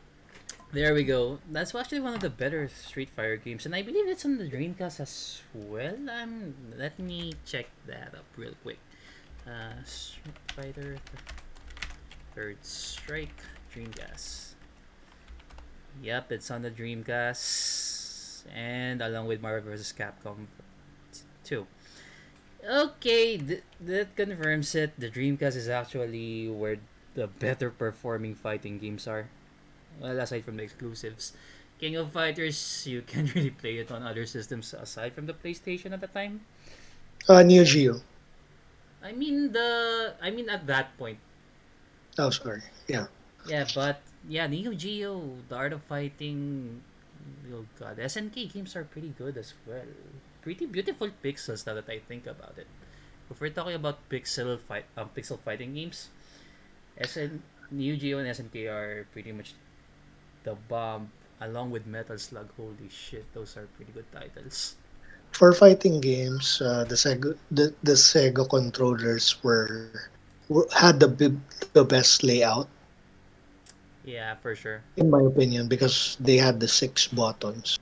There 0.72 0.93
we 0.93 1.04
go. 1.04 1.39
That's 1.52 1.74
actually 1.74 2.00
one 2.00 2.13
of 2.13 2.22
the 2.22 2.30
better 2.30 2.69
Street 2.69 3.10
Fighter 3.10 3.38
games, 3.38 3.65
and 3.65 3.76
I 3.76 3.82
believe 3.82 4.08
it's 4.08 4.24
on 4.24 4.38
the 4.38 4.48
Dreamcast 4.48 5.00
as 5.00 5.41
well. 5.54 5.98
Um, 6.10 6.54
let 6.78 6.98
me 7.00 7.34
check 7.45 7.65
that 7.88 8.13
up 8.15 8.26
real 8.38 8.54
quick. 8.63 8.80
Uh, 9.48 9.84
Street 9.84 10.38
Fighter 10.56 10.98
Third 12.39 12.63
Strike 12.63 13.43
Dreamcast. 13.67 14.56
Yep, 15.99 16.32
it's 16.32 16.47
on 16.47 16.63
the 16.63 16.71
Dreamcast, 16.71 18.47
and 18.47 19.04
along 19.04 19.28
with 19.28 19.43
Marvel 19.43 19.75
vs. 19.75 19.91
Capcom 19.91 20.47
2. 21.43 21.67
Okay, 22.63 23.36
th- 23.36 23.67
that 23.84 24.15
confirms 24.15 24.71
it. 24.71 24.95
The 24.95 25.12
Dreamcast 25.12 25.60
is 25.60 25.67
actually 25.67 26.47
where 26.47 26.80
the 27.12 27.28
better 27.28 27.67
performing 27.67 28.39
fighting 28.39 28.80
games 28.80 29.04
are. 29.04 29.28
Well, 29.99 30.15
aside 30.15 30.47
from 30.47 30.56
the 30.56 30.63
exclusives. 30.63 31.36
King 31.75 31.99
of 31.99 32.15
Fighters, 32.15 32.88
you 32.88 33.02
can't 33.12 33.36
really 33.36 33.52
play 33.52 33.84
it 33.84 33.91
on 33.91 34.08
other 34.08 34.23
systems 34.23 34.71
aside 34.71 35.12
from 35.12 35.28
the 35.28 35.36
PlayStation 35.36 35.91
at 35.91 35.99
the 35.99 36.08
time. 36.08 36.47
Uh, 37.28 37.43
Neo 37.43 37.65
Geo. 37.67 37.99
I 39.04 39.12
mean 39.12 39.52
the 39.52 40.15
I 40.23 40.32
mean 40.32 40.47
at 40.47 40.63
that 40.67 40.95
point. 40.97 41.19
Oh, 42.19 42.29
sorry. 42.29 42.62
Yeah. 42.91 43.08
Yeah, 43.47 43.63
but 43.73 44.03
yeah, 44.27 44.47
Neo 44.47 44.75
Geo, 44.75 45.39
The 45.47 45.55
Art 45.55 45.71
of 45.71 45.82
Fighting, 45.88 46.82
oh 47.55 47.63
god, 47.79 47.97
SNK 47.97 48.51
games 48.51 48.75
are 48.75 48.84
pretty 48.84 49.15
good 49.15 49.38
as 49.38 49.53
well. 49.65 49.88
Pretty 50.43 50.65
beautiful 50.67 51.08
pixels 51.23 51.65
now 51.65 51.73
that 51.79 51.88
I 51.88 51.99
think 52.03 52.27
about 52.27 52.60
it. 52.60 52.67
If 53.32 53.39
we're 53.39 53.55
talking 53.55 53.75
about 53.75 54.03
pixel 54.10 54.60
fight 54.60 54.86
um, 54.97 55.10
pixel 55.15 55.39
fighting 55.39 55.73
games, 55.73 56.10
SN 56.99 57.39
Neo 57.71 57.95
Geo 57.95 58.19
and 58.19 58.27
SNK 58.27 58.67
are 58.67 59.08
pretty 59.13 59.32
much 59.32 59.53
the 60.43 60.60
bomb 60.67 61.12
along 61.39 61.71
with 61.71 61.88
Metal 61.88 62.17
Slug. 62.17 62.49
Holy 62.58 62.91
shit, 62.91 63.23
those 63.34 63.55
are 63.55 63.67
pretty 63.77 63.93
good 63.95 64.12
titles. 64.12 64.75
For 65.32 65.53
fighting 65.53 66.01
games, 66.01 66.60
uh, 66.60 66.84
the 66.84 66.95
Sega 66.95 67.38
the, 67.51 67.71
the 67.84 67.93
Sega 67.93 68.49
controllers 68.49 69.41
were 69.43 70.10
had 70.73 70.99
the 70.99 71.35
the 71.73 71.83
best 71.85 72.23
layout 72.23 72.67
Yeah, 74.03 74.36
for 74.41 74.55
sure. 74.55 74.82
in 74.97 75.09
my 75.09 75.21
opinion 75.21 75.67
because 75.67 76.17
they 76.19 76.38
had 76.38 76.59
the 76.59 76.67
six 76.67 77.07
buttons. 77.07 77.78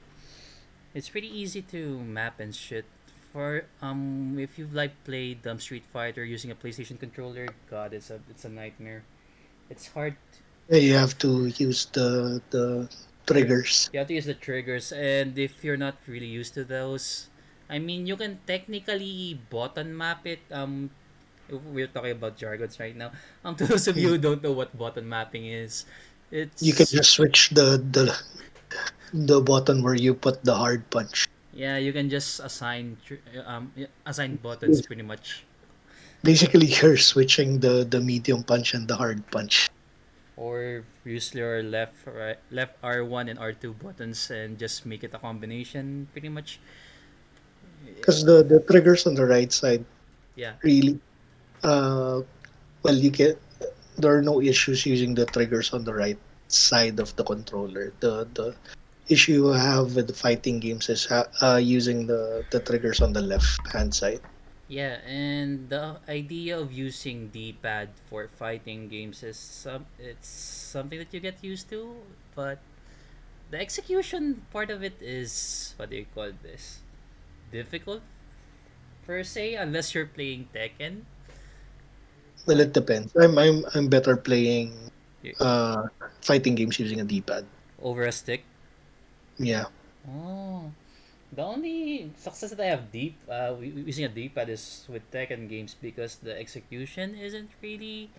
It's 0.93 1.09
pretty 1.09 1.29
easy 1.29 1.61
to 1.71 1.99
map 2.03 2.39
and 2.39 2.53
shit. 2.55 2.85
For 3.31 3.65
um, 3.81 4.35
if 4.39 4.57
you've 4.57 4.73
like 4.73 4.91
played 5.05 5.45
um, 5.45 5.59
Street 5.59 5.85
Fighter 5.93 6.25
using 6.25 6.49
a 6.49 6.55
PlayStation 6.55 6.97
controller, 6.99 7.47
God, 7.69 7.93
it's 7.93 8.09
a 8.09 8.19
it's 8.29 8.45
a 8.45 8.49
nightmare. 8.49 9.03
It's 9.69 9.87
hard. 9.93 10.15
You 10.71 10.95
have 10.95 11.17
to 11.19 11.47
use 11.55 11.85
the 11.93 12.41
the 12.49 12.89
triggers. 13.27 13.89
You 13.93 13.99
have 13.99 14.07
to 14.09 14.15
use 14.15 14.25
the 14.25 14.33
triggers, 14.33 14.91
and 14.91 15.37
if 15.37 15.63
you're 15.63 15.77
not 15.77 15.95
really 16.07 16.27
used 16.27 16.55
to 16.55 16.63
those, 16.63 17.29
I 17.69 17.77
mean, 17.79 18.07
you 18.07 18.15
can 18.17 18.39
technically 18.47 19.39
button 19.51 19.95
map 19.95 20.25
it. 20.25 20.41
Um, 20.51 20.89
we're 21.49 21.87
talking 21.87 22.11
about 22.11 22.37
jargons 22.37 22.79
right 22.79 22.95
now. 22.95 23.11
Um, 23.45 23.55
to 23.59 23.65
those 23.65 23.87
of 23.87 23.97
you 23.97 24.09
who 24.15 24.17
don't 24.17 24.41
know 24.43 24.51
what 24.51 24.75
button 24.77 25.07
mapping 25.07 25.45
is, 25.47 25.85
it's 26.31 26.61
You 26.61 26.73
can 26.73 26.85
just 26.85 27.11
switch 27.15 27.49
the 27.51 27.77
the 27.79 28.11
the 29.13 29.39
button 29.41 29.81
where 29.83 29.95
you 29.95 30.13
put 30.13 30.43
the 30.43 30.55
hard 30.55 30.83
punch. 30.89 31.27
yeah, 31.53 31.77
you 31.77 31.91
can 31.93 32.09
just 32.09 32.39
assign 32.39 32.97
um 33.45 33.71
assign 34.05 34.35
buttons 34.37 34.81
pretty 34.85 35.01
much 35.03 35.43
Basically, 36.23 36.65
you're 36.81 36.97
switching 36.97 37.59
the 37.61 37.85
the 37.85 38.01
medium 38.01 38.43
punch 38.43 38.73
and 38.73 38.87
the 38.87 38.97
hard 38.97 39.21
punch. 39.31 39.69
or 40.37 40.85
use 41.05 41.33
your 41.33 41.63
left 41.65 41.97
right 42.05 42.37
left 42.53 42.77
R1 42.85 43.25
and 43.29 43.37
R2 43.41 43.73
buttons 43.73 44.29
and 44.29 44.57
just 44.61 44.85
make 44.85 45.01
it 45.03 45.09
a 45.13 45.17
combination 45.17 46.05
pretty 46.13 46.29
much. 46.29 46.59
Because 47.97 48.23
the, 48.25 48.43
the 48.43 48.59
triggers 48.61 49.07
on 49.07 49.15
the 49.15 49.25
right 49.25 49.51
side 49.51 49.85
Yeah. 50.35 50.53
really, 50.61 50.99
uh, 51.63 52.21
well, 52.83 52.95
you 52.95 53.09
get 53.09 53.39
there 53.97 54.15
are 54.15 54.21
no 54.21 54.41
issues 54.41 54.85
using 54.85 55.15
the 55.15 55.25
triggers 55.25 55.73
on 55.73 55.83
the 55.83 55.93
right 55.93 56.19
side 56.47 56.99
of 56.99 57.15
the 57.15 57.23
controller. 57.23 57.93
The 57.99 58.27
the 58.33 58.55
issue 59.09 59.51
I 59.51 59.59
have 59.59 59.95
with 59.95 60.13
fighting 60.15 60.59
games 60.59 60.89
is 60.89 61.05
ha- 61.05 61.31
uh, 61.41 61.57
using 61.57 62.07
the 62.07 62.45
the 62.51 62.59
triggers 62.59 63.01
on 63.01 63.13
the 63.13 63.21
left 63.21 63.59
hand 63.73 63.93
side. 63.93 64.21
Yeah, 64.67 64.99
and 65.07 65.69
the 65.71 66.03
idea 66.11 66.59
of 66.59 66.75
using 66.75 67.31
D-pad 67.31 67.87
for 68.11 68.27
fighting 68.27 68.91
games 68.91 69.23
is 69.23 69.39
some 69.39 69.87
it's 69.95 70.27
something 70.27 70.99
that 70.99 71.13
you 71.15 71.23
get 71.23 71.39
used 71.39 71.71
to, 71.71 71.95
but 72.35 72.59
the 73.49 73.59
execution 73.59 74.43
part 74.51 74.69
of 74.69 74.83
it 74.83 74.99
is 74.99 75.73
what 75.77 75.89
do 75.89 75.95
you 75.95 76.05
call 76.13 76.35
this? 76.43 76.83
Difficult 77.51 78.03
per 79.07 79.23
se, 79.23 79.55
unless 79.55 79.95
you're 79.95 80.05
playing 80.05 80.51
Tekken. 80.51 81.07
Well, 82.47 82.59
it 82.63 82.71
depends. 82.71 83.11
I'm 83.15 83.37
I'm 83.37 83.67
I'm 83.75 83.87
better 83.91 84.15
playing 84.15 84.71
uh 85.39 85.91
fighting 86.23 86.55
games 86.55 86.79
using 86.79 87.03
a 87.03 87.03
D-pad. 87.03 87.43
Over 87.83 88.07
a 88.07 88.11
stick. 88.15 88.47
Yeah. 89.37 89.67
Oh, 90.07 90.71
the 91.35 91.43
only 91.43 92.09
success 92.15 92.55
that 92.55 92.63
I 92.63 92.71
have 92.71 92.87
deep 92.91 93.19
uh 93.27 93.59
using 93.59 94.05
a 94.05 94.11
D-pad 94.11 94.47
is 94.47 94.87
with 94.87 95.03
Tekken 95.11 95.51
games 95.51 95.75
because 95.75 96.23
the 96.23 96.31
execution 96.39 97.19
isn't 97.19 97.51
really, 97.61 98.09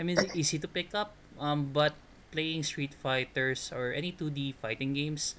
I 0.00 0.02
mean, 0.02 0.16
it's 0.16 0.34
easy 0.34 0.58
to 0.58 0.68
pick 0.68 0.94
up. 0.96 1.12
Um, 1.38 1.70
but 1.74 1.92
playing 2.32 2.62
Street 2.62 2.94
Fighters 2.94 3.68
or 3.74 3.92
any 3.92 4.12
two 4.12 4.30
D 4.30 4.54
fighting 4.56 4.94
games, 4.94 5.36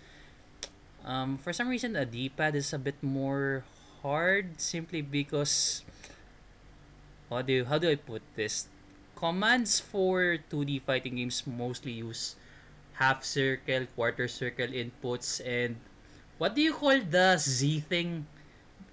um, 1.03 1.39
for 1.41 1.51
some 1.51 1.67
reason 1.67 1.95
a 1.95 2.05
D-pad 2.05 2.53
is 2.53 2.73
a 2.73 2.77
bit 2.77 3.01
more 3.01 3.65
hard 4.03 4.61
simply 4.61 5.01
because 5.01 5.81
how 7.29 7.41
do 7.41 7.53
you, 7.53 7.65
how 7.65 7.77
do 7.77 7.89
I 7.89 7.95
put 7.95 8.21
this? 8.35 8.67
Commands 9.15 9.79
for 9.79 10.37
two 10.49 10.65
D 10.65 10.79
fighting 10.79 11.15
games 11.15 11.43
mostly 11.47 11.93
use 11.93 12.35
half 12.99 13.23
circle, 13.23 13.87
quarter 13.95 14.27
circle 14.27 14.67
inputs, 14.67 15.39
and 15.45 15.77
what 16.37 16.55
do 16.55 16.61
you 16.61 16.73
call 16.73 16.99
the 16.99 17.37
Z 17.39 17.79
thing? 17.87 18.27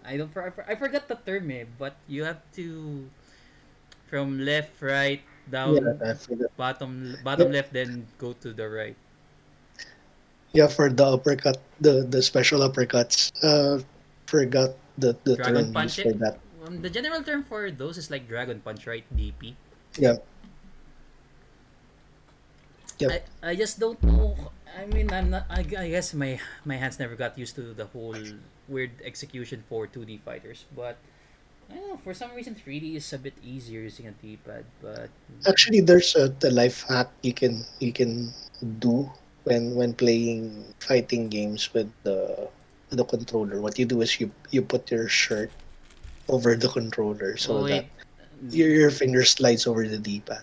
I 0.04 0.16
don't. 0.16 0.30
I, 0.36 0.50
for- 0.50 0.66
I 0.68 0.74
forgot 0.74 1.08
the 1.08 1.18
term, 1.18 1.50
eh. 1.50 1.64
But 1.78 1.94
you 2.06 2.24
have 2.24 2.42
to 2.54 3.06
from 4.06 4.38
left, 4.44 4.82
right, 4.82 5.22
down, 5.50 5.78
forgot. 6.18 6.50
bottom, 6.56 7.16
bottom 7.24 7.50
left, 7.50 7.72
then 7.72 8.06
go 8.18 8.32
to 8.44 8.52
the 8.52 8.68
right. 8.68 8.96
Yeah, 10.52 10.68
for 10.68 10.90
the 10.90 11.06
uppercut, 11.06 11.58
the 11.80 12.04
the 12.04 12.22
special 12.22 12.60
uppercuts. 12.60 13.32
Uh, 13.42 13.80
forgot 14.26 14.76
the 14.98 15.16
the 15.24 15.36
Dragon 15.36 15.72
term 15.72 15.72
punch. 15.72 15.98
used 15.98 16.02
for 16.02 16.12
that. 16.20 16.38
Um, 16.62 16.82
the 16.82 16.90
general 16.90 17.22
term 17.22 17.42
for 17.42 17.70
those 17.70 17.98
is 17.98 18.10
like 18.10 18.28
dragon 18.28 18.60
punch, 18.60 18.86
right? 18.86 19.04
DP. 19.16 19.54
Yeah. 19.98 20.16
Yep. 22.98 23.10
I, 23.42 23.50
I 23.50 23.54
just 23.56 23.80
don't 23.80 24.02
know. 24.02 24.36
I 24.78 24.86
mean, 24.86 25.12
I'm 25.12 25.30
not. 25.30 25.46
I, 25.50 25.60
I 25.60 25.88
guess 25.90 26.14
my 26.14 26.38
my 26.64 26.76
hands 26.76 26.98
never 26.98 27.16
got 27.16 27.36
used 27.36 27.56
to 27.56 27.74
the 27.74 27.86
whole 27.86 28.16
weird 28.68 28.92
execution 29.02 29.64
for 29.68 29.86
2D 29.86 30.22
fighters, 30.22 30.64
but 30.76 30.96
I 31.68 31.74
don't 31.76 31.88
know. 31.88 32.00
For 32.04 32.14
some 32.14 32.32
reason, 32.32 32.54
3D 32.54 32.94
is 32.96 33.12
a 33.12 33.18
bit 33.18 33.34
easier 33.42 33.80
using 33.82 34.06
a 34.06 34.14
D-pad, 34.14 34.64
but 34.80 35.10
Actually, 35.48 35.80
there's 35.80 36.14
a 36.14 36.28
the 36.28 36.50
life 36.50 36.86
hack 36.88 37.10
you 37.22 37.34
can 37.34 37.66
you 37.80 37.92
can 37.92 38.30
do 38.78 39.10
when 39.44 39.74
when 39.74 39.92
playing 39.92 40.62
fighting 40.78 41.28
games 41.28 41.74
with 41.74 41.90
the 42.06 42.48
the 42.88 43.04
controller. 43.04 43.60
What 43.60 43.78
you 43.78 43.84
do 43.84 44.00
is 44.00 44.20
you 44.20 44.30
you 44.54 44.62
put 44.62 44.88
your 44.90 45.08
shirt 45.08 45.50
over 46.28 46.54
the 46.56 46.68
controller 46.68 47.36
so 47.36 47.66
that 47.66 47.86
your, 48.50 48.68
your 48.68 48.90
finger 48.90 49.24
slides 49.24 49.66
over 49.66 49.86
the 49.86 49.98
D-pad. 49.98 50.42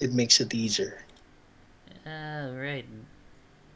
It 0.00 0.12
makes 0.12 0.40
it 0.40 0.54
easier. 0.54 1.04
ah 2.06 2.48
right. 2.54 2.86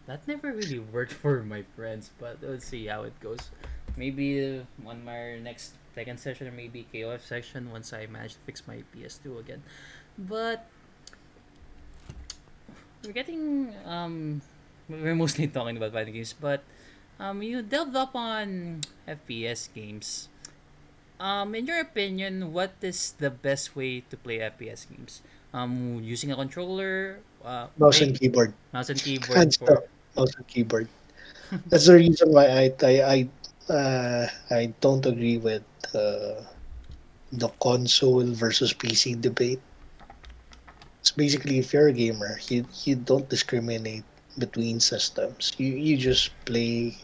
That 0.07 0.27
never 0.29 0.53
really 0.53 0.79
worked 0.81 1.13
for 1.13 1.43
my 1.43 1.65
friends, 1.77 2.11
but 2.21 2.39
let's 2.43 2.67
see 2.67 2.87
how 2.87 3.05
it 3.05 3.17
goes. 3.21 3.51
Maybe 3.97 4.41
uh, 4.43 4.89
on 4.89 5.05
my 5.05 5.39
next 5.39 5.75
second 5.95 6.19
session 6.19 6.49
or 6.49 6.53
maybe 6.53 6.87
KOF 6.93 7.21
section 7.23 7.71
once 7.71 7.93
I 7.93 8.07
manage 8.07 8.35
to 8.35 8.41
fix 8.45 8.67
my 8.67 8.83
PS2 8.93 9.39
again. 9.39 9.63
But 10.19 10.67
we're 13.05 13.13
getting 13.13 13.73
um 13.85 14.41
we're 14.89 15.15
mostly 15.15 15.47
talking 15.49 15.77
about 15.77 15.93
fighting 15.93 16.15
games, 16.15 16.35
but 16.35 16.65
um 17.21 17.43
you 17.43 17.63
delved 17.63 17.97
up 17.97 18.15
on 18.15 18.81
FPS 19.07 19.69
games. 19.73 20.29
Um 21.21 21.55
in 21.55 21.67
your 21.67 21.81
opinion, 21.81 22.53
what 22.53 22.75
is 22.83 23.15
the 23.19 23.31
best 23.31 23.77
way 23.77 24.03
to 24.11 24.17
play 24.17 24.39
FPS 24.43 24.87
games? 24.89 25.23
Um 25.53 26.01
using 26.03 26.31
a 26.33 26.37
controller, 26.37 27.21
uh 27.45 27.69
Mouse 27.79 28.01
and 28.01 28.19
keyboard. 28.19 28.55
mouse 28.73 28.91
and 28.91 29.03
keyboard 29.05 29.55
for. 29.59 29.83
Mouse 30.17 30.35
and 30.37 30.47
keyboard. 30.49 30.89
That's 31.71 31.87
the 31.87 31.95
reason 31.95 32.33
why 32.33 32.47
I 32.49 32.65
I 32.83 32.95
I, 33.15 33.19
uh, 33.73 34.29
I 34.51 34.75
don't 34.81 35.05
agree 35.07 35.39
with 35.39 35.65
uh, 35.95 36.43
the 37.33 37.49
console 37.63 38.25
versus 38.33 38.73
PC 38.75 39.15
debate. 39.15 39.61
It's 41.01 41.11
basically 41.13 41.59
if 41.59 41.73
you're 41.73 41.89
a 41.89 41.93
gamer, 41.93 42.41
you 42.49 42.67
you 42.85 42.97
don't 42.97 43.29
discriminate 43.29 44.05
between 44.39 44.81
systems. 44.81 45.53
You 45.59 45.69
you 45.75 45.97
just 45.97 46.31
play 46.45 46.97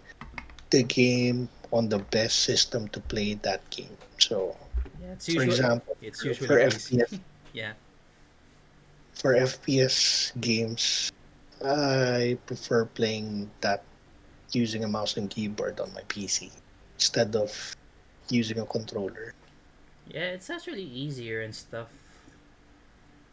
the 0.71 0.83
game 0.85 1.49
on 1.73 1.89
the 1.89 1.99
best 2.11 2.41
system 2.41 2.89
to 2.89 3.01
play 3.01 3.35
that 3.43 3.69
game. 3.71 3.97
So, 4.19 4.57
yeah, 5.01 5.13
it's 5.13 5.27
for 5.27 5.33
usually 5.33 5.47
example, 5.47 5.97
it's 6.03 6.25
usually 6.25 6.47
for 6.47 6.59
FPS 6.59 7.21
yeah. 7.53 7.73
for 9.15 9.35
FPS 9.35 10.33
games, 10.41 11.13
I 11.65 12.39
prefer 12.47 12.85
playing 12.87 13.51
that 13.61 13.85
using 14.53 14.85
a 14.85 14.89
mouse 14.89 15.17
and 15.17 15.31
keyboard 15.31 15.79
on 15.81 15.93
my 15.95 16.03
PC 16.03 16.51
instead 16.97 17.37
of 17.37 17.77
using 18.29 18.59
a 18.59 18.67
controller. 18.67 19.35
Yeah, 20.09 20.35
it's 20.35 20.51
actually 20.51 20.83
easier 20.83 21.43
and 21.43 21.55
stuff. 21.55 21.91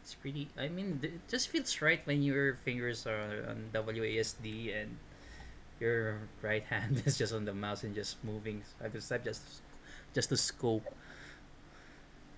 It's 0.02 0.14
pretty. 0.14 0.48
I 0.56 0.68
mean, 0.68 1.00
it 1.02 1.26
just 1.28 1.48
feels 1.48 1.82
right 1.82 2.00
when 2.06 2.22
your 2.22 2.54
fingers 2.64 3.06
are 3.06 3.44
on 3.50 3.68
WASD 3.74 4.72
and 4.72 4.96
your 5.80 6.18
right 6.42 6.62
hand 6.64 7.02
is 7.06 7.18
just 7.18 7.32
on 7.32 7.44
the 7.44 7.54
mouse 7.54 7.82
and 7.84 7.94
just 7.94 8.22
moving 8.24 8.62
side 8.78 8.92
to 8.92 9.00
side, 9.00 9.24
just 9.24 9.62
just 10.14 10.28
to 10.30 10.36
scope. 10.36 10.86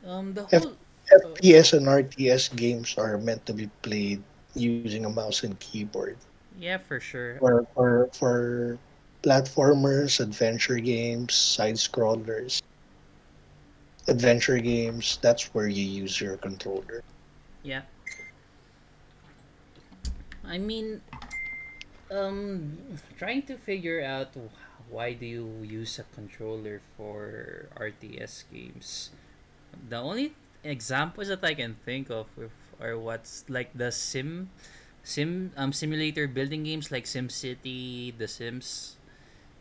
Um, 0.07 0.35
the 0.35 0.47
F- 0.53 0.63
whole. 0.63 0.77
FPS 1.11 1.73
and 1.73 1.87
RTS 1.87 2.55
games 2.55 2.95
are 2.99 3.19
meant 3.19 3.45
to 3.47 3.53
be 3.53 3.69
played 3.83 4.23
using 4.55 4.89
a 4.91 4.95
mouse 4.95 5.27
and 5.29 5.43
keyboard. 5.43 6.01
Yeah, 6.43 6.63
for 6.79 6.87
sure. 7.01 7.39
For 7.39 7.67
for 7.75 8.09
for 8.13 8.79
platformers, 9.23 10.21
adventure 10.21 10.79
games, 10.79 11.35
side 11.35 11.77
scrollers, 11.77 12.63
adventure 14.09 14.59
games, 14.59 15.19
that's 15.23 15.53
where 15.55 15.69
you 15.69 15.85
use 15.85 16.21
your 16.21 16.37
controller. 16.37 17.03
Yeah. 17.63 17.83
I 20.45 20.59
mean, 20.59 21.01
um, 22.11 22.79
trying 23.19 23.43
to 23.43 23.57
figure 23.57 24.03
out 24.05 24.35
why 24.89 25.13
do 25.13 25.27
you 25.27 25.47
use 25.63 25.99
a 25.99 26.05
controller 26.15 26.81
for 26.97 27.69
RTS 27.77 28.45
games. 28.53 29.11
The 29.89 29.97
only 29.97 30.35
examples 30.65 31.29
that 31.29 31.45
I 31.45 31.55
can 31.55 31.77
think 31.85 32.11
of 32.11 32.27
are 32.81 32.99
what's 32.99 33.45
like 33.49 33.71
the 33.75 33.93
sim, 33.93 34.51
sim 35.05 35.53
um 35.57 35.73
simulator 35.73 36.27
building 36.29 36.65
games 36.65 36.91
like 36.91 37.05
SimCity, 37.05 38.17
The 38.19 38.29
Sims, 38.29 38.97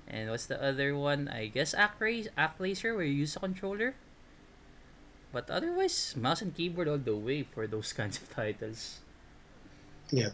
and 0.08 0.30
what's 0.30 0.48
the 0.48 0.62
other 0.62 0.96
one? 0.98 1.28
I 1.30 1.48
guess 1.48 1.74
Actra- 1.74 2.30
Actracer 2.38 2.96
where 2.96 3.06
you 3.06 3.26
use 3.26 3.36
a 3.36 3.40
controller. 3.40 3.96
But 5.32 5.50
otherwise, 5.50 6.16
mouse 6.16 6.42
and 6.44 6.54
keyboard 6.54 6.88
all 6.88 7.00
the 7.00 7.16
way 7.16 7.42
for 7.42 7.66
those 7.66 7.94
kinds 7.94 8.18
of 8.22 8.30
titles. 8.30 9.00
Yeah. 10.12 10.30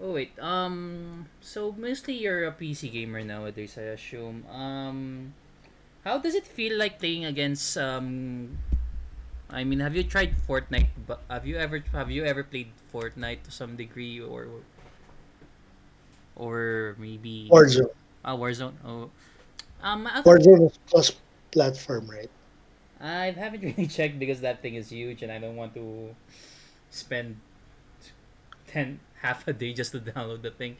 Oh 0.00 0.12
wait, 0.16 0.32
um, 0.40 1.28
so 1.40 1.76
mostly 1.76 2.16
you're 2.16 2.48
a 2.48 2.52
PC 2.52 2.90
gamer 2.90 3.22
nowadays, 3.22 3.76
I 3.76 3.92
assume. 3.92 4.46
Um, 4.48 5.34
how 6.04 6.16
does 6.16 6.34
it 6.34 6.46
feel 6.46 6.78
like 6.78 6.98
playing 6.98 7.26
against 7.26 7.76
um? 7.76 8.56
I 9.50 9.64
mean, 9.64 9.80
have 9.80 9.94
you 9.94 10.04
tried 10.04 10.32
Fortnite? 10.48 10.88
But 11.06 11.20
have 11.28 11.44
you 11.44 11.56
ever 11.60 11.84
have 11.92 12.10
you 12.10 12.24
ever 12.24 12.42
played 12.42 12.72
Fortnite 12.88 13.44
to 13.44 13.50
some 13.50 13.76
degree, 13.76 14.18
or 14.18 14.48
or 16.36 16.96
maybe 16.98 17.48
Warzone. 17.52 17.92
Ah, 18.24 18.36
Warzone. 18.36 18.72
Oh, 18.84 19.10
um, 19.82 20.06
I, 20.06 20.22
Warzone 20.22 20.64
is 20.64 20.78
cross 20.88 21.12
platform, 21.52 22.08
right? 22.08 22.30
I 23.00 23.36
haven't 23.36 23.60
really 23.76 23.86
checked 23.86 24.18
because 24.18 24.40
that 24.40 24.62
thing 24.62 24.76
is 24.76 24.88
huge, 24.88 25.22
and 25.22 25.30
I 25.30 25.38
don't 25.38 25.56
want 25.56 25.74
to 25.74 26.16
spend 26.88 27.36
ten 28.66 29.00
half 29.20 29.46
a 29.48 29.52
day 29.52 29.72
just 29.72 29.92
to 29.92 29.98
download 30.12 30.42
the 30.42 30.50
thing. 30.50 30.76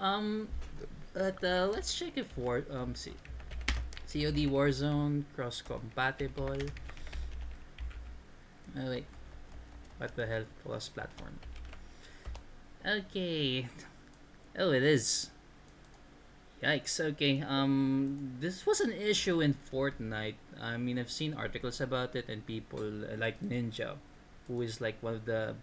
Um, 0.00 0.48
but 1.12 1.42
uh, 1.44 1.68
let's 1.72 1.94
check 1.94 2.16
it 2.16 2.26
for 2.26 2.64
um 2.70 2.94
see. 2.94 3.14
COD 4.12 4.48
Warzone 4.48 5.24
cross 5.36 5.62
compatible. 5.62 6.56
Oh 8.76 8.88
wait, 8.88 9.06
what 9.98 10.14
the 10.16 10.26
hell? 10.26 10.44
Cross 10.64 10.90
platform. 10.90 11.38
Okay. 12.84 13.68
Oh, 14.58 14.72
it 14.72 14.82
is. 14.82 15.30
Yikes. 16.62 17.00
Okay. 17.00 17.40
Um, 17.40 18.36
this 18.40 18.66
was 18.66 18.80
an 18.80 18.92
issue 18.92 19.40
in 19.40 19.54
Fortnite. 19.54 20.40
I 20.60 20.76
mean, 20.76 20.98
I've 20.98 21.10
seen 21.10 21.32
articles 21.34 21.80
about 21.80 22.16
it, 22.16 22.28
and 22.28 22.44
people 22.44 22.84
like 23.16 23.40
Ninja, 23.40 23.96
who 24.46 24.60
is 24.60 24.80
like 24.80 25.00
one 25.00 25.14
of 25.14 25.24
the 25.24 25.54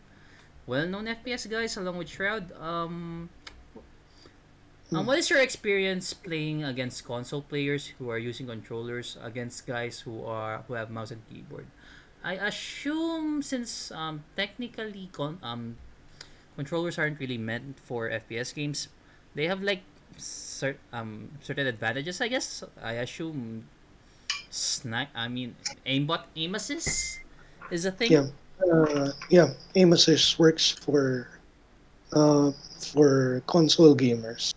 well-known 0.70 1.10
FPS 1.10 1.50
guys, 1.50 1.76
along 1.78 1.98
with 1.98 2.08
Shroud. 2.10 2.54
Um, 2.54 3.30
um, 4.94 5.06
what 5.06 5.18
is 5.18 5.30
your 5.30 5.42
experience 5.42 6.14
playing 6.14 6.64
against 6.64 7.06
console 7.06 7.42
players 7.42 7.94
who 7.98 8.10
are 8.10 8.18
using 8.18 8.46
controllers 8.46 9.18
against 9.22 9.66
guys 9.66 10.02
who 10.02 10.26
are 10.26 10.62
who 10.70 10.74
have 10.74 10.90
mouse 10.90 11.10
and 11.10 11.22
keyboard? 11.30 11.66
I 12.24 12.34
assume 12.38 13.42
since 13.42 13.92
um, 13.92 14.24
technically 14.36 15.10
con- 15.14 15.40
um, 15.42 15.78
controllers 16.56 16.98
aren't 16.98 17.20
really 17.20 17.38
meant 17.38 17.80
for 17.82 18.10
FPS 18.10 18.54
games, 18.54 18.90
they 19.34 19.48
have 19.48 19.62
like 19.62 19.82
cert- 20.18 20.82
um, 20.94 21.30
certain 21.42 21.66
advantages. 21.68 22.22
I 22.22 22.28
guess 22.28 22.64
I 22.82 23.02
assume 23.02 23.66
snipe. 24.50 25.10
I 25.14 25.28
mean, 25.30 25.56
aimbot 25.86 26.30
aim 26.36 26.56
assist 26.56 27.22
is 27.70 27.86
a 27.86 27.92
thing. 27.92 28.12
Yeah, 28.12 28.28
uh, 28.64 29.12
yeah. 29.30 29.54
Aim 29.76 29.94
assist 29.94 30.40
works 30.40 30.72
for 30.72 31.28
uh, 32.14 32.52
for 32.94 33.42
console 33.48 33.96
gamers, 33.96 34.54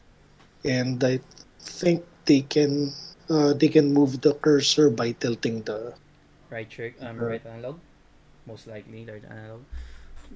and 0.65 1.03
I 1.05 1.21
think 1.61 2.05
they 2.27 2.43
can 2.43 2.93
uh, 3.31 3.53
they 3.55 3.69
can 3.69 3.93
move 3.93 4.21
the 4.21 4.35
cursor 4.35 4.91
by 4.91 5.13
tilting 5.13 5.63
the. 5.63 5.95
Right 6.51 6.69
trick. 6.69 6.97
Um, 7.01 7.19
Uh, 7.21 7.25
right 7.37 7.45
analog. 7.47 7.79
Most 8.47 8.67
likely, 8.67 9.05
right 9.07 9.25
analog. 9.25 9.63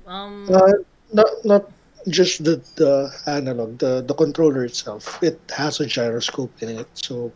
Um. 0.07 0.49
uh, 0.53 0.73
not 1.13 1.31
not 1.45 1.65
just 2.09 2.45
the 2.45 2.61
the 2.77 3.11
analog 3.27 3.79
the 3.79 4.03
the 4.03 4.15
controller 4.15 4.65
itself. 4.65 5.23
It 5.23 5.41
has 5.57 5.81
a 5.81 5.87
gyroscope 5.87 6.53
in 6.63 6.81
it, 6.83 6.89
so 6.95 7.33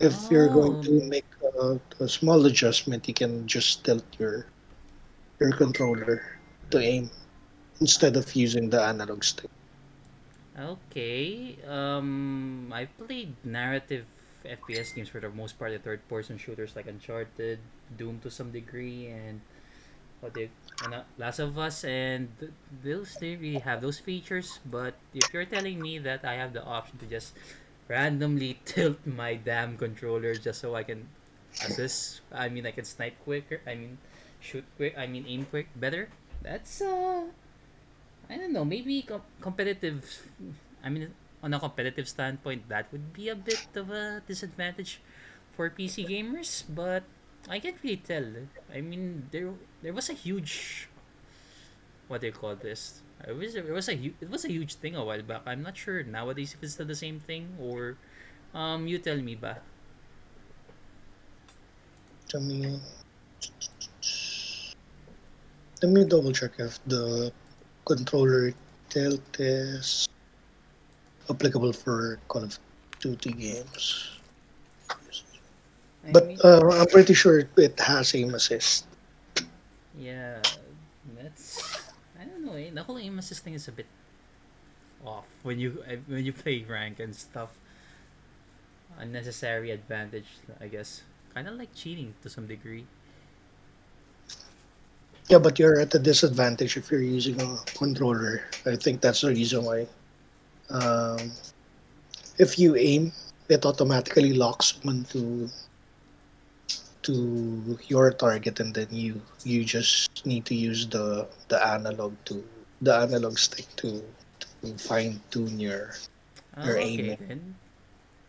if 0.00 0.30
you're 0.30 0.48
going 0.48 0.76
Oh. 0.76 0.82
to 0.82 0.92
make 1.08 1.26
a, 1.60 1.78
a 2.00 2.08
small 2.08 2.44
adjustment, 2.46 3.06
you 3.08 3.14
can 3.14 3.46
just 3.46 3.84
tilt 3.84 4.04
your 4.18 4.46
your 5.40 5.52
controller 5.52 6.22
to 6.70 6.78
aim 6.78 7.10
instead 7.80 8.16
of 8.16 8.34
using 8.34 8.70
the 8.70 8.80
analog 8.80 9.24
stick. 9.24 9.50
Okay. 10.58 11.56
Um, 11.68 12.72
I 12.72 12.86
played 12.86 13.36
narrative 13.44 14.06
FPS 14.44 14.94
games 14.94 15.08
for 15.08 15.20
the 15.20 15.28
most 15.28 15.58
part, 15.58 15.72
the 15.72 15.78
third-person 15.78 16.38
shooters 16.38 16.74
like 16.76 16.86
Uncharted, 16.86 17.58
Doom 17.98 18.20
to 18.22 18.30
some 18.30 18.50
degree, 18.52 19.08
and 19.08 19.40
what 20.20 20.34
they 20.34 20.48
and 20.84 20.94
uh, 20.94 21.02
Last 21.18 21.38
of 21.40 21.58
Us, 21.58 21.84
and 21.84 22.28
th- 22.40 22.52
those 22.82 23.16
they 23.20 23.36
really 23.36 23.60
have 23.60 23.80
those 23.80 23.98
features. 23.98 24.60
But 24.64 24.94
if 25.14 25.32
you're 25.32 25.44
telling 25.44 25.80
me 25.80 25.98
that 25.98 26.24
I 26.24 26.34
have 26.34 26.52
the 26.52 26.64
option 26.64 26.98
to 26.98 27.06
just 27.06 27.34
randomly 27.88 28.58
tilt 28.64 29.04
my 29.06 29.34
damn 29.34 29.76
controller 29.76 30.34
just 30.34 30.60
so 30.60 30.74
I 30.74 30.84
can 30.84 31.08
assist, 31.64 32.20
I 32.32 32.48
mean 32.48 32.66
I 32.66 32.72
can 32.72 32.84
snipe 32.84 33.16
quicker, 33.24 33.60
I 33.66 33.74
mean 33.74 33.98
shoot 34.40 34.64
quick, 34.76 34.94
I 34.96 35.06
mean 35.06 35.24
aim 35.26 35.46
quick 35.46 35.68
better. 35.76 36.10
That's 36.42 36.80
uh 36.80 37.26
I 38.28 38.36
don't 38.36 38.52
know, 38.52 38.64
maybe 38.64 39.02
com- 39.02 39.22
competitive. 39.40 40.02
I 40.82 40.88
mean, 40.90 41.14
on 41.42 41.54
a 41.54 41.60
competitive 41.60 42.08
standpoint, 42.08 42.68
that 42.68 42.90
would 42.92 43.12
be 43.12 43.28
a 43.28 43.36
bit 43.36 43.66
of 43.74 43.90
a 43.90 44.22
disadvantage 44.26 45.00
for 45.52 45.70
PC 45.70 46.04
gamers, 46.06 46.64
but 46.68 47.04
I 47.48 47.58
can't 47.58 47.78
really 47.82 47.98
tell. 48.02 48.26
I 48.72 48.80
mean, 48.80 49.28
there 49.30 49.54
there 49.82 49.92
was 49.94 50.10
a 50.10 50.14
huge 50.14 50.88
what 52.08 52.22
you 52.22 52.32
call 52.32 52.54
this? 52.56 53.02
It 53.26 53.32
was 53.36 53.54
it 53.56 53.68
was 53.68 53.88
a 53.88 53.94
it 54.20 54.30
was 54.30 54.44
a 54.44 54.48
huge 54.52 54.74
thing 54.74 54.94
a 54.94 55.04
while 55.04 55.22
back. 55.22 55.42
I'm 55.46 55.62
not 55.62 55.76
sure 55.76 56.02
nowadays 56.02 56.54
if 56.54 56.62
it's 56.62 56.74
still 56.74 56.86
the 56.86 56.94
same 56.98 57.20
thing 57.20 57.56
or 57.58 57.96
um 58.54 58.86
you 58.86 58.98
tell 58.98 59.16
me 59.18 59.34
ba. 59.34 59.62
Let 62.32 62.42
me 62.42 62.80
let 65.82 65.92
me 65.92 66.04
double 66.04 66.32
check 66.32 66.52
if 66.58 66.82
the 66.86 67.32
controller 67.84 68.52
tilt 68.88 69.22
is 69.38 70.08
applicable 71.28 71.72
for 71.72 72.18
Call 72.28 72.44
of 72.44 72.58
Duty 73.00 73.32
games. 73.32 74.16
But 76.12 76.38
uh, 76.44 76.62
I'm 76.70 76.86
pretty 76.86 77.14
sure 77.14 77.48
it 77.56 77.80
has 77.80 78.14
aim 78.14 78.34
assist. 78.34 78.86
yeah, 79.98 80.38
that's 81.18 81.60
I 82.18 82.24
don't 82.24 82.44
know. 82.46 82.54
Eh? 82.54 82.70
The 82.72 82.82
whole 82.82 82.98
aim 82.98 83.18
assist 83.18 83.42
thing 83.42 83.54
is 83.54 83.66
a 83.68 83.72
bit 83.72 83.86
off 85.04 85.26
when 85.42 85.58
you 85.58 85.82
eh, 85.86 85.98
when 86.06 86.24
you 86.24 86.32
play 86.32 86.64
rank 86.68 87.00
and 87.00 87.14
stuff. 87.14 87.58
Unnecessary 88.98 89.72
advantage, 89.72 90.40
I 90.60 90.68
guess. 90.68 91.02
Kind 91.34 91.48
of 91.48 91.58
like 91.58 91.74
cheating 91.74 92.14
to 92.22 92.30
some 92.30 92.46
degree. 92.46 92.86
Yeah, 95.28 95.38
but 95.38 95.58
you're 95.58 95.80
at 95.80 95.94
a 95.94 95.98
disadvantage 95.98 96.76
if 96.76 96.90
you're 96.90 97.02
using 97.02 97.40
a 97.40 97.58
controller. 97.74 98.42
I 98.64 98.76
think 98.76 99.00
that's 99.00 99.22
the 99.22 99.28
reason 99.28 99.64
why. 99.64 99.86
Um, 100.70 101.32
if 102.38 102.58
you 102.58 102.76
aim, 102.76 103.12
it 103.48 103.66
automatically 103.66 104.32
locks 104.34 104.78
onto 104.86 105.48
to 107.02 107.78
your 107.86 108.10
target, 108.12 108.58
and 108.60 108.74
then 108.74 108.88
you 108.90 109.20
you 109.44 109.64
just 109.64 110.26
need 110.26 110.44
to 110.46 110.54
use 110.54 110.86
the 110.86 111.26
the 111.48 111.58
analog 111.58 112.14
to 112.26 112.42
the 112.82 112.94
analog 112.94 113.38
stick 113.38 113.66
to, 113.76 114.02
to 114.40 114.78
fine 114.78 115.20
tune 115.30 115.58
your 115.58 115.94
Oh, 116.56 116.64
your 116.64 116.78
okay 116.78 116.88
aiming. 116.88 117.18
then. 117.28 117.54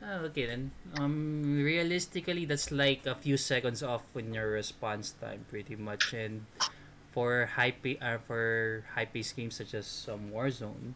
Oh, 0.03 0.29
okay 0.29 0.45
then. 0.45 0.71
Um, 0.99 1.63
realistically, 1.63 2.45
that's 2.45 2.71
like 2.71 3.05
a 3.07 3.15
few 3.15 3.37
seconds 3.37 3.81
off 3.81 4.03
in 4.15 4.33
your 4.33 4.51
response 4.51 5.11
time, 5.19 5.45
pretty 5.49 5.75
much. 5.75 6.13
And 6.13 6.45
for 7.17 7.49
high 7.57 7.73
pa- 7.73 7.97
uh, 7.97 8.19
for 8.29 8.85
high 8.93 9.09
paced 9.09 9.33
games 9.35 9.57
such 9.57 9.73
as 9.73 10.05
um, 10.05 10.29
Warzone, 10.29 10.93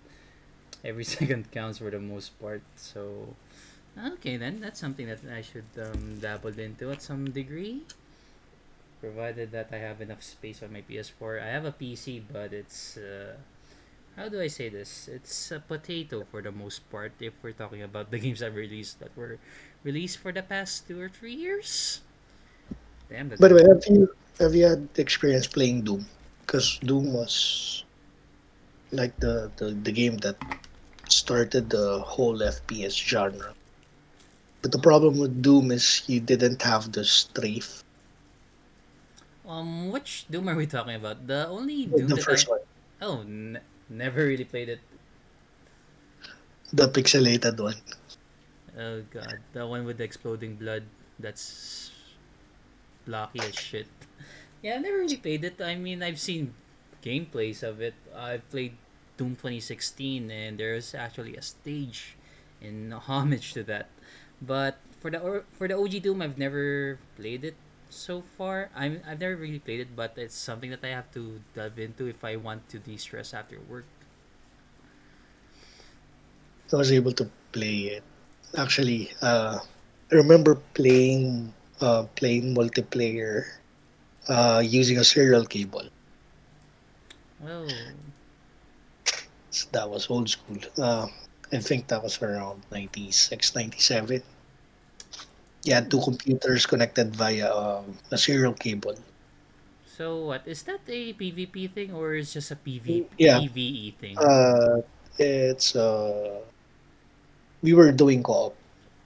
every 0.85 1.03
second 1.17 1.49
counts 1.51 1.79
for 1.79 1.89
the 1.89 1.99
most 1.99 2.37
part. 2.39 2.61
So, 2.77 3.33
okay 3.97 4.37
then, 4.37 4.61
that's 4.61 4.79
something 4.79 5.07
that 5.07 5.25
I 5.25 5.41
should 5.41 5.65
um, 5.81 6.19
dabble 6.21 6.53
into 6.59 6.91
at 6.91 7.01
some 7.01 7.31
degree, 7.31 7.81
provided 9.01 9.51
that 9.51 9.69
I 9.73 9.77
have 9.77 10.01
enough 10.01 10.21
space 10.23 10.61
on 10.61 10.73
my 10.73 10.81
PS4. 10.81 11.41
I 11.41 11.47
have 11.47 11.65
a 11.65 11.71
PC, 11.71 12.21
but 12.31 12.53
it's 12.53 12.97
uh, 12.97 13.35
how 14.15 14.29
do 14.29 14.41
I 14.41 14.47
say 14.47 14.69
this? 14.69 15.07
It's 15.07 15.51
a 15.51 15.59
potato 15.59 16.25
for 16.29 16.41
the 16.41 16.51
most 16.51 16.89
part 16.91 17.13
if 17.19 17.33
we're 17.41 17.53
talking 17.57 17.83
about 17.83 18.11
the 18.11 18.19
games 18.25 18.43
I've 18.43 18.55
released 18.55 18.99
that 18.99 19.15
were 19.17 19.39
released 19.83 20.19
for 20.19 20.31
the 20.31 20.43
past 20.43 20.87
two 20.87 21.01
or 21.01 21.09
three 21.09 21.35
years. 21.35 22.01
Damn, 23.09 23.29
By 23.39 23.49
the 23.49 23.55
way, 23.55 23.63
have 23.67 23.83
you 23.89 24.07
have 24.41 24.55
you 24.55 24.65
had 24.65 24.89
experience 24.97 25.47
playing 25.47 25.83
Doom? 25.83 26.05
Because 26.41 26.79
Doom 26.79 27.13
was 27.13 27.85
like 28.91 29.17
the, 29.17 29.51
the 29.57 29.71
the 29.71 29.91
game 29.91 30.17
that 30.17 30.37
started 31.09 31.69
the 31.69 32.01
whole 32.01 32.41
FPS 32.43 32.95
genre. 32.95 33.55
But 34.63 34.71
the 34.71 34.79
problem 34.79 35.19
with 35.19 35.43
Doom 35.43 35.69
is 35.71 36.01
you 36.07 36.19
didn't 36.19 36.63
have 36.63 36.91
the 36.93 37.05
strafe, 37.05 37.83
um, 39.45 39.89
which 39.91 40.27
Doom 40.27 40.49
are 40.49 40.55
we 40.55 40.67
talking 40.67 40.95
about? 40.95 41.27
The 41.27 41.47
only 41.47 41.85
the 41.85 41.97
Doom 41.97 42.15
that 42.15 42.29
first 42.29 42.47
I 42.47 42.49
one, 42.49 42.59
oh 43.01 43.21
n- 43.21 43.61
never 43.89 44.25
really 44.25 44.45
played 44.45 44.69
it. 44.69 44.81
the 46.73 46.87
pixelated 46.89 47.59
one. 47.59 47.75
Oh 48.75 49.03
god, 49.03 49.43
the 49.51 49.67
one 49.67 49.85
with 49.85 49.97
the 49.97 50.03
exploding 50.03 50.57
blood. 50.57 50.89
That's 51.19 51.91
blocky 53.11 53.43
as 53.43 53.55
shit. 53.59 53.91
Yeah, 54.63 54.75
I 54.75 54.77
never 54.79 55.03
really 55.03 55.19
played 55.19 55.43
it. 55.43 55.59
I 55.59 55.75
mean, 55.75 55.99
I've 55.99 56.19
seen 56.19 56.55
gameplays 57.03 57.59
of 57.59 57.83
it. 57.83 57.93
I've 58.15 58.47
played 58.47 58.79
Doom 59.19 59.35
2016, 59.35 60.31
and 60.31 60.55
there's 60.55 60.95
actually 60.95 61.35
a 61.35 61.43
stage 61.43 62.15
in 62.63 62.95
homage 63.11 63.51
to 63.59 63.67
that. 63.67 63.91
But 64.39 64.79
for 65.03 65.11
the 65.11 65.19
or, 65.19 65.43
for 65.51 65.67
the 65.67 65.75
OG 65.75 66.07
Doom, 66.07 66.23
I've 66.23 66.39
never 66.39 66.97
played 67.19 67.43
it 67.43 67.59
so 67.91 68.23
far. 68.39 68.71
I'm 68.71 69.03
I've 69.03 69.19
never 69.19 69.35
really 69.35 69.59
played 69.59 69.83
it, 69.83 69.91
but 69.91 70.15
it's 70.15 70.37
something 70.37 70.71
that 70.71 70.81
I 70.81 70.95
have 70.95 71.11
to 71.19 71.43
delve 71.51 71.77
into 71.77 72.07
if 72.07 72.23
I 72.23 72.39
want 72.39 72.69
to 72.71 72.79
de-stress 72.79 73.35
after 73.35 73.59
work. 73.67 73.85
I 76.71 76.79
was 76.79 76.95
able 76.95 77.11
to 77.19 77.27
play 77.51 77.99
it. 77.99 78.03
Actually, 78.55 79.11
uh, 79.19 79.59
I 79.59 80.13
remember 80.15 80.55
playing 80.71 81.51
uh, 81.81 82.03
playing 82.15 82.55
multiplayer 82.55 83.45
uh, 84.29 84.63
using 84.65 84.97
a 84.97 85.03
serial 85.05 85.45
cable. 85.45 85.89
Oh, 87.41 87.93
So 89.49 89.67
that 89.73 89.89
was 89.89 90.09
old 90.09 90.29
school. 90.29 90.57
Uh, 90.77 91.07
I 91.53 91.59
think 91.59 91.87
that 91.87 92.03
was 92.03 92.21
around 92.21 92.65
96, 92.71 93.55
97. 93.55 94.23
You 95.65 95.73
had 95.73 95.89
two 95.89 96.01
computers 96.01 96.67
connected 96.67 97.15
via 97.15 97.51
um, 97.51 97.97
a 98.11 98.17
serial 98.19 98.53
cable. 98.53 98.95
so 99.85 100.25
what 100.25 100.47
is 100.47 100.63
that 100.63 100.81
a 100.87 101.13
PvP 101.13 101.67
thing 101.67 101.93
or 101.93 102.15
is 102.15 102.33
just 102.33 102.51
a 102.51 102.55
PV 102.55 103.05
Yeah, 103.17 103.41
PVE 103.47 103.91
thing? 103.91 104.25
uh, 104.25 104.81
it's 105.17 105.75
uh, 105.75 106.45
we 107.61 107.73
were 107.73 107.91
doing 107.91 108.23
co-op. 108.23 108.60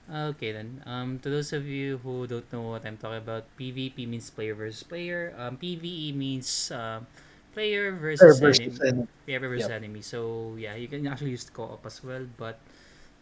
Okay 0.06 0.52
then. 0.52 0.82
Um, 0.86 1.18
to 1.20 1.30
those 1.30 1.52
of 1.52 1.66
you 1.66 1.98
who 1.98 2.26
don't 2.26 2.46
know 2.52 2.62
what 2.62 2.86
I'm 2.86 2.96
talking 2.96 3.18
about, 3.18 3.44
PvP 3.58 4.06
means 4.06 4.30
player 4.30 4.54
versus 4.54 4.82
player. 4.82 5.34
Um, 5.36 5.58
PvE 5.58 6.14
means 6.14 6.70
um, 6.70 7.06
player 7.54 7.90
versus 7.92 8.38
versus 8.38 8.78
enemy. 8.80 8.80
and 8.80 9.08
Player 9.26 9.40
versus 9.40 9.68
yep, 9.68 9.82
enemy. 9.82 10.02
So 10.02 10.54
yeah, 10.58 10.74
you 10.76 10.86
can 10.88 11.06
actually 11.06 11.30
use 11.34 11.50
co-op 11.50 11.84
as 11.86 12.02
well, 12.04 12.26
but 12.38 12.60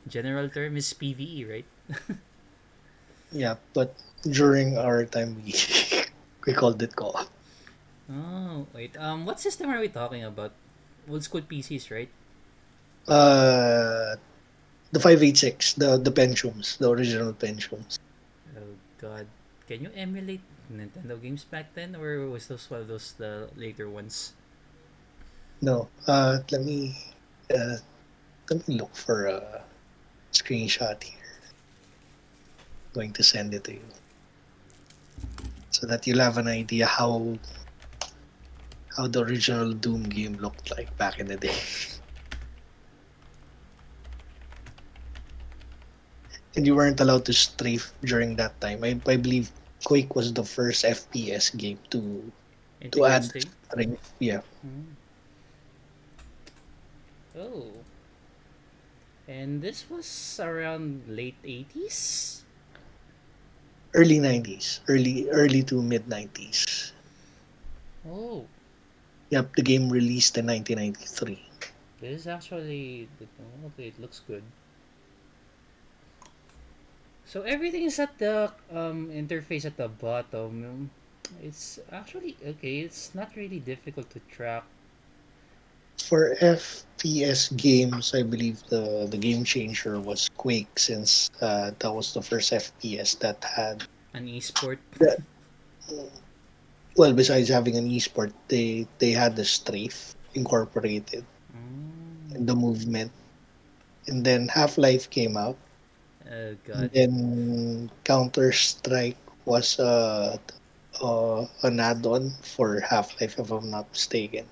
general 0.09 0.49
term 0.49 0.76
is 0.76 0.93
PvE, 0.93 1.49
right? 1.49 1.68
yeah. 3.32 3.57
But 3.72 3.95
during 4.28 4.78
our 4.78 5.05
time, 5.05 5.37
we 5.45 5.55
we 6.47 6.53
called 6.55 6.82
it 6.82 6.97
co-op. 6.97 7.28
Oh 8.11 8.66
wait. 8.72 8.97
Um, 8.97 9.24
what 9.26 9.41
system 9.41 9.70
are 9.70 9.80
we 9.80 9.89
talking 9.89 10.24
about? 10.24 10.53
Old 11.09 11.22
school 11.24 11.43
PCs, 11.43 11.91
right? 11.91 12.11
Uh, 13.09 14.16
the 14.95 15.03
586, 15.03 15.74
the 15.74 15.99
the 15.99 16.14
Pentiums, 16.14 16.78
the 16.78 16.86
original 16.86 17.34
Pentiums. 17.34 17.99
Oh 18.55 18.78
God, 19.03 19.26
can 19.66 19.82
you 19.82 19.90
emulate 19.90 20.40
Nintendo 20.70 21.18
games 21.18 21.42
back 21.42 21.74
then, 21.74 21.99
or 21.99 22.30
was 22.30 22.47
those 22.47 22.70
one 22.70 22.86
of 22.86 22.88
those 22.88 23.18
the 23.18 23.51
later 23.59 23.90
ones? 23.90 24.38
No, 25.59 25.90
uh, 26.07 26.47
let 26.55 26.62
me 26.62 26.95
uh, 27.51 27.82
let 28.47 28.62
me 28.70 28.78
look 28.78 28.95
for 28.95 29.26
a 29.26 29.66
screenshot 30.30 31.03
here. 31.03 31.20
going 32.95 33.11
to 33.11 33.26
send 33.26 33.51
it 33.51 33.66
to 33.66 33.74
you 33.74 33.88
so 35.74 35.90
that 35.90 36.07
you'll 36.07 36.22
have 36.22 36.38
an 36.38 36.47
idea 36.47 36.86
how 36.86 37.34
how 38.95 39.11
the 39.11 39.26
original 39.26 39.74
Doom 39.74 40.07
game 40.07 40.38
looked 40.38 40.70
like 40.70 40.86
back 40.97 41.18
in 41.18 41.26
the 41.26 41.36
day. 41.36 41.59
and 46.57 46.66
you 46.66 46.74
weren't 46.74 47.00
allowed 47.00 47.24
to 47.26 47.32
strafe 47.32 47.92
during 48.05 48.36
that 48.36 48.59
time. 48.61 48.84
I, 48.84 48.98
I 49.07 49.16
believe 49.16 49.50
Quake 49.84 50.14
was 50.14 50.32
the 50.32 50.44
first 50.44 50.84
FPS 50.84 51.55
game 51.57 51.78
to 51.90 52.00
to 52.92 53.05
add 53.07 53.24
strafe. 53.24 53.48
Yeah, 54.20 54.40
Hmm. 54.62 54.94
Oh, 57.36 57.72
and 59.26 59.61
this 59.62 59.88
was 59.90 60.07
around 60.42 61.02
late 61.09 61.36
eighties. 61.44 62.40
early 63.94 64.18
90s, 64.18 64.80
early 64.88 65.28
early 65.30 65.62
to 65.62 65.80
mid 65.82 66.09
90s. 66.09 66.92
Oh, 68.09 68.44
Yep, 69.30 69.57
the 69.57 69.62
game 69.62 69.88
released 69.90 70.36
in 70.38 70.46
1993. 70.46 71.40
this 72.00 72.20
is 72.22 72.26
actually 72.26 73.09
okay. 73.66 73.88
It 73.88 73.98
looks 74.00 74.20
good. 74.28 74.42
So 77.24 77.42
everything 77.42 77.84
is 77.84 77.98
at 77.98 78.18
the 78.18 78.52
um 78.70 79.08
interface 79.10 79.64
at 79.64 79.76
the 79.76 79.88
bottom. 79.88 80.90
It's 81.42 81.80
actually 81.90 82.36
okay. 82.44 82.80
It's 82.84 83.14
not 83.14 83.34
really 83.36 83.58
difficult 83.60 84.10
to 84.10 84.20
track. 84.28 84.64
For 86.04 86.36
FPS 86.42 87.48
games, 87.56 88.12
I 88.14 88.22
believe 88.22 88.60
the 88.68 89.06
the 89.08 89.16
game 89.16 89.44
changer 89.44 89.98
was 90.00 90.28
Quake, 90.36 90.76
since 90.78 91.30
uh, 91.40 91.72
that 91.78 91.92
was 91.92 92.12
the 92.12 92.20
first 92.22 92.52
FPS 92.52 93.16
that 93.24 93.40
had 93.44 93.84
An 94.12 94.26
esport. 94.28 94.78
that. 95.00 95.18
Well, 96.96 97.12
besides 97.12 97.48
having 97.48 97.76
an 97.76 97.88
esport, 97.90 98.32
they 98.48 98.86
they 98.98 99.10
had 99.12 99.36
the 99.36 99.44
strafe 99.44 100.14
incorporated 100.34 101.24
Mm. 101.54 102.34
in 102.34 102.46
the 102.46 102.54
movement, 102.56 103.12
and 104.08 104.24
then 104.26 104.48
Half 104.48 104.76
Life 104.76 105.08
came 105.08 105.36
out, 105.36 105.54
Oh 106.30 106.56
and 106.72 106.90
then 106.92 107.90
Counter 108.04 108.52
Strike 108.52 109.18
was 109.44 109.78
uh, 109.78 110.36
uh, 111.00 111.46
an 111.62 111.80
add-on 111.80 112.30
for 112.42 112.80
Half 112.80 113.20
Life, 113.20 113.38
if 113.38 113.50
I'm 113.50 113.70
not 113.70 113.90
mistaken. 113.92 114.46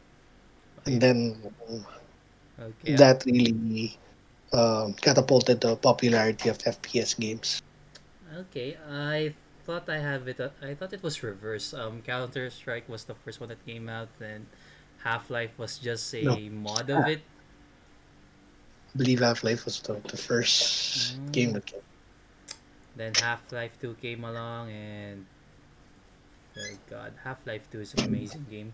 And 0.87 1.01
then 1.01 1.55
Okay. 2.61 2.99
that 2.99 3.25
really 3.27 3.99
um, 4.53 4.95
catapulted 4.95 5.61
the 5.61 5.77
popularity 5.77 6.49
of 6.49 6.59
FPS 6.67 7.15
games. 7.15 7.61
Okay, 8.35 8.77
I 8.89 9.35
thought 9.65 9.89
I 9.89 9.99
have 9.99 10.27
it. 10.29 10.41
uh, 10.41 10.51
I 10.63 10.75
thought 10.75 10.93
it 10.93 11.03
was 11.03 11.23
reverse. 11.23 11.75
Um, 11.75 12.03
Counter 12.03 12.49
Strike 12.51 12.89
was 12.89 13.05
the 13.05 13.15
first 13.15 13.41
one 13.41 13.49
that 13.51 13.65
came 13.67 13.89
out, 13.89 14.09
then 14.19 14.47
Half 15.05 15.31
Life 15.31 15.59
was 15.59 15.79
just 15.79 16.15
No, 16.21 16.39
a 16.39 16.49
mod 16.49 16.91
of 16.91 17.07
it. 17.07 17.23
I 18.95 18.99
believe 18.99 19.21
Half 19.21 19.45
Life 19.45 19.65
was 19.65 19.81
the, 19.81 19.95
the 20.05 20.17
first 20.17 21.17
game 21.33 21.51
Mm. 21.51 21.55
that 21.55 21.67
came. 21.67 21.81
Then 22.97 23.13
Half 23.15 23.51
Life 23.53 23.73
Two 23.81 23.95
came 24.03 24.23
along, 24.25 24.71
and 24.71 25.25
oh 26.59 26.77
god, 26.91 27.13
Half 27.25 27.47
Life 27.47 27.69
Two 27.73 27.81
is 27.81 27.95
an 27.95 28.05
amazing 28.05 28.47
game. 28.51 28.73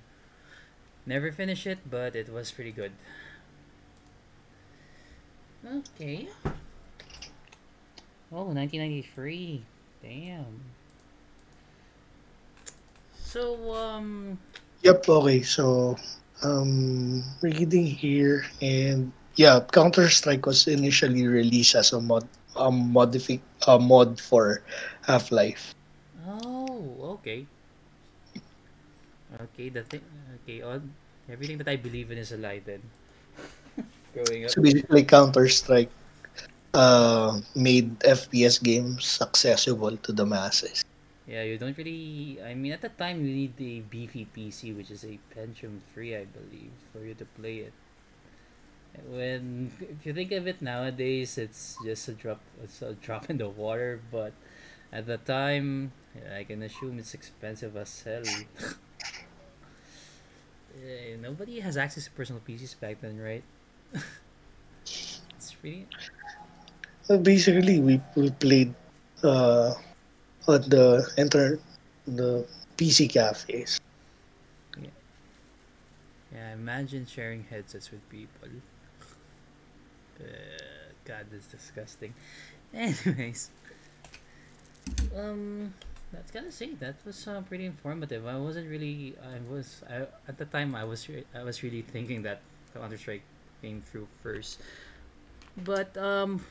Never 1.06 1.30
finished 1.32 1.66
it, 1.66 1.78
but 1.88 2.16
it 2.16 2.28
was 2.32 2.50
pretty 2.50 2.72
good. 2.72 2.92
Okay. 5.64 6.28
Oh, 8.30 8.44
1993. 8.52 9.62
Damn. 10.02 10.60
So, 13.18 13.72
um, 13.74 14.38
Yep. 14.82 15.08
Okay. 15.08 15.42
So, 15.42 15.96
um, 16.42 17.22
reading 17.42 17.86
here, 17.86 18.44
and 18.62 19.12
yeah, 19.38 19.62
Counter 19.70 20.10
Strike 20.10 20.44
was 20.44 20.66
initially 20.66 21.22
released 21.30 21.78
as 21.78 21.94
a 21.94 22.02
mod, 22.02 22.26
a 22.58 22.74
modific, 22.74 23.38
a 23.70 23.78
mod 23.78 24.18
for 24.18 24.60
Half 25.06 25.30
Life. 25.30 25.78
oh, 26.26 27.16
okay. 27.16 27.46
Okay, 29.38 29.68
the 29.70 29.86
thing, 29.86 30.02
okay, 30.42 30.66
all, 30.66 30.82
everything 31.30 31.56
that 31.62 31.68
I 31.70 31.76
believe 31.78 32.10
in 32.10 32.18
is 32.18 32.34
a 32.34 32.36
lie 32.36 32.58
then. 32.66 32.82
Growing 34.14 34.44
up. 34.44 34.50
So 34.50 34.60
basically, 34.60 35.06
Counter 35.06 35.46
Strike 35.46 35.94
uh, 36.74 37.38
made 37.54 37.94
FPS 38.00 38.58
games 38.58 39.22
accessible 39.22 39.96
to 40.02 40.10
the 40.10 40.26
masses. 40.26 40.82
Yeah, 41.28 41.46
you 41.46 41.62
don't 41.62 41.76
really. 41.78 42.42
I 42.42 42.58
mean, 42.58 42.72
at 42.72 42.82
the 42.82 42.90
time, 42.90 43.22
you 43.22 43.30
need 43.46 43.54
a 43.60 43.86
beefy 43.86 44.26
PC, 44.34 44.74
which 44.74 44.90
is 44.90 45.04
a 45.04 45.20
Pentium 45.30 45.78
3, 45.94 46.16
I 46.16 46.24
believe, 46.24 46.72
for 46.90 47.04
you 47.04 47.14
to 47.14 47.26
play 47.38 47.68
it. 47.68 47.72
When, 49.08 49.70
if 49.80 50.06
you 50.06 50.12
think 50.12 50.32
of 50.32 50.46
it 50.46 50.60
nowadays, 50.60 51.38
it's 51.38 51.78
just 51.84 52.08
a 52.08 52.12
drop, 52.12 52.40
it's 52.62 52.82
a 52.82 52.94
drop 52.94 53.30
in 53.30 53.38
the 53.38 53.48
water. 53.48 54.00
But 54.10 54.32
at 54.92 55.06
the 55.06 55.18
time, 55.18 55.92
I 56.34 56.44
can 56.44 56.62
assume 56.62 56.98
it's 56.98 57.14
expensive 57.14 57.76
as 57.76 58.02
hell. 58.02 58.22
Eh, 60.78 61.16
nobody 61.20 61.60
has 61.60 61.76
access 61.76 62.04
to 62.04 62.10
personal 62.12 62.40
PCs 62.46 62.78
back 62.78 63.00
then, 63.00 63.18
right? 63.18 63.42
It's 65.36 65.54
really. 65.62 65.86
Uh, 67.08 67.16
basically, 67.16 67.80
we, 67.80 68.00
we 68.16 68.30
played 68.30 68.74
uh, 69.22 69.74
at 70.48 70.68
the 70.68 71.06
enter 71.16 71.58
the 72.06 72.46
PC 72.76 73.10
cafes. 73.10 73.80
Yeah, 74.76 74.88
yeah. 76.32 76.52
Imagine 76.52 77.06
sharing 77.06 77.44
headsets 77.44 77.90
with 77.90 78.06
people. 78.10 78.48
Uh, 80.20 80.92
God, 81.04 81.26
that's 81.30 81.46
disgusting. 81.46 82.14
Anyways, 82.74 83.50
um, 85.16 85.72
that's 86.12 86.30
gotta 86.30 86.52
say 86.52 86.74
that 86.80 86.96
was 87.04 87.26
uh, 87.26 87.40
pretty 87.48 87.64
informative. 87.66 88.26
I 88.26 88.36
wasn't 88.36 88.68
really. 88.68 89.14
I 89.22 89.40
was. 89.50 89.82
I 89.88 90.06
at 90.28 90.36
the 90.36 90.44
time. 90.44 90.74
I 90.74 90.84
was. 90.84 91.08
Re- 91.08 91.24
I 91.34 91.42
was 91.42 91.62
really 91.62 91.82
thinking 91.82 92.22
that 92.22 92.40
Counter 92.74 92.98
Strike 92.98 93.22
came 93.62 93.82
through 93.82 94.08
first. 94.22 94.60
But 95.56 95.96
um, 95.96 96.44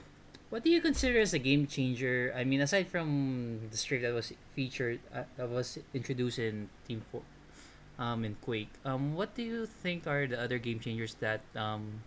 what 0.49 0.63
do 0.63 0.69
you 0.69 0.81
consider 0.81 1.19
as 1.19 1.33
a 1.33 1.39
game 1.39 1.67
changer? 1.67 2.33
I 2.35 2.43
mean, 2.43 2.61
aside 2.61 2.87
from 2.87 3.59
the 3.71 3.77
strip 3.77 4.01
that 4.01 4.13
was 4.13 4.33
featured, 4.55 4.99
uh, 5.13 5.23
that 5.37 5.49
was 5.49 5.79
introduced 5.93 6.39
in 6.39 6.69
Team 6.87 7.01
Four, 7.11 7.21
um, 7.99 8.23
in 8.25 8.35
Quake. 8.41 8.71
Um, 8.85 9.15
what 9.15 9.35
do 9.35 9.43
you 9.43 9.65
think 9.65 10.07
are 10.07 10.27
the 10.27 10.39
other 10.39 10.57
game 10.57 10.79
changers 10.79 11.15
that 11.19 11.41
um 11.55 12.01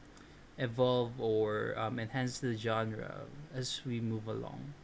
evolve 0.60 1.20
or 1.20 1.74
um, 1.78 1.98
enhance 1.98 2.40
the 2.40 2.56
genre 2.56 3.26
as 3.54 3.82
we 3.86 4.00
move 4.00 4.28
along? 4.28 4.74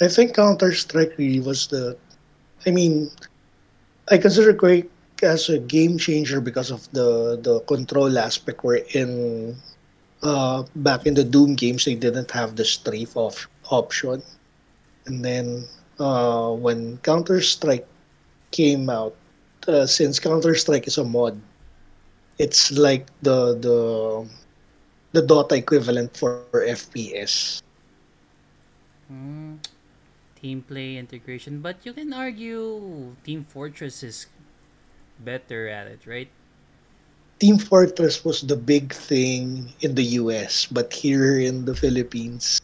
I 0.00 0.08
think 0.08 0.34
Counter 0.34 0.72
Strike 0.74 1.16
really 1.18 1.40
was 1.40 1.68
the. 1.68 1.96
I 2.66 2.70
mean, 2.70 3.10
I 4.10 4.18
consider 4.18 4.54
Quake 4.54 4.90
as 5.22 5.48
a 5.48 5.58
game 5.58 5.98
changer 5.98 6.40
because 6.40 6.70
of 6.70 6.88
the 6.92 7.38
the 7.40 7.60
control 7.60 8.18
aspect. 8.18 8.64
Where 8.64 8.82
in 8.94 9.56
uh, 10.22 10.64
back 10.74 11.06
in 11.06 11.14
the 11.14 11.24
Doom 11.24 11.54
games, 11.56 11.84
they 11.84 11.94
didn't 11.94 12.30
have 12.32 12.56
the 12.56 12.64
strafe 12.64 13.16
of 13.16 13.48
option, 13.70 14.22
and 15.06 15.24
then 15.24 15.66
uh, 15.98 16.52
when 16.52 16.98
Counter 16.98 17.40
Strike 17.40 17.88
came 18.52 18.88
out, 18.90 19.16
uh, 19.68 19.86
since 19.86 20.18
Counter 20.20 20.54
Strike 20.54 20.86
is 20.88 20.98
a 20.98 21.04
mod, 21.04 21.40
it's 22.38 22.72
like 22.72 23.08
the 23.22 23.54
the 23.58 24.28
the 25.12 25.22
Dota 25.22 25.58
equivalent 25.58 26.16
for 26.16 26.46
FPS. 26.52 27.62
Mm, 29.10 29.58
team 30.38 30.62
play 30.62 30.96
integration, 30.96 31.60
but 31.60 31.82
you 31.82 31.92
can 31.92 32.12
argue 32.12 33.14
Team 33.24 33.42
Fortress 33.42 34.02
is 34.02 34.26
better 35.18 35.68
at 35.68 35.86
it, 35.86 36.06
right? 36.06 36.30
Team 37.40 37.58
Fortress 37.58 38.24
was 38.24 38.42
the 38.42 38.56
big 38.56 38.92
thing 38.92 39.72
in 39.80 39.94
the 39.94 40.20
US, 40.20 40.66
but 40.66 40.92
here 40.92 41.40
in 41.40 41.64
the 41.64 41.74
Philippines, 41.74 42.60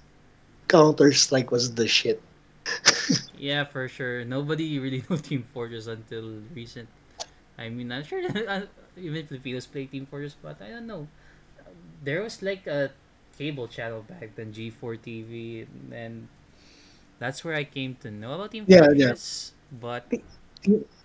Counter 0.69 1.13
Strike 1.13 1.51
was 1.51 1.75
the 1.75 1.89
shit. 1.89 2.21
Yeah, 3.39 3.65
for 3.65 3.87
sure. 3.89 4.25
Nobody 4.25 4.79
really 4.79 5.05
knew 5.11 5.19
Team 5.19 5.45
Fortress 5.53 5.87
until 5.87 6.41
recent. 6.55 6.89
I 7.59 7.69
mean, 7.69 7.93
I'm 7.93 8.05
sure 8.05 8.21
that, 8.27 8.49
uh, 8.49 8.67
even 8.97 9.27
Filipinos 9.27 9.67
play 9.67 9.87
Team 9.87 10.07
Fortress, 10.07 10.37
but 10.41 10.61
I 10.61 10.71
don't 10.71 10.87
know. 10.87 11.07
There 12.07 12.23
was 12.23 12.43
like 12.43 12.67
a 12.71 12.93
cable 13.39 13.67
channel 13.67 14.07
back 14.07 14.37
then, 14.39 14.55
G4 14.55 14.97
TV, 14.97 15.67
and 15.91 16.29
that's 17.19 17.45
where 17.45 17.55
I 17.55 17.65
came 17.65 17.97
to 18.03 18.11
know 18.11 18.35
about 18.35 18.53
Team 18.53 18.67
Yeah, 18.67 18.87
yeah. 18.95 19.15
Fortress. 19.15 19.53
But 19.73 20.07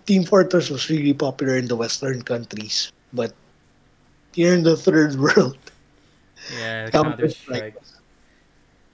Team 0.06 0.24
Fortress 0.24 0.70
was 0.70 0.88
really 0.90 1.14
popular 1.14 1.56
in 1.56 1.66
the 1.66 1.76
Western 1.76 2.22
countries, 2.22 2.92
but 3.12 3.34
here 4.34 4.54
in 4.54 4.62
the 4.62 4.76
third 4.76 5.14
world, 5.20 5.58
yeah, 6.48 6.90
Counter. 6.90 7.28
Strike. 7.28 7.76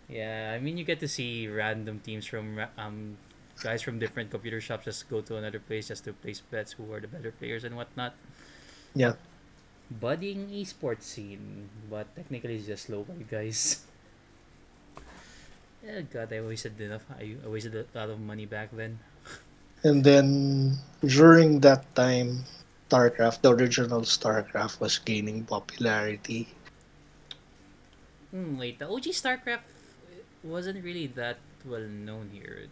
Yeah, 0.09 0.53
I 0.55 0.61
mean, 0.61 0.77
you 0.79 0.85
get 0.85 1.01
to 1.01 1.09
see 1.09 1.49
random 1.49 2.01
teams 2.01 2.27
from 2.27 2.61
um 2.79 3.19
guys 3.63 3.83
from 3.83 3.99
different 3.99 4.31
computer 4.31 4.61
shops 4.61 4.85
just 4.85 5.09
go 5.09 5.21
to 5.21 5.37
another 5.37 5.61
place 5.61 5.89
just 5.89 6.05
to 6.05 6.13
place 6.13 6.41
bets 6.41 6.73
who 6.73 6.91
are 6.93 7.01
the 7.01 7.09
better 7.09 7.33
players 7.33 7.65
and 7.65 7.77
whatnot. 7.77 8.15
Yeah, 8.95 9.15
budding 9.91 10.49
esports 10.53 11.03
scene, 11.03 11.69
but 11.91 12.15
technically 12.15 12.57
it's 12.57 12.67
just 12.67 12.89
local 12.89 13.15
guys. 13.31 13.85
Yeah, 15.85 16.01
God, 16.13 16.33
I 16.33 16.41
wasted 16.41 16.81
enough. 16.81 17.05
I, 17.19 17.37
I 17.45 17.49
wasted 17.49 17.75
a 17.75 17.87
lot 17.97 18.11
of 18.11 18.21
money 18.21 18.47
back 18.47 18.71
then. 18.73 18.99
and 19.85 20.05
then 20.05 20.79
during 21.05 21.61
that 21.61 21.95
time, 21.95 22.45
StarCraft, 22.91 23.43
the 23.43 23.53
original 23.55 24.03
StarCraft, 24.03 24.81
was 24.81 24.99
gaining 24.99 25.45
popularity. 25.45 26.49
Hmm, 28.31 28.59
wait, 28.59 28.79
the 28.79 28.89
OG 28.89 29.13
StarCraft 29.17 29.65
wasn't 30.43 30.85
really 30.85 31.07
that 31.07 31.39
well 31.65 31.81
known 31.89 32.31
here. 32.33 32.69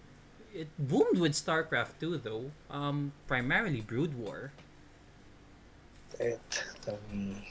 It 0.55 0.69
boomed 0.79 1.19
with 1.19 1.33
StarCraft 1.33 2.01
2 2.01 2.19
though. 2.19 2.51
Um, 2.71 3.12
primarily 3.27 3.81
Brood 3.81 4.14
War. 4.14 4.53
It, 6.19 6.65
um, 6.89 7.43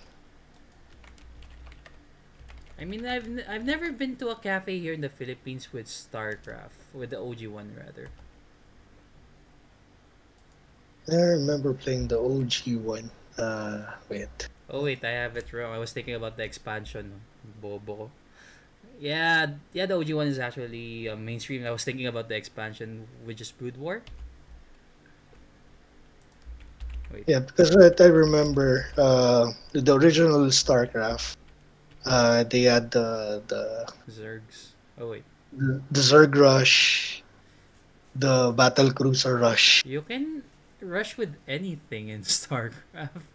I 2.80 2.86
mean, 2.86 3.06
I've 3.06 3.26
n- 3.26 3.44
I've 3.50 3.66
never 3.66 3.92
been 3.92 4.16
to 4.18 4.30
a 4.30 4.36
cafe 4.36 4.80
here 4.80 4.94
in 4.94 5.02
the 5.02 5.10
Philippines 5.10 5.72
with 5.74 5.88
StarCraft, 5.88 6.94
with 6.94 7.10
the 7.10 7.20
OG 7.20 7.48
one 7.48 7.76
rather. 7.76 8.10
I 11.12 11.16
remember 11.16 11.74
playing 11.74 12.08
the 12.10 12.20
OG 12.20 12.76
one. 12.76 13.10
Uh, 13.38 13.96
wait. 14.10 14.50
Oh 14.70 14.84
wait, 14.84 15.04
I 15.04 15.12
have 15.12 15.38
it 15.38 15.52
wrong. 15.54 15.74
I 15.74 15.78
was 15.78 15.94
thinking 15.94 16.16
about 16.16 16.38
the 16.38 16.44
expansion, 16.44 17.22
Bobo. 17.62 18.12
Yeah, 19.00 19.56
yeah, 19.74 19.86
the 19.86 19.96
OG 19.96 20.14
one 20.14 20.28
is 20.28 20.40
actually 20.40 21.10
uh, 21.10 21.16
mainstream. 21.16 21.66
I 21.66 21.72
was 21.72 21.84
thinking 21.84 22.08
about 22.08 22.30
the 22.30 22.36
expansion, 22.36 23.08
which 23.26 23.42
is 23.42 23.52
Brood 23.52 23.78
War. 23.78 24.04
Wait, 27.16 27.24
Yeah, 27.32 27.40
because 27.40 27.72
what 27.72 27.96
I 28.04 28.12
remember 28.12 28.92
uh, 29.00 29.56
the 29.72 29.96
original 29.96 30.52
StarCraft. 30.52 31.40
Uh, 32.04 32.44
they 32.44 32.68
had 32.68 32.92
the 32.92 33.42
the 33.48 33.88
Zergs. 34.12 34.76
Oh 35.00 35.16
wait, 35.16 35.24
the 35.56 36.04
Zerg 36.04 36.36
Rush, 36.36 37.24
the 38.14 38.52
Battle 38.52 38.92
Cruiser 38.92 39.40
Rush. 39.40 39.82
you 39.88 40.04
can 40.04 40.44
rush 40.84 41.16
with 41.16 41.34
anything 41.48 42.12
in 42.12 42.22
StarCraft. 42.28 43.26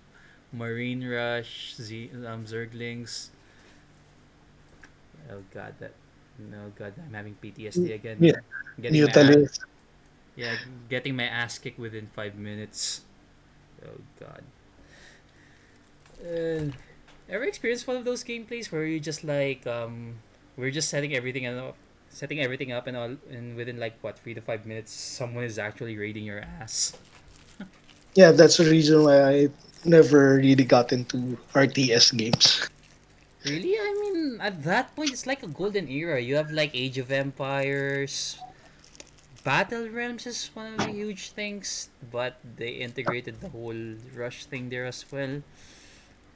Marine 0.53 1.03
Rush, 1.07 1.75
Z, 1.81 2.11
um, 2.27 2.45
Zerglings. 2.45 3.33
Oh 5.33 5.43
god, 5.57 5.75
that. 5.81 5.97
No 6.37 6.73
god, 6.77 6.95
I'm 6.97 7.13
having 7.13 7.37
PTSD 7.43 7.97
again. 7.97 8.17
Yeah, 8.21 8.41
Getting 8.81 8.97
yeah, 10.37 10.57
getting 10.89 11.17
my 11.17 11.29
ass 11.29 11.59
kicked 11.59 11.79
within 11.79 12.09
five 12.17 12.37
minutes. 12.37 13.03
Oh 13.85 14.01
god. 14.19 14.43
Uh, 16.21 16.71
ever 17.29 17.45
experienced 17.45 17.87
one 17.87 17.97
of 17.97 18.05
those 18.05 18.23
gameplays 18.25 18.71
where 18.71 18.85
you 18.85 19.01
just 19.01 19.25
like 19.25 19.67
um, 19.67 20.19
we're 20.57 20.71
just 20.71 20.89
setting 20.91 21.15
everything 21.15 21.47
up, 21.47 21.77
setting 22.11 22.41
everything 22.41 22.73
up, 22.73 22.87
and 22.87 22.97
all, 22.97 23.17
and 23.31 23.57
within 23.57 23.79
like 23.79 23.97
what 24.03 24.19
three 24.19 24.35
to 24.35 24.41
five 24.41 24.67
minutes, 24.67 24.93
someone 24.93 25.45
is 25.45 25.59
actually 25.59 25.97
raiding 25.97 26.25
your 26.25 26.41
ass. 26.41 26.97
Yeah, 28.15 28.33
that's 28.33 28.57
the 28.57 28.65
reason 28.67 29.05
why 29.05 29.23
I 29.23 29.49
never 29.85 30.43
really 30.43 30.65
got 30.65 30.91
into 30.93 31.39
RTS 31.55 32.11
games. 32.19 32.67
Really? 33.45 33.79
I 33.79 33.91
mean, 34.03 34.41
at 34.41 34.65
that 34.65 34.97
point, 34.97 35.13
it's 35.13 35.27
like 35.27 35.45
a 35.45 35.47
golden 35.47 35.87
era. 35.89 36.21
You 36.21 36.35
have 36.35 36.51
like 36.51 36.73
Age 36.75 36.99
of 36.99 37.13
Empires. 37.13 38.37
Battle 39.45 39.89
Realms 39.89 40.27
is 40.27 40.51
one 40.55 40.75
of 40.75 40.79
the 40.79 40.93
huge 40.93 41.31
things, 41.31 41.91
but 42.11 42.39
they 42.57 42.71
integrated 42.71 43.41
the 43.41 43.49
whole 43.49 43.97
Rush 44.15 44.45
thing 44.47 44.69
there 44.71 44.87
as 44.87 45.05
well. 45.11 45.43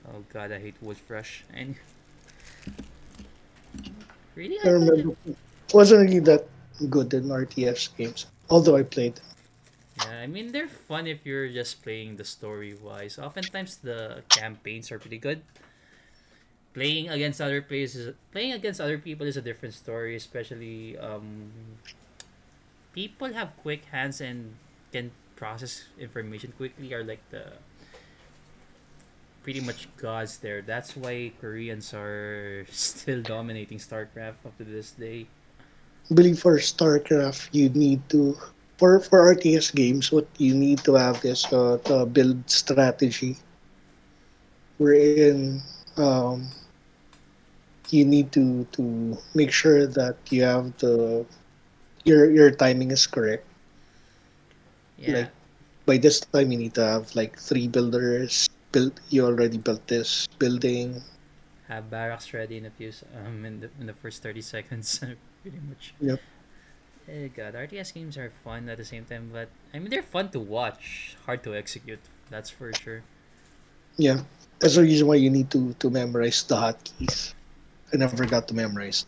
Oh 0.09 0.24
god, 0.32 0.52
I 0.52 0.59
hate 0.59 0.76
Wolf 0.80 1.02
Rush. 1.11 1.44
And 1.52 1.76
really, 4.34 4.59
I 4.64 4.68
I 4.68 4.70
remember 4.70 5.16
it 5.26 5.36
wasn't 5.72 6.02
really 6.09 6.20
that 6.20 6.46
good 6.90 7.12
in 7.14 7.24
RTS 7.30 7.96
games, 7.96 8.26
although 8.50 8.76
I 8.76 8.82
played. 8.82 9.20
Yeah, 9.96 10.18
I 10.20 10.26
mean 10.26 10.52
they're 10.52 10.68
fun 10.68 11.07
if 11.07 11.24
you're 11.24 11.48
just 11.48 11.82
playing 11.82 12.16
the 12.16 12.24
story 12.24 12.74
wise. 12.74 13.18
Oftentimes 13.18 13.76
the 13.78 14.24
campaigns 14.28 14.90
are 14.90 14.98
pretty 14.98 15.18
good. 15.18 15.42
Playing 16.74 17.09
against 17.09 17.40
other 17.40 17.62
players 17.62 17.94
is 17.94 18.14
playing 18.32 18.52
against 18.52 18.80
other 18.80 18.98
people 18.98 19.26
is 19.26 19.36
a 19.36 19.42
different 19.42 19.74
story, 19.74 20.16
especially 20.16 20.98
um 20.98 21.52
people 22.95 23.34
have 23.34 23.51
quick 23.61 23.84
hands 23.90 24.22
and 24.22 24.55
can 24.92 25.11
process 25.34 25.90
information 25.99 26.55
quickly 26.57 26.95
are 26.95 27.03
like 27.03 27.20
the 27.30 27.59
pretty 29.42 29.61
much 29.61 29.90
gods 29.99 30.38
there. 30.38 30.62
That's 30.62 30.97
why 30.97 31.32
Koreans 31.40 31.92
are 31.92 32.64
still 32.70 33.20
dominating 33.20 33.78
StarCraft 33.78 34.47
up 34.47 34.57
to 34.59 34.64
this 34.64 34.92
day. 34.92 35.26
I 36.11 36.14
believe 36.14 36.38
for 36.38 36.57
StarCraft, 36.57 37.51
you 37.53 37.68
need 37.68 38.01
to 38.11 38.38
for 38.78 39.01
for 39.01 39.34
RTS 39.34 39.74
games, 39.74 40.11
what 40.11 40.26
you 40.38 40.55
need 40.55 40.82
to 40.84 40.95
have 40.95 41.24
is 41.24 41.45
uh, 41.53 41.78
build 42.11 42.49
strategy, 42.51 43.36
wherein 44.78 45.62
um, 45.97 46.49
you 47.90 48.05
need 48.05 48.32
to 48.32 48.64
to 48.72 49.16
make 49.34 49.53
sure 49.53 49.86
that 49.86 50.16
you 50.30 50.42
have 50.42 50.76
the 50.78 51.24
your 52.05 52.30
your 52.30 52.50
timing 52.50 52.90
is 52.90 53.07
correct. 53.07 53.44
Yeah. 54.96 55.12
Like 55.26 55.30
by 55.86 55.96
this 55.98 56.20
time, 56.20 56.52
you 56.52 56.59
need 56.59 56.74
to 56.74 56.84
have 56.84 57.14
like 57.14 57.38
three 57.38 57.68
builders. 57.68 58.48
Build 58.72 59.00
you 59.11 59.24
already 59.26 59.59
built 59.59 59.86
this 59.86 60.26
building. 60.38 61.02
have 61.68 61.88
barracks 61.90 62.34
ready 62.34 62.59
in 62.61 62.66
a 62.66 62.70
few 62.70 62.92
um 63.16 63.44
in 63.46 63.61
the 63.61 63.70
in 63.80 63.86
the 63.86 63.94
first 63.96 64.20
30 64.22 64.42
seconds 64.44 65.00
pretty 65.42 65.61
much 65.64 65.94
Yep. 66.00 66.20
god 67.34 67.55
rts 67.55 67.94
games 67.94 68.16
are 68.18 68.30
fun 68.44 68.68
at 68.68 68.76
the 68.76 68.84
same 68.84 69.05
time 69.05 69.30
but 69.32 69.48
i 69.72 69.78
mean 69.78 69.88
they're 69.90 70.05
fun 70.05 70.28
to 70.30 70.40
watch 70.40 71.16
hard 71.24 71.42
to 71.44 71.55
execute 71.57 72.00
that's 72.30 72.50
for 72.50 72.72
sure 72.72 73.02
Yeah, 73.96 74.26
that's 74.61 74.74
the 74.76 74.82
reason 74.82 75.07
why 75.07 75.16
you 75.16 75.30
need 75.30 75.50
to 75.55 75.72
to 75.78 75.88
memorize 75.90 76.42
the 76.44 76.57
hotkeys. 76.59 77.32
I 77.92 77.96
never 77.96 78.26
got 78.26 78.48
to 78.48 78.55
memorize. 78.55 79.07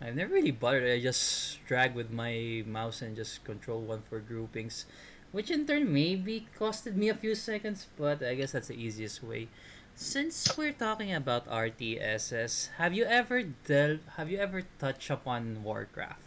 I've 0.00 0.14
never 0.14 0.34
really 0.34 0.50
bothered 0.50 0.84
i 0.88 1.00
just 1.00 1.64
drag 1.66 1.94
with 1.94 2.10
my 2.10 2.62
mouse 2.66 3.02
and 3.02 3.16
just 3.16 3.44
control 3.44 3.80
one 3.80 4.02
for 4.02 4.20
groupings 4.20 4.86
which 5.32 5.50
in 5.50 5.66
turn 5.66 5.92
maybe 5.92 6.46
costed 6.58 6.94
me 6.94 7.08
a 7.08 7.14
few 7.14 7.34
seconds 7.34 7.86
but 7.96 8.22
i 8.22 8.34
guess 8.34 8.52
that's 8.52 8.68
the 8.68 8.76
easiest 8.80 9.22
way 9.22 9.48
since 9.94 10.56
we're 10.56 10.72
talking 10.72 11.12
about 11.14 11.48
rtss 11.48 12.68
have 12.78 12.92
you 12.94 13.04
ever 13.04 13.42
del- 13.42 13.98
have 14.16 14.30
you 14.30 14.38
ever 14.38 14.62
touched 14.78 15.10
upon 15.10 15.62
warcraft 15.62 16.22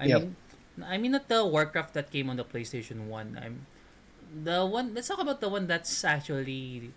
I 0.00 0.06
Yep. 0.06 0.08
mean, 0.08 0.36
I 0.84 0.98
mean 0.98 1.12
not 1.12 1.28
the 1.28 1.44
Warcraft 1.44 1.94
that 1.94 2.10
came 2.10 2.28
on 2.30 2.36
the 2.36 2.44
PlayStation 2.44 3.06
One. 3.08 3.38
I'm 3.40 3.66
the 4.44 4.66
one 4.66 4.94
let's 4.94 5.08
talk 5.08 5.20
about 5.20 5.40
the 5.40 5.48
one 5.48 5.66
that's 5.66 6.04
actually 6.04 6.92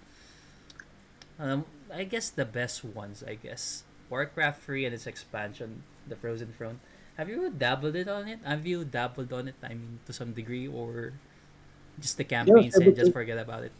um 1.39 1.66
I 1.93 2.03
guess 2.03 2.30
the 2.30 2.45
best 2.45 2.84
ones, 2.84 3.24
I 3.26 3.34
guess. 3.36 3.84
Warcraft 4.10 4.62
3 4.64 4.86
and 4.86 4.93
its 4.93 5.07
expansion, 5.07 5.84
the 6.07 6.16
Frozen 6.16 6.53
Throne. 6.53 6.80
Have 7.18 7.30
you 7.30 7.49
dabbled 7.51 7.95
it 7.95 8.07
on 8.07 8.28
it? 8.28 8.39
Have 8.45 8.66
you 8.66 8.86
dabbled 8.86 9.34
on 9.34 9.47
it, 9.49 9.55
I 9.64 9.70
mean, 9.70 9.99
to 10.05 10.14
some 10.14 10.34
degree, 10.34 10.68
or 10.68 11.14
just 11.99 12.18
the 12.18 12.24
Yeah, 12.41 12.64
campaigns 12.64 12.80
and 12.80 12.95
just 12.95 13.12
to, 13.12 13.14
forget 13.14 13.38
about 13.38 13.64
it? 13.64 13.74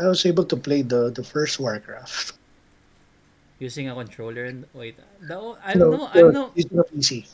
I 0.00 0.08
was 0.08 0.26
able 0.26 0.46
to 0.46 0.56
play 0.56 0.82
the 0.82 1.10
the 1.12 1.22
first 1.22 1.60
Warcraft. 1.60 2.32
Using 3.60 3.88
a 3.88 3.94
controller 3.94 4.44
and 4.44 4.66
wait, 4.72 4.98
no, 5.20 5.56
I 5.62 5.76
don't 5.76 5.88
No, 5.88 5.90
know, 5.90 6.06
I 6.06 6.22
don't 6.22 6.32
know. 6.32 6.54
using 6.54 6.78
a 6.78 6.84
PC. 6.84 7.26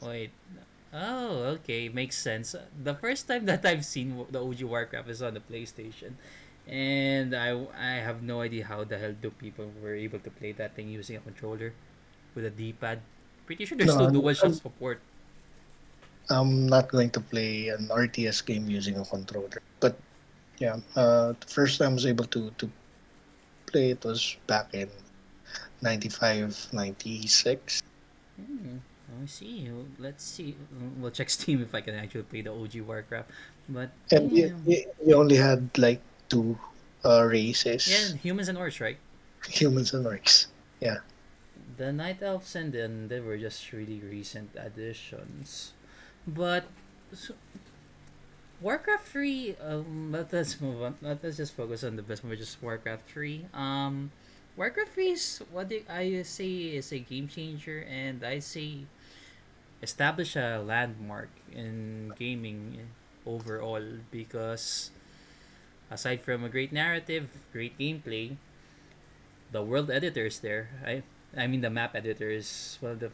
Wait, 0.00 0.30
oh, 0.92 1.56
okay, 1.58 1.88
makes 1.88 2.16
sense. 2.16 2.54
The 2.82 2.94
first 2.94 3.26
time 3.28 3.46
that 3.46 3.64
I've 3.64 3.84
seen 3.84 4.26
the 4.30 4.40
OG 4.42 4.62
Warcraft 4.62 5.08
is 5.08 5.22
on 5.22 5.34
the 5.34 5.40
PlayStation, 5.40 6.14
and 6.68 7.34
I 7.36 7.52
I 7.76 8.00
have 8.00 8.22
no 8.22 8.40
idea 8.40 8.64
how 8.64 8.84
the 8.84 8.98
hell 8.98 9.12
do 9.12 9.30
people 9.30 9.68
were 9.82 9.94
able 9.94 10.18
to 10.20 10.30
play 10.30 10.52
that 10.52 10.74
thing 10.74 10.88
using 10.88 11.16
a 11.16 11.20
controller 11.20 11.72
with 12.34 12.44
a 12.44 12.50
D-pad. 12.50 13.00
Pretty 13.46 13.64
sure 13.64 13.76
there's 13.76 13.94
No, 13.94 14.08
no 14.08 14.28
I'm, 14.28 14.54
support. 14.54 15.00
I'm 16.30 16.66
not 16.66 16.88
going 16.88 17.10
to 17.10 17.20
play 17.20 17.68
an 17.68 17.88
RTS 17.88 18.44
game 18.44 18.68
using 18.68 18.96
a 18.96 19.04
controller. 19.04 19.60
But 19.80 19.96
yeah, 20.58 20.80
uh, 20.96 21.34
the 21.38 21.48
first 21.48 21.78
time 21.78 21.92
I 21.92 21.94
was 22.00 22.06
able 22.06 22.24
to 22.32 22.50
to 22.56 22.70
play 23.66 23.90
it 23.92 24.04
was 24.04 24.36
back 24.46 24.72
in 24.72 24.88
95, 25.82 26.72
96. 26.72 27.82
Hmm, 28.40 28.78
I 29.22 29.26
see. 29.26 29.70
Let's 29.98 30.24
see. 30.24 30.56
We'll 30.98 31.10
check 31.12 31.28
Steam 31.36 31.60
if 31.62 31.74
I 31.74 31.80
can 31.80 31.94
actually 31.94 32.24
play 32.24 32.40
the 32.40 32.52
OG 32.52 32.80
Warcraft. 32.86 33.30
But 33.68 33.90
And 34.10 34.32
you, 34.32 34.56
you 35.04 35.14
only 35.14 35.36
had 35.36 35.68
like 35.76 36.00
two 36.28 36.58
uh, 37.04 37.08
yeah, 37.08 37.22
races, 37.22 38.14
humans 38.22 38.48
and 38.48 38.58
orcs, 38.58 38.80
right? 38.80 38.98
humans 39.48 39.92
and 39.92 40.06
orcs. 40.06 40.46
Yeah. 40.80 40.98
The 41.76 41.92
Night 41.92 42.22
Elves 42.22 42.54
and 42.54 42.72
the 42.72 42.88
they 43.08 43.20
were 43.20 43.36
just 43.36 43.72
really 43.72 44.00
recent 44.00 44.50
additions. 44.56 45.72
But 46.26 46.64
so, 47.12 47.34
Warcraft 48.60 49.06
3, 49.08 49.56
um, 49.60 50.12
let 50.12 50.32
us 50.32 50.60
move 50.60 50.82
on. 50.82 50.96
Let 51.02 51.24
us 51.24 51.36
just 51.36 51.54
focus 51.54 51.84
on 51.84 51.96
the 51.96 52.02
best 52.02 52.22
one, 52.22 52.30
which 52.30 52.40
is 52.40 52.56
Warcraft 52.62 53.06
3. 53.08 53.46
Um, 53.52 54.10
Warcraft 54.56 54.94
3 54.94 55.08
is 55.10 55.42
what 55.50 55.72
I 55.90 56.22
say 56.22 56.78
is 56.78 56.92
a 56.92 56.98
game 56.98 57.28
changer, 57.28 57.84
and 57.90 58.24
I 58.24 58.38
say 58.38 58.86
establish 59.82 60.36
a 60.36 60.62
landmark 60.64 61.28
in 61.52 62.14
gaming 62.18 62.78
overall 63.26 63.84
because 64.10 64.90
aside 65.90 66.20
from 66.20 66.44
a 66.44 66.48
great 66.48 66.72
narrative, 66.72 67.28
great 67.52 67.76
gameplay, 67.78 68.36
the 69.52 69.62
world 69.62 69.90
editor 69.90 70.26
is 70.26 70.40
there. 70.40 70.68
I 70.84 71.02
I 71.36 71.46
mean 71.46 71.60
the 71.60 71.70
map 71.70 71.94
editor 71.94 72.30
is 72.30 72.78
one 72.80 72.98
of 72.98 73.00
the 73.00 73.10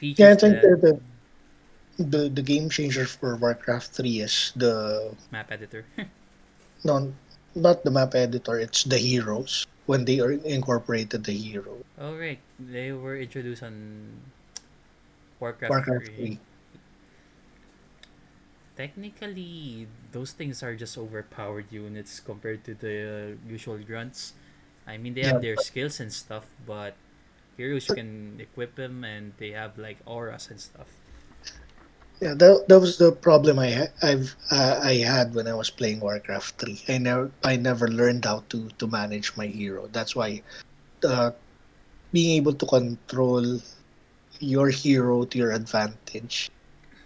Yeah, 0.00 0.32
I 0.32 0.36
think 0.36 0.60
that 0.60 0.78
the, 0.82 0.94
the 2.02 2.28
the 2.28 2.42
game 2.42 2.68
changer 2.68 3.06
for 3.06 3.36
Warcraft 3.36 3.94
3 3.94 4.20
is 4.20 4.52
the 4.56 5.14
map 5.30 5.50
editor. 5.50 5.86
no 6.84 7.14
not 7.54 7.86
the 7.86 7.90
map 7.90 8.14
editor, 8.14 8.58
it's 8.58 8.82
the 8.82 8.98
heroes 8.98 9.66
when 9.86 10.04
they 10.04 10.18
are 10.18 10.32
incorporated 10.32 11.24
the 11.24 11.32
hero. 11.32 11.78
oh 11.98 12.16
right, 12.16 12.42
they 12.58 12.90
were 12.92 13.16
introduced 13.16 13.62
on 13.62 13.74
Warcraft 15.38 15.70
Warcraft 15.70 16.06
3. 16.18 16.38
3. 16.38 16.53
Technically, 18.76 19.86
those 20.12 20.32
things 20.32 20.62
are 20.62 20.74
just 20.74 20.98
overpowered 20.98 21.70
units 21.70 22.18
compared 22.20 22.64
to 22.64 22.74
the 22.74 23.36
uh, 23.38 23.48
usual 23.50 23.78
grunts. 23.78 24.34
I 24.86 24.98
mean, 24.98 25.14
they 25.14 25.22
Yeah, 25.22 25.30
have 25.30 25.40
their 25.40 25.56
skills 25.56 26.00
and 26.00 26.12
stuff, 26.12 26.46
but 26.66 26.96
heroes 27.56 27.88
you 27.88 27.94
can 27.94 28.38
equip 28.40 28.74
them 28.76 29.04
and 29.04 29.32
they 29.38 29.50
have 29.52 29.78
like 29.78 29.98
auras 30.06 30.50
and 30.50 30.60
stuff. 30.60 30.88
Yeah, 32.20 32.34
that, 32.34 32.66
that 32.68 32.80
was 32.80 32.96
the 32.98 33.12
problem 33.12 33.58
I 33.58 33.88
I've 34.02 34.36
uh, 34.50 34.80
I 34.82 34.94
had 35.02 35.34
when 35.34 35.46
I 35.48 35.54
was 35.54 35.70
playing 35.70 36.00
Warcraft 36.00 36.58
3. 36.58 36.80
I 36.88 36.98
never 36.98 37.30
I 37.44 37.56
never 37.56 37.88
learned 37.88 38.24
how 38.24 38.44
to 38.50 38.70
to 38.78 38.86
manage 38.86 39.36
my 39.36 39.46
hero. 39.46 39.88
That's 39.88 40.14
why 40.16 40.42
uh, 41.04 41.32
being 42.12 42.36
able 42.38 42.54
to 42.54 42.66
control 42.66 43.60
your 44.40 44.68
hero 44.70 45.24
to 45.26 45.38
your 45.38 45.52
advantage 45.52 46.50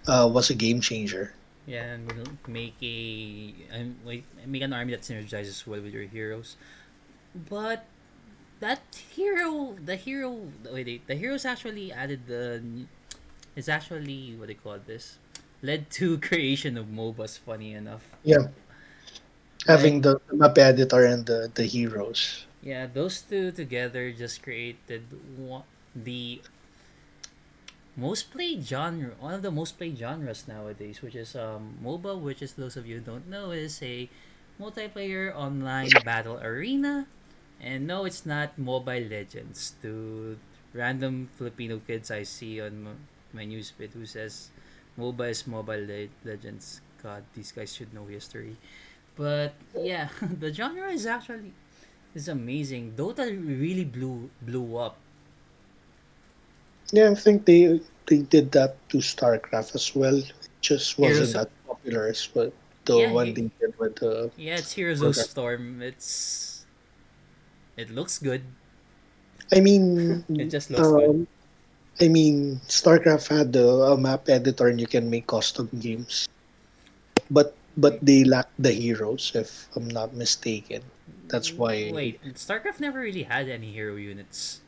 uh, 0.09 0.29
was 0.33 0.51
a 0.51 0.55
game 0.57 0.81
changer. 0.81 1.35
Yeah, 1.69 1.85
and 2.01 2.09
make 2.49 2.77
a 2.83 3.55
and 3.71 3.97
wait, 4.05 4.25
make 4.47 4.63
an 4.63 4.73
army 4.73 4.93
that 4.93 5.03
synergizes 5.03 5.67
well 5.67 5.83
with 5.83 5.93
your 5.93 6.05
heroes. 6.09 6.57
But 7.35 7.87
that 8.61 8.83
hero, 9.15 9.77
the 9.85 9.97
hero, 9.97 10.53
wait, 10.71 11.07
the 11.07 11.15
heroes 11.15 11.45
actually 11.45 11.93
added 11.93 12.27
the, 12.27 12.63
is 13.57 13.69
actually 13.69 14.35
what 14.37 14.49
they 14.49 14.55
call 14.55 14.79
this, 14.79 15.19
led 15.63 15.91
to 16.01 16.19
creation 16.29 16.77
of 16.79 16.87
MOBAs. 16.87 17.39
Funny 17.39 17.75
enough, 17.75 18.05
Yeah, 18.25 18.49
like 19.69 19.97
having 19.97 20.01
the 20.03 20.21
map 20.33 20.59
editor 20.59 21.05
and 21.05 21.27
the 21.27 21.51
the 21.55 21.65
heroes. 21.65 22.47
yeah, 22.63 22.87
those 22.87 23.21
two 23.23 23.53
together 23.53 24.11
just 24.13 24.43
created 24.43 25.05
one, 25.37 25.65
the 25.95 26.43
most 27.99 28.31
played 28.31 28.63
genre, 28.65 29.13
one 29.19 29.35
of 29.35 29.43
the 29.43 29.51
most 29.51 29.77
played 29.77 29.99
genres 29.99 30.47
nowadays, 30.47 31.03
which 31.03 31.17
is 31.19 31.35
um 31.35 31.77
MOBA, 31.83 32.15
which 32.21 32.41
is 32.43 32.55
those 32.55 32.77
of 32.79 32.87
you 32.87 32.99
who 32.99 33.05
don't 33.05 33.29
know 33.29 33.51
is 33.51 33.83
a 33.83 34.09
multiplayer 34.61 35.35
online 35.35 35.91
battle 36.05 36.39
arena. 36.39 37.07
And 37.61 37.87
no, 37.91 38.05
it's 38.07 38.25
not 38.25 38.57
Mobile 38.57 39.03
Legends. 39.11 39.75
To 39.83 40.39
random 40.73 41.29
Filipino 41.37 41.83
kids 41.83 42.11
I 42.11 42.23
see 42.23 42.61
on 42.63 42.87
my 43.35 43.45
newsfeed 43.45 43.93
who 43.93 44.07
says 44.07 44.51
MOBA 44.97 45.31
is 45.31 45.47
Mobile 45.47 45.83
Le- 45.83 46.15
Legends. 46.25 46.81
God, 47.03 47.25
these 47.35 47.51
guys 47.51 47.75
should 47.75 47.93
know 47.93 48.07
history. 48.07 48.57
But 49.17 49.55
yeah, 49.75 50.09
the 50.23 50.55
genre 50.55 50.91
is 50.91 51.07
actually 51.07 51.53
is 52.15 52.29
amazing. 52.29 52.95
Dota 52.97 53.27
really 53.27 53.85
blew 53.85 54.31
blew 54.43 54.77
up. 54.79 54.97
Yeah, 56.93 57.11
I 57.11 57.15
think 57.15 57.45
they 57.45 57.81
they 58.07 58.25
did 58.25 58.53
that 58.53 58.77
to 58.91 58.99
StarCraft 58.99 59.75
as 59.75 59.95
well. 59.95 60.17
It 60.17 60.33
just 60.61 60.99
wasn't 60.99 61.29
Heroes, 61.29 61.33
that 61.35 61.51
popular 61.67 62.07
as 62.09 62.29
well. 62.35 62.53
The 62.85 62.97
yeah, 62.97 63.13
one 63.13 63.27
he, 63.27 63.33
they 63.33 63.51
did 63.61 63.79
with 63.79 63.97
the 63.97 64.31
yeah, 64.37 64.57
it's 64.57 64.73
Heroes 64.73 65.03
of 65.03 65.15
Storm. 65.15 65.83
It's 65.83 66.65
it 67.77 67.91
looks 67.91 68.19
good. 68.19 68.43
I 69.53 69.61
mean, 69.61 70.25
It 70.29 70.49
just 70.49 70.71
looks 70.71 70.89
good. 70.89 71.11
um, 71.11 71.29
I 72.01 72.09
mean, 72.09 72.61
StarCraft 72.69 73.29
had 73.29 73.53
the 73.53 73.67
a 73.93 73.97
map 73.97 74.29
editor 74.29 74.69
and 74.69 74.81
you 74.81 74.87
can 74.87 75.11
make 75.11 75.27
custom 75.27 75.69
games, 75.79 76.29
but 77.31 77.55
but 77.77 78.01
they 78.03 78.25
lack 78.25 78.49
the 78.59 78.73
heroes, 78.73 79.33
if 79.35 79.69
I'm 79.77 79.87
not 79.89 80.15
mistaken. 80.15 80.83
That's 81.29 81.53
why 81.53 81.93
Wait, 81.93 82.23
StarCraft 82.35 82.81
never 82.81 83.01
really 83.01 83.23
had 83.23 83.49
any 83.49 83.71
hero 83.71 83.97
units. 83.97 84.61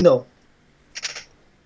no, 0.00 0.26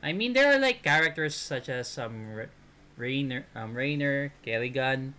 I 0.03 0.13
mean, 0.13 0.33
there 0.33 0.53
are 0.53 0.59
like 0.59 0.83
characters 0.83 1.35
such 1.35 1.69
as 1.69 1.99
um, 1.99 2.33
Ra- 2.35 2.53
Raynor, 2.97 3.45
um, 3.55 3.75
Raynor, 3.75 4.33
Kerrigan, 4.43 5.15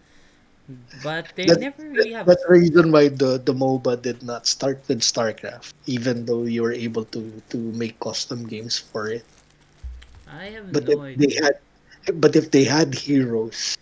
but 1.03 1.29
they 1.35 1.45
that, 1.45 1.59
never 1.59 1.83
really 1.83 2.13
have. 2.13 2.25
that's 2.25 2.43
the 2.45 2.53
reason 2.53 2.91
why 2.91 3.09
the 3.09 3.37
the 3.37 3.53
MOBA 3.53 4.01
did 4.01 4.23
not 4.23 4.47
start 4.47 4.81
with 4.87 5.01
StarCraft, 5.01 5.73
even 5.85 6.25
though 6.25 6.43
you 6.43 6.63
were 6.63 6.73
able 6.73 7.05
to 7.13 7.29
to 7.49 7.57
make 7.77 7.99
custom 7.99 8.47
games 8.47 8.77
for 8.77 9.09
it. 9.09 9.25
I 10.25 10.49
have 10.55 10.71
But 10.71 10.89
if 10.89 10.97
no 10.97 11.13
they 11.13 11.33
had, 11.37 11.55
but 12.17 12.35
if 12.35 12.49
they 12.49 12.63
had 12.63 12.93
heroes, 12.95 13.77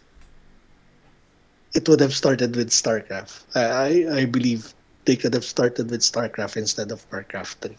it 1.75 1.87
would 1.87 1.99
have 1.99 2.15
started 2.15 2.55
with 2.55 2.69
StarCraft. 2.71 3.47
I 3.55 3.63
I, 3.63 3.89
I 4.19 4.25
believe 4.25 4.73
they 5.05 5.15
could 5.15 5.33
have 5.33 5.45
started 5.45 5.89
with 5.89 6.01
StarCraft 6.01 6.57
instead 6.57 6.91
of 6.91 7.05
Warcraft 7.11 7.61
3. 7.61 7.77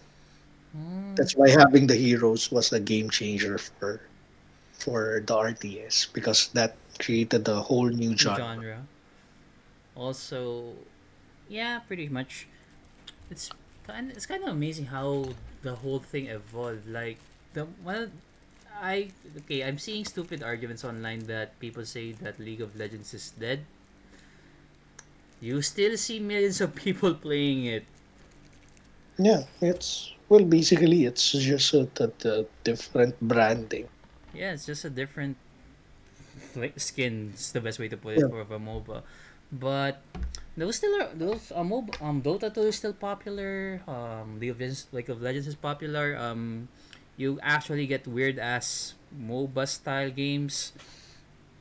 Hmm, 0.73 1.17
That's 1.17 1.37
why 1.37 1.51
having 1.51 1.87
the 1.87 1.95
heroes 1.95 2.51
was 2.51 2.73
a 2.73 2.81
game 2.81 3.11
changer 3.11 3.59
for 3.59 4.11
for 4.73 5.23
the 5.27 5.37
RTS 5.37 6.07
because 6.07 6.49
that 6.55 6.77
created 6.99 7.49
a 7.49 7.61
whole 7.63 7.89
new 7.91 8.17
genre. 8.17 8.43
genre. 8.43 8.89
Also, 9.95 10.75
yeah, 11.49 11.81
pretty 11.81 12.09
much. 12.09 12.49
It's 13.31 13.51
kind. 13.87 14.11
It's 14.13 14.27
kind 14.27 14.43
of 14.45 14.51
amazing 14.51 14.87
how 14.87 15.37
the 15.63 15.77
whole 15.77 16.01
thing 16.01 16.27
evolved. 16.29 16.87
Like 16.89 17.19
the 17.55 17.69
of- 17.87 18.13
I 18.81 19.13
okay. 19.45 19.65
I'm 19.65 19.79
seeing 19.79 20.05
stupid 20.05 20.43
arguments 20.43 20.85
online 20.85 21.27
that 21.27 21.59
people 21.61 21.85
say 21.87 22.13
that 22.25 22.39
League 22.41 22.61
of 22.63 22.77
Legends 22.77 23.15
is 23.15 23.31
dead. 23.33 23.67
You 25.41 25.61
still 25.61 25.97
see 25.99 26.21
millions 26.21 26.61
of 26.61 26.75
people 26.77 27.15
playing 27.15 27.65
it. 27.67 27.85
Yeah, 29.19 29.45
it's 29.61 30.15
well 30.31 30.45
basically 30.47 31.05
it's 31.05 31.33
just 31.33 31.75
a, 31.75 31.85
the, 31.99 32.07
the 32.25 32.47
different 32.65 33.19
branding. 33.21 33.89
Yeah, 34.33 34.55
it's 34.55 34.65
just 34.65 34.85
a 34.87 34.91
different 34.91 35.37
skin. 36.77 37.31
It's 37.35 37.53
the 37.53 37.61
best 37.61 37.79
way 37.79 37.89
to 37.89 37.97
put 37.97 38.17
it 38.17 38.21
Yeah. 38.23 38.29
for 38.31 38.41
a 38.43 38.59
MOBA. 38.59 39.03
but 39.51 39.99
those 40.57 40.77
still 40.79 40.95
are 41.03 41.11
those 41.15 41.51
um, 41.55 41.69
mob, 41.75 41.91
um 42.01 42.23
Dota 42.23 42.47
2 42.53 42.71
is 42.71 42.77
still 42.79 42.95
popular. 42.95 43.83
Um, 43.91 44.39
League 44.39 44.51
of 44.55 44.61
Legends, 44.61 44.87
League 44.93 45.11
of 45.11 45.19
Legends 45.21 45.47
is 45.51 45.57
popular. 45.59 46.15
Um, 46.17 46.69
you 47.19 47.39
actually 47.43 47.87
get 47.91 48.07
weird 48.07 48.39
ass 48.39 48.95
MOBA 49.11 49.67
style 49.67 50.11
games. 50.11 50.73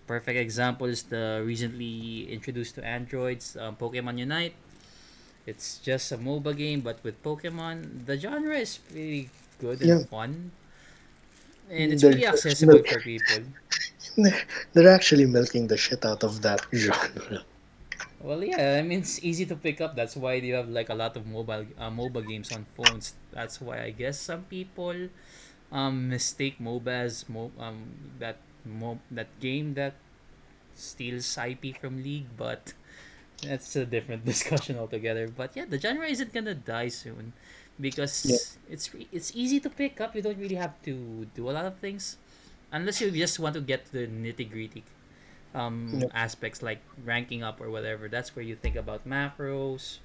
Perfect 0.05 0.37
example 0.37 0.85
is 0.87 1.03
the 1.09 1.41
recently 1.45 2.29
introduced 2.31 2.75
to 2.77 2.85
androids 2.85 3.57
um, 3.57 3.75
Pokemon 3.75 4.17
Unite. 4.17 4.53
It's 5.45 5.79
just 5.79 6.11
a 6.11 6.17
MOBA 6.17 6.55
game 6.57 6.81
but 6.81 7.03
with 7.03 7.21
Pokemon. 7.23 8.05
The 8.05 8.17
genre 8.17 8.57
is 8.57 8.77
pretty 8.77 9.31
good 9.59 9.81
and 9.81 9.93
Yeah, 9.93 10.03
fun, 10.09 10.51
and 11.69 11.91
it's 11.91 12.03
they're 12.03 12.09
really 12.09 12.25
accessible 12.25 12.83
for 12.83 12.99
people. 12.99 13.43
They're 14.73 14.87
actually 14.89 15.25
milking 15.25 15.67
the 15.67 15.77
shit 15.77 16.05
out 16.05 16.23
of 16.23 16.41
that 16.41 16.65
genre. 16.73 17.45
Well, 18.19 18.43
yeah, 18.43 18.77
I 18.79 18.81
mean 18.83 18.99
it's 18.99 19.23
easy 19.23 19.45
to 19.47 19.55
pick 19.55 19.79
up. 19.81 19.95
That's 19.95 20.15
why 20.15 20.33
you 20.35 20.53
have 20.55 20.69
like 20.69 20.89
a 20.89 20.95
lot 20.95 21.15
of 21.17 21.25
mobile 21.25 21.65
uh, 21.77 21.89
MOBA 21.89 22.27
games 22.27 22.51
on 22.51 22.65
phones. 22.75 23.15
That's 23.31 23.59
why 23.61 23.83
I 23.83 23.91
guess 23.91 24.19
some 24.19 24.43
people 24.45 25.09
um 25.71 26.09
mistake 26.09 26.59
MOBA 26.59 26.95
as 27.09 27.29
mo- 27.29 27.53
um 27.59 27.79
that 28.19 28.37
mo- 28.65 29.01
that 29.11 29.29
game 29.39 29.73
that 29.75 29.95
steals 30.75 31.27
IP 31.37 31.73
from 31.73 32.03
League, 32.03 32.29
but 32.37 32.73
that's 33.43 33.75
a 33.75 33.85
different 33.85 34.25
discussion 34.33 34.77
altogether. 34.77 35.27
But 35.27 35.55
yeah, 35.55 35.65
the 35.65 35.79
genre 35.79 36.07
isn't 36.07 36.33
gonna 36.33 36.55
die 36.55 36.89
soon 36.89 37.33
Yeah, 38.23 38.37
because 38.37 38.57
it's 38.69 38.93
re- 38.93 39.07
it's 39.11 39.31
easy 39.35 39.59
to 39.61 39.69
pick 39.69 40.01
up. 40.01 40.15
You 40.15 40.21
don't 40.21 40.37
really 40.39 40.55
have 40.59 40.81
to 40.83 41.27
do 41.35 41.49
a 41.49 41.53
lot 41.53 41.65
of 41.65 41.77
things 41.77 42.17
unless 42.71 43.01
you 43.01 43.11
just 43.11 43.39
want 43.39 43.55
to 43.55 43.61
get 43.61 43.85
to 43.87 43.91
the 43.93 44.07
nitty 44.07 44.49
gritty 44.49 44.83
um, 45.53 46.01
yeah, 46.01 46.07
aspects 46.13 46.61
like 46.61 46.81
ranking 47.03 47.43
up 47.43 47.61
or 47.61 47.69
whatever. 47.69 48.09
That's 48.09 48.35
where 48.35 48.43
you 48.45 48.55
think 48.55 48.75
about 48.75 49.07
macros, 49.07 49.99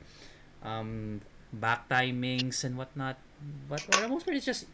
um, 0.62 1.20
back 1.52 1.88
timings 1.88 2.64
and 2.64 2.76
whatnot. 2.76 3.18
But 3.68 3.80
for 3.82 4.00
the 4.00 4.08
most 4.08 4.24
part, 4.24 4.36
it's 4.36 4.46
just 4.46 4.66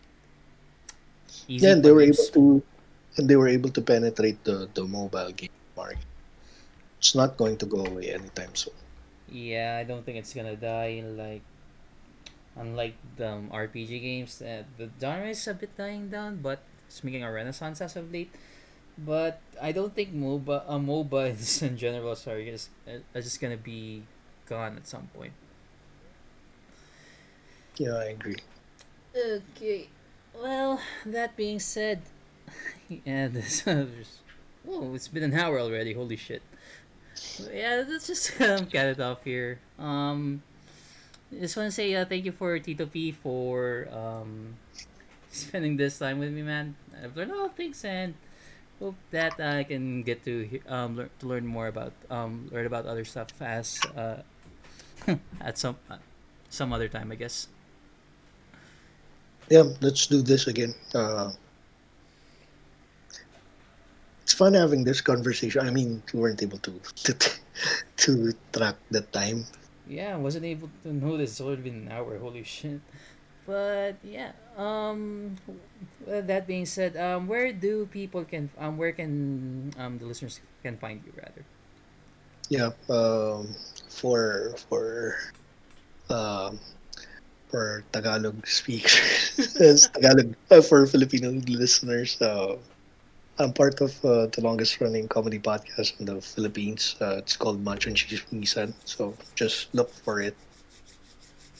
yeah. 1.58 1.72
easy, 1.72 1.72
And 1.72 1.82
they 1.84 1.92
were 1.92 2.02
able 2.02 2.26
to, 2.34 2.62
and 3.16 3.28
they 3.28 3.36
were 3.36 3.48
able 3.48 3.70
to 3.70 3.82
penetrate 3.82 4.42
the 4.44 4.68
the 4.74 4.84
mobile 4.84 5.32
game 5.32 5.50
market. 5.76 6.09
It's 7.00 7.16
not 7.16 7.36
going 7.36 7.58
to 7.58 7.66
go 7.66 7.84
away 7.84 8.12
anytime 8.14 8.54
soon. 8.54 8.74
Yeah, 9.30 9.78
I 9.80 9.84
don't 9.84 10.04
think 10.04 10.18
it's 10.18 10.34
gonna 10.34 10.56
die. 10.56 11.02
Like 11.04 11.42
unlike 12.56 12.94
the 13.16 13.30
um, 13.30 13.50
RPG 13.52 14.02
games, 14.02 14.42
uh, 14.42 14.64
the 14.78 14.90
genre 15.00 15.28
is 15.28 15.46
a 15.48 15.54
bit 15.54 15.76
dying 15.76 16.08
down, 16.10 16.40
but 16.42 16.60
it's 16.86 17.02
making 17.04 17.24
a 17.24 17.32
renaissance 17.32 17.80
as 17.80 17.96
of 17.96 18.12
late. 18.12 18.32
But 18.98 19.40
I 19.60 19.72
don't 19.72 19.94
think 19.94 20.14
MOBA, 20.14 20.64
uh, 20.68 20.78
MOBA 20.78 21.34
is 21.40 21.62
in 21.62 21.76
general, 21.78 22.16
sorry, 22.16 22.48
is 22.50 22.70
uh, 22.88 23.00
are 23.14 23.22
just 23.22 23.40
gonna 23.40 23.56
be 23.56 24.04
gone 24.46 24.76
at 24.76 24.86
some 24.88 25.08
point. 25.14 25.32
Yeah, 27.76 27.94
I 27.94 28.04
agree. 28.16 28.36
Okay. 29.16 29.88
Well, 30.34 30.80
that 31.06 31.36
being 31.36 31.60
said, 31.60 32.02
yeah, 32.88 33.28
this 33.28 33.62
whoa, 34.64 34.94
it's 34.94 35.08
been 35.08 35.24
an 35.24 35.34
hour 35.34 35.60
already. 35.60 35.94
Holy 35.94 36.16
shit. 36.16 36.42
Yeah, 37.52 37.84
let's 37.88 38.06
just 38.06 38.40
um, 38.40 38.66
cut 38.66 38.86
it 38.86 39.00
off 39.00 39.24
here. 39.24 39.58
Um, 39.78 40.42
just 41.30 41.56
want 41.56 41.68
to 41.68 41.72
say 41.72 41.94
uh, 41.94 42.04
thank 42.04 42.24
you 42.24 42.32
for 42.32 42.58
Tito 42.58 42.86
P 42.86 43.12
for 43.12 43.88
um 43.92 44.56
spending 45.30 45.76
this 45.76 45.98
time 45.98 46.18
with 46.18 46.32
me, 46.32 46.42
man. 46.42 46.76
I've 47.02 47.16
learned 47.16 47.30
a 47.30 47.36
lot 47.36 47.50
of 47.50 47.54
things 47.54 47.84
and 47.84 48.14
hope 48.78 48.96
that 49.10 49.38
I 49.38 49.64
can 49.64 50.02
get 50.02 50.24
to 50.24 50.60
um 50.66 50.96
learn, 50.96 51.10
to 51.20 51.26
learn 51.26 51.46
more 51.46 51.68
about 51.68 51.92
um 52.10 52.48
learn 52.50 52.66
about 52.66 52.86
other 52.86 53.04
stuff 53.04 53.30
as 53.40 53.80
uh 53.96 54.22
at 55.40 55.58
some 55.58 55.76
uh, 55.90 55.98
some 56.48 56.72
other 56.72 56.88
time, 56.88 57.12
I 57.12 57.16
guess. 57.16 57.48
Yeah, 59.48 59.64
let's 59.80 60.06
do 60.06 60.22
this 60.22 60.46
again. 60.46 60.74
Uh, 60.94 61.32
it's 64.30 64.38
fun 64.38 64.54
having 64.54 64.84
this 64.86 65.00
conversation. 65.02 65.66
I 65.66 65.74
mean, 65.74 66.02
we 66.14 66.20
weren't 66.20 66.40
able 66.40 66.58
to 66.62 66.70
to, 67.10 67.12
to 68.06 68.10
track 68.54 68.76
the 68.94 69.02
time. 69.10 69.42
Yeah, 69.90 70.14
I 70.14 70.18
wasn't 70.22 70.46
able 70.46 70.70
to 70.86 70.94
notice. 70.94 71.34
It's 71.34 71.40
already 71.42 71.66
been 71.66 71.90
an 71.90 71.90
hour. 71.90 72.14
Holy 72.14 72.46
shit. 72.46 72.78
But 73.42 73.98
yeah, 74.06 74.30
um, 74.54 75.34
well, 76.06 76.22
that 76.22 76.46
being 76.46 76.62
said, 76.62 76.94
um, 76.94 77.26
where 77.26 77.50
do 77.50 77.90
people 77.90 78.22
can 78.22 78.54
um, 78.54 78.78
where 78.78 78.94
can 78.94 79.74
um 79.74 79.98
the 79.98 80.06
listeners 80.06 80.38
can 80.62 80.78
find 80.78 81.02
you 81.02 81.10
rather? 81.18 81.42
Yeah, 82.46 82.70
um, 82.86 83.50
for 83.90 84.54
for 84.70 85.18
um, 86.06 86.62
for 87.50 87.82
Tagalog 87.90 88.46
speakers, 88.46 89.90
Tagalog 89.90 90.38
uh, 90.54 90.62
for 90.62 90.86
Filipino 90.86 91.34
listeners. 91.50 92.14
Uh, 92.22 92.62
I'm 93.40 93.54
part 93.54 93.80
of 93.80 93.96
uh, 94.04 94.26
the 94.26 94.42
longest 94.44 94.82
running 94.82 95.08
comedy 95.08 95.38
podcast 95.38 95.98
in 95.98 96.04
the 96.04 96.20
Philippines. 96.20 96.94
Uh, 97.00 97.24
it's 97.24 97.38
called 97.38 97.64
Machong 97.64 97.96
Chismisan. 97.96 98.74
So 98.84 99.16
just 99.34 99.74
look 99.74 99.88
for 100.04 100.20
it 100.20 100.36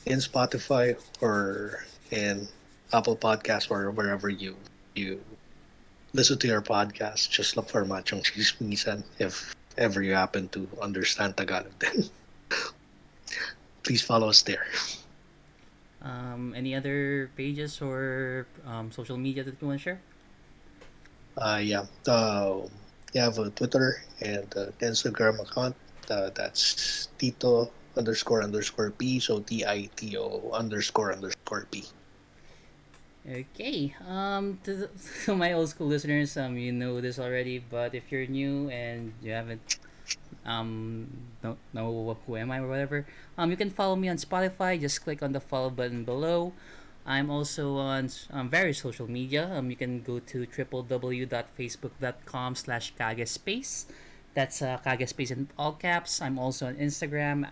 in 0.05 0.19
Spotify 0.19 0.93
or 1.21 1.81
in 2.11 2.47
Apple 2.93 3.17
Podcasts 3.17 3.71
or 3.71 3.89
wherever 3.89 4.29
you 4.29 4.53
you 4.93 5.25
listen 6.13 6.37
to 6.37 6.45
your 6.45 6.61
podcast. 6.61 7.33
Just 7.33 7.57
look 7.57 7.65
for 7.65 7.83
Machong 7.83 8.21
Chismisan 8.21 9.01
if 9.17 9.55
ever 9.75 10.03
you 10.05 10.13
happen 10.13 10.53
to 10.53 10.69
understand 10.85 11.33
Tagalog. 11.33 11.73
Then 11.81 12.05
please 13.81 14.05
follow 14.05 14.29
us 14.29 14.45
there. 14.45 14.69
Um, 16.05 16.53
any 16.55 16.77
other 16.77 17.31
pages 17.35 17.81
or 17.81 18.45
um, 18.69 18.91
social 18.93 19.17
media 19.17 19.41
that 19.41 19.57
you 19.57 19.65
want 19.65 19.81
to 19.81 19.83
share? 19.83 20.01
Uh, 21.37 21.61
yeah. 21.63 21.85
Uh, 22.07 22.67
you 23.13 23.21
have 23.21 23.37
a 23.39 23.49
Twitter 23.51 24.03
and 24.21 24.47
uh, 24.55 24.71
Instagram 24.79 25.39
account. 25.41 25.75
Uh, 26.09 26.29
that's 26.33 27.07
Tito 27.17 27.71
underscore 27.97 28.43
underscore 28.43 28.91
P. 28.91 29.19
So 29.19 29.39
T 29.39 29.65
I 29.65 29.89
T 29.95 30.17
O 30.17 30.51
underscore 30.51 31.13
underscore 31.13 31.67
P. 31.71 31.85
Okay. 33.27 33.93
Um, 34.07 34.59
to, 34.63 34.89
to 35.25 35.35
my 35.35 35.53
old 35.53 35.69
school 35.69 35.87
listeners, 35.87 36.35
um, 36.37 36.57
you 36.57 36.71
know 36.71 37.01
this 37.01 37.19
already, 37.19 37.59
but 37.59 37.93
if 37.93 38.11
you're 38.11 38.27
new 38.27 38.69
and 38.69 39.13
you 39.21 39.31
haven't 39.31 39.77
um 40.43 41.07
don't 41.43 41.59
know 41.71 42.17
who 42.25 42.35
am 42.35 42.49
I 42.51 42.59
or 42.59 42.67
whatever, 42.67 43.05
um, 43.37 43.51
you 43.51 43.57
can 43.57 43.69
follow 43.69 43.95
me 43.95 44.09
on 44.09 44.17
Spotify. 44.17 44.79
Just 44.79 45.03
click 45.03 45.21
on 45.21 45.33
the 45.33 45.39
follow 45.39 45.69
button 45.69 46.03
below. 46.03 46.53
I'm 47.05 47.29
also 47.29 47.77
on 47.77 48.09
um, 48.31 48.49
various 48.49 48.79
social 48.79 49.09
media. 49.09 49.49
Um, 49.53 49.69
you 49.69 49.75
can 49.75 50.01
go 50.01 50.19
to 50.19 50.45
www.facebook.com 50.45 52.55
slash 52.55 52.93
kagespace. 52.99 53.85
That's 54.33 54.61
uh, 54.61 54.79
kagespace 54.85 55.31
in 55.31 55.49
all 55.57 55.73
caps. 55.73 56.21
I'm 56.21 56.37
also 56.37 56.67
on 56.67 56.75
Instagram 56.75 57.49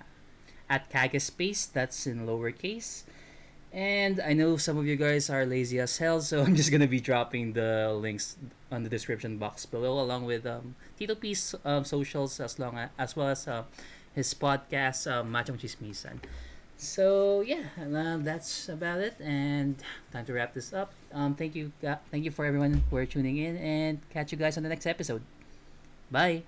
at 0.70 0.90
kagespace. 0.90 1.72
That's 1.72 2.08
in 2.08 2.26
lowercase. 2.26 3.04
And 3.72 4.20
I 4.20 4.34
know 4.34 4.58
some 4.58 4.78
of 4.78 4.88
you 4.88 4.96
guys 4.96 5.30
are 5.30 5.46
lazy 5.46 5.80
as 5.80 5.98
hell, 5.98 6.22
so 6.22 6.42
I'm 6.44 6.56
just 6.56 6.72
gonna 6.72 6.88
be 6.88 7.00
dropping 7.00 7.54
the 7.54 7.94
links 7.94 8.38
on 8.72 8.84
the 8.84 8.90
description 8.90 9.38
box 9.38 9.66
below, 9.66 10.00
along 10.00 10.26
with 10.26 10.46
um, 10.46 10.76
Tito 10.98 11.16
P's 11.16 11.56
um, 11.66 11.86
socials, 11.86 12.40
as 12.40 12.58
long 12.58 12.78
as, 12.78 12.90
as 12.98 13.16
well 13.16 13.30
as 13.30 13.48
uh, 13.48 13.64
his 14.14 14.34
podcast, 14.34 15.10
uh, 15.10 15.24
Machong 15.24 15.60
Chismisan. 15.60 16.20
So 16.80 17.42
yeah, 17.42 17.68
uh, 17.76 18.18
that's 18.24 18.70
about 18.70 19.00
it, 19.04 19.20
and 19.20 19.76
time 20.14 20.26
to 20.26 20.34
wrap 20.34 20.54
this 20.54 20.72
up. 20.72 20.94
Um, 21.12 21.36
thank 21.36 21.54
you, 21.54 21.74
ga- 21.82 22.00
thank 22.10 22.24
you 22.24 22.32
for 22.32 22.46
everyone 22.46 22.84
are 22.98 23.06
tuning 23.06 23.38
in, 23.38 23.58
and 23.58 24.00
catch 24.10 24.32
you 24.32 24.38
guys 24.38 24.56
on 24.56 24.64
the 24.64 24.70
next 24.70 24.88
episode. 24.88 25.22
Bye. 26.10 26.44